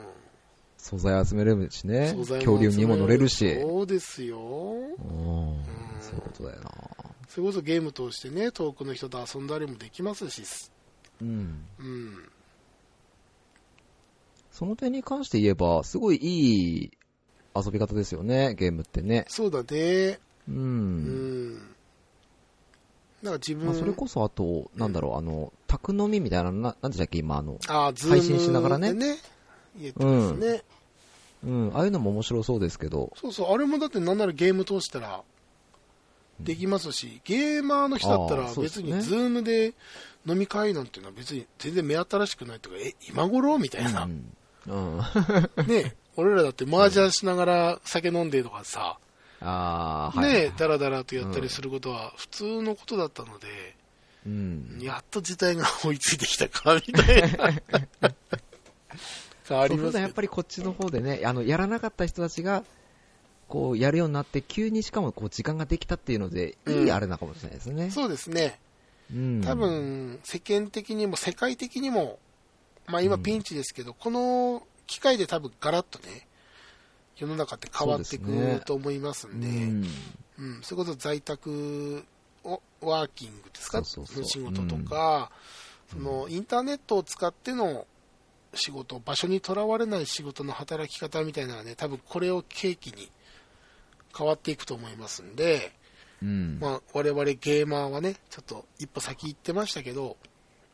[0.77, 3.61] 素材集めれるしね恐竜にも乗れるし。
[3.61, 4.39] そうですよ。
[4.39, 4.99] うん
[6.01, 6.71] そういうことだよな。
[7.29, 10.43] それこそゲーム通してね、遠くの人と遊んだりもできますし。
[11.21, 11.67] うん。
[11.79, 12.31] うん。
[14.59, 16.91] その点に関して言えば、すごいいい
[17.55, 19.25] 遊び方ですよね、ゲームってね。
[19.29, 20.19] そうだね。
[20.49, 20.53] う。
[20.53, 21.59] うんん。
[21.59, 21.71] だか
[23.23, 29.19] ら自分、まあ、それこそあと、なんだろう、あの、宅飲みみたいな、ななんでしたっけ、今、あの、あ配信しながらねでね。
[29.81, 30.65] 言ってますね。
[31.45, 35.23] うん、ああいうのも面白そうですけど、そうそう、あれもだってなんならゲーム通したら
[36.41, 39.75] できますし、ゲーマーの人だったあら別にズームで
[40.27, 43.57] 飲み会なんていうのは別に全然目新しくないとか、え、今頃？
[43.59, 44.03] みたいな。
[44.03, 44.33] うん。
[44.69, 45.67] うん。
[45.67, 48.99] ね俺らだって麻雀しながら酒飲んでとかさ、
[49.41, 50.33] ああ、はい。
[50.33, 53.47] ねダラダラとやったりすることは普通のことだったので、
[54.27, 54.79] うん。
[54.81, 57.51] やっと時代が追いついてきたか、みたいな。
[59.49, 62.65] 変わりますけどやっぱりこっちの方でね、あの、やらなかった人たちが、
[63.49, 67.91] こう、やるようになって、急にしかも、こう、時間ができたっていうので、いうんいあれなのかもしれないですね。
[67.91, 68.61] そうですね。
[69.11, 69.41] うん。
[69.43, 72.19] 多、分、世間的にも世界的にも、
[72.89, 76.27] まあ今ピンチですけど、この機会で多分ガラッとね、
[77.17, 79.87] 世の中って変わっていくと思いますんで、うん。
[80.39, 82.05] うん、それこそ在宅
[82.45, 83.85] をワーキングですか？
[83.85, 84.45] そうそうそう。
[84.45, 85.31] の仕事とか、
[85.91, 87.87] そのインターネットを使っての
[88.55, 93.11] 仕事、場所にとらわれない仕事の働き方みたいなのはね、多分これを契機に
[94.17, 95.73] 変わっていくと思いますんで、
[96.23, 96.59] うん。
[96.61, 100.17] まあ、我々ゲーマーはね、ちょっと一歩先行ってましたけど、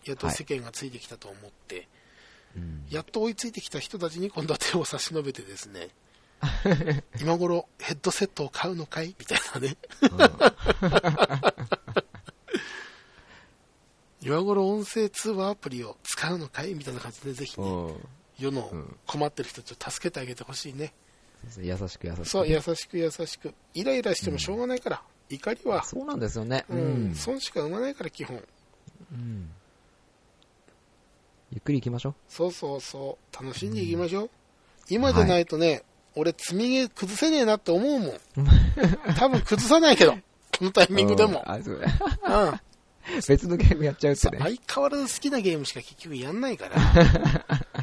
[0.05, 1.85] やっとはい世間がついてきたと思って、うん
[2.90, 5.89] やっと追いついてきた人たちに今度は手を差し伸べてですね、
[7.20, 9.14] 今頃ヘッドセットを買うのかい？
[9.18, 9.76] みたいなね。
[14.20, 16.74] 今頃音声通話アプリを使うのかい？
[16.74, 18.09] みたいな感じでぜひね、うん。
[18.39, 20.93] 世のうん困ってる人たちを助けてあげてほしいね。
[21.59, 22.24] 優しく優しく。
[22.24, 23.52] そう、優しく優しく。
[23.74, 26.64] イライラしてもしょうがないから、怒りは、そうなんですよね。
[26.70, 27.14] ううんん、。
[27.14, 28.43] 損しか生まないから基本。
[29.12, 29.51] うん
[31.53, 32.15] ゆっくり行きましょう。
[32.29, 34.31] そうそうそう、楽しんでいきましょう。
[34.89, 35.83] 今でないとね、
[36.16, 38.12] 俺積み毛崩せねえなって思うもん。
[39.16, 40.19] 多分崩さないけど、こ
[40.65, 41.53] のタイミングでもうん。
[41.53, 43.21] あそううん。
[43.29, 44.39] 別のゲームやっちゃうってね。
[44.41, 46.77] 相変わらず好きなゲームしか結局やんないから。
[46.79, 46.81] う
[47.61, 47.75] ん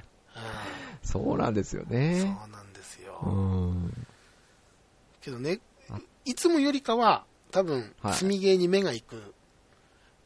[1.03, 2.23] そうなんですよそうね。
[2.51, 3.13] なんですうよ。
[3.27, 3.93] ん。
[5.21, 5.59] けどね
[5.89, 9.33] あ、いつもよりかは、多分はい、積みゲーに目が行く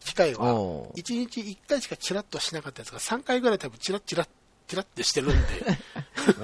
[0.05, 4.27] 機会は、おー1日1回しかチラッとしなかったやつが3回ぐらい多分チラッチラッ、
[4.67, 5.37] チラッってしてるんで、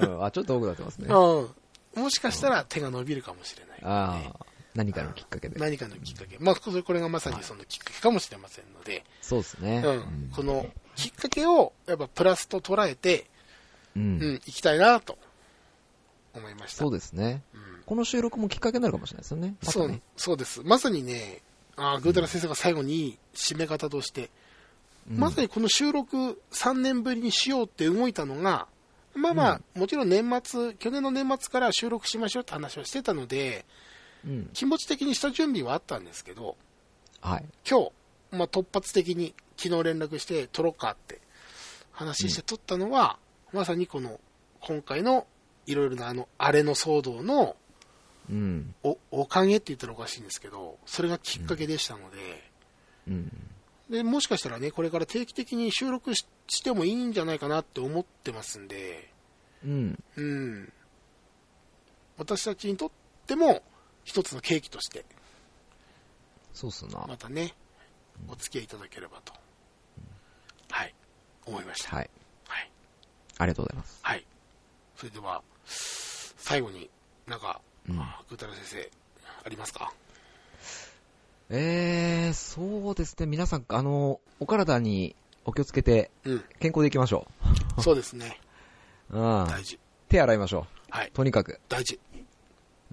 [0.06, 1.06] うんあ、ちょっと多くなってますね。
[1.08, 2.02] うん。
[2.02, 5.60] もしかしたら手が伸びるかもしれない、ああ、何かのきっかけで。
[5.60, 6.36] 何かのきっかけ。
[6.40, 9.82] まあ、これこれがまさにそのきっかけかもしれませんので、そうですね。
[9.84, 10.32] うん。
[10.34, 10.66] この
[10.96, 13.30] きっかけを、やっぱプラスと捉えて、
[13.94, 14.02] うん。
[14.02, 15.18] うん、行きたいなと
[16.34, 16.78] 思いました。
[16.78, 17.42] そうですね。
[17.54, 19.54] うんこの収録もきっかけになるかもしれないですよね。
[19.62, 20.00] そうね。
[20.16, 20.62] そうです。
[20.64, 21.42] まさにね、
[21.76, 24.30] あーグータラ先生が最後に締め方として、
[25.10, 25.18] うん。
[25.18, 28.66] まさにこの収録3年ぶりにしようって動いたのが、
[29.14, 33.64] まあまあ、もちろん年末、去年の年末から収録しましょうって話をしてたので、
[34.24, 34.50] うん。
[34.52, 36.56] 気持ち的にした準備はあったんですけど、
[37.20, 37.44] はい。
[37.68, 37.92] 今日、
[38.32, 41.20] まあ、突発的に昨日連絡して撮ろうかって
[41.92, 43.18] 話して撮ったのは、
[43.52, 44.18] まさにこの
[44.60, 45.26] 今回の
[45.66, 47.56] いろいろなあのあれの騒動の
[48.32, 48.74] うん。
[48.82, 52.50] おおかげって言ったらおかしいんですけど、それがきっかけでしたので、
[53.06, 53.30] うん。
[53.90, 59.10] でもしかしたらね、これから定期的に収録ししてもいいんじゃないかなって思ってますんで、
[59.64, 60.02] うん。
[60.16, 60.72] うん、
[62.16, 62.90] 私たちにとっ
[63.26, 63.62] ても
[64.04, 65.04] 一つの契機として、
[66.54, 67.04] そうっすな。
[67.06, 67.54] またね、
[68.28, 69.34] お付き合いいただければと、
[70.70, 70.94] はい、
[71.44, 71.96] 思いました。
[71.96, 72.10] はい。
[72.48, 72.70] はい。
[73.38, 73.98] ありがとうございます。
[74.02, 74.26] はい。
[74.96, 76.88] それでは、最後に
[77.26, 77.96] なんか、うん
[78.28, 78.90] ぐーたら先生、
[79.44, 79.92] ありますか？
[81.50, 83.26] えー、そうですね。
[83.26, 85.14] 皆さん、あの、お体に
[85.44, 87.26] お気をつけて、うん、健康でいきましょ
[87.82, 88.40] そうですね。
[89.10, 89.18] う。
[89.18, 89.46] うん。
[89.46, 89.78] 大事。
[90.08, 91.08] 手洗いましょはい。
[91.08, 91.10] う。
[91.12, 91.60] とにかく。
[91.68, 91.98] 大事。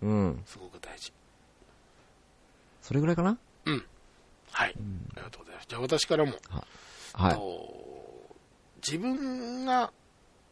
[0.02, 0.44] うん。
[0.46, 1.14] すごく大事。
[2.82, 3.38] それぐらいかな？
[3.66, 3.86] うん。
[4.52, 4.76] はい。
[5.16, 5.68] ありがとうございます。
[5.70, 6.34] じゃあ私からも、
[7.14, 7.36] はい。
[7.36, 8.36] と
[8.86, 9.94] 自分が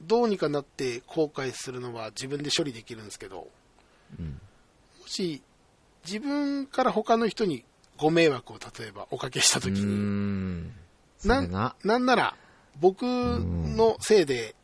[0.01, 3.47] どうにかなって後悔するのは自分で処理できるんですけど、
[4.19, 4.25] うん。
[5.01, 5.41] もし
[6.05, 7.63] 自分から他の人に
[7.97, 10.71] ご迷惑を例えばおかけしたうときに、
[11.25, 11.75] なれな。
[11.83, 12.35] なんなら
[12.79, 14.55] 僕のせいで、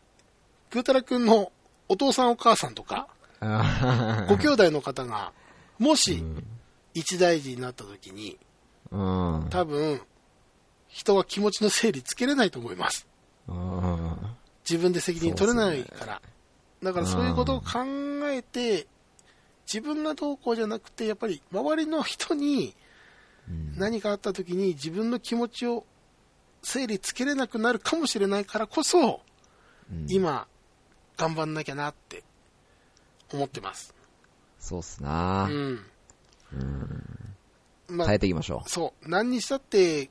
[0.71, 1.51] ぐーたらくんの
[1.89, 3.07] お父さんお母さんとか、
[3.39, 5.33] あご兄弟の方が、
[5.79, 6.43] もしん
[6.93, 8.37] 一大事になったときに、
[8.91, 9.47] うん。
[9.49, 10.01] 多分、
[10.87, 13.07] 人は気持ちの整理つけれないと思います。
[13.47, 14.17] うん。
[14.69, 16.21] 自分で責任取れないから。
[16.83, 17.79] だからそういうことを考
[18.29, 18.87] えて、
[19.65, 22.75] 自分がどうこうじゃなくて、やっぱり周りの人に
[23.49, 25.85] うん何かあった時に自分の気持ちを
[26.61, 29.21] 整理つけれなくなるかもしれないからこそ、
[29.91, 30.47] うん今、
[31.17, 32.23] 頑張んなきゃなって
[33.33, 33.93] 思ってます。
[34.59, 35.45] そうっすうな。
[35.47, 35.79] ん。
[37.89, 40.09] まあ耐えていきましょそう、何にしたって、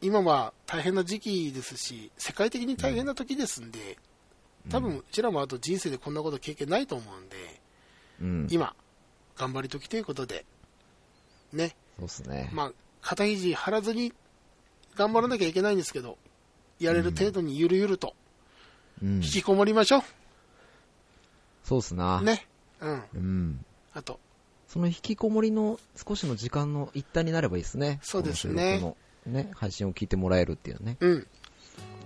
[0.00, 3.98] 今は大変な時期ですし、世界的に大変な時ですんで、
[4.68, 7.57] 多分うちらもあと人生でこんなこと経験ないと思うんで、
[8.20, 8.24] う。
[8.24, 8.46] うん。
[8.50, 8.74] 今、
[9.36, 10.44] 頑張り時ということで、
[11.52, 12.50] ね、そうっすね。
[12.52, 14.12] まあ、肩肘張らずに
[14.96, 16.18] 頑張らなきゃいけないんですけど、
[16.78, 18.14] やれる程度にゆるゆると
[19.02, 19.22] うん引。
[19.22, 20.02] きこもりましょ
[21.64, 22.24] そうっすなう。。
[22.24, 22.46] ね。
[22.80, 23.02] うん。
[23.14, 23.64] うん。
[23.92, 24.20] あと、
[24.66, 28.00] その引きこもりの少しの時間の一端になればいいですね。
[28.02, 28.96] そうですねこ
[29.26, 30.96] のね、配信を聞いてもらえるっていうね。
[31.00, 31.26] うん。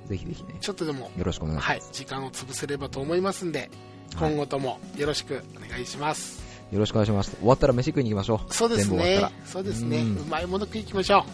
[0.08, 1.68] ぜひぜひね、ちょっとでも、よろしくお願いします。
[1.70, 3.70] はい、時間を潰せればと思いますんで、
[4.18, 6.42] 今後ともよろしくお願いします。
[6.72, 7.36] よろしくお願いします。
[7.36, 8.54] 終わったら飯食いに行きましょう。
[8.54, 9.30] そうですね。
[9.44, 9.98] そうですね。
[9.98, 11.24] ううんまいもの食い行きましょ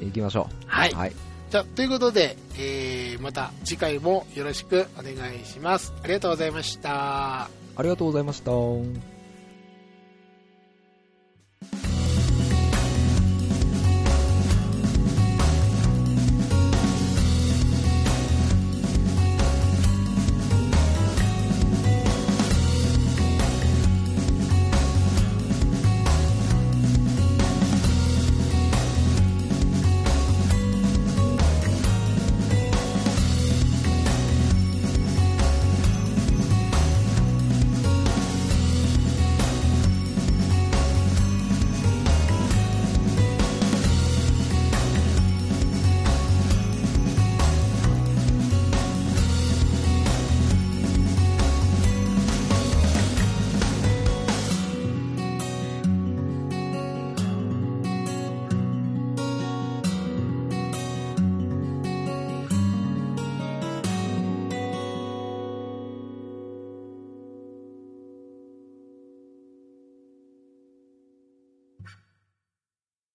[0.00, 0.04] う。
[0.04, 0.66] 行きましょう。
[0.66, 1.12] はいはい。
[1.50, 5.92] じゃあ、ということで、えー、また次回もよろしくお願いします。
[6.02, 7.44] ありがとうございました。
[7.44, 7.48] あ
[7.82, 9.13] りがとうございました。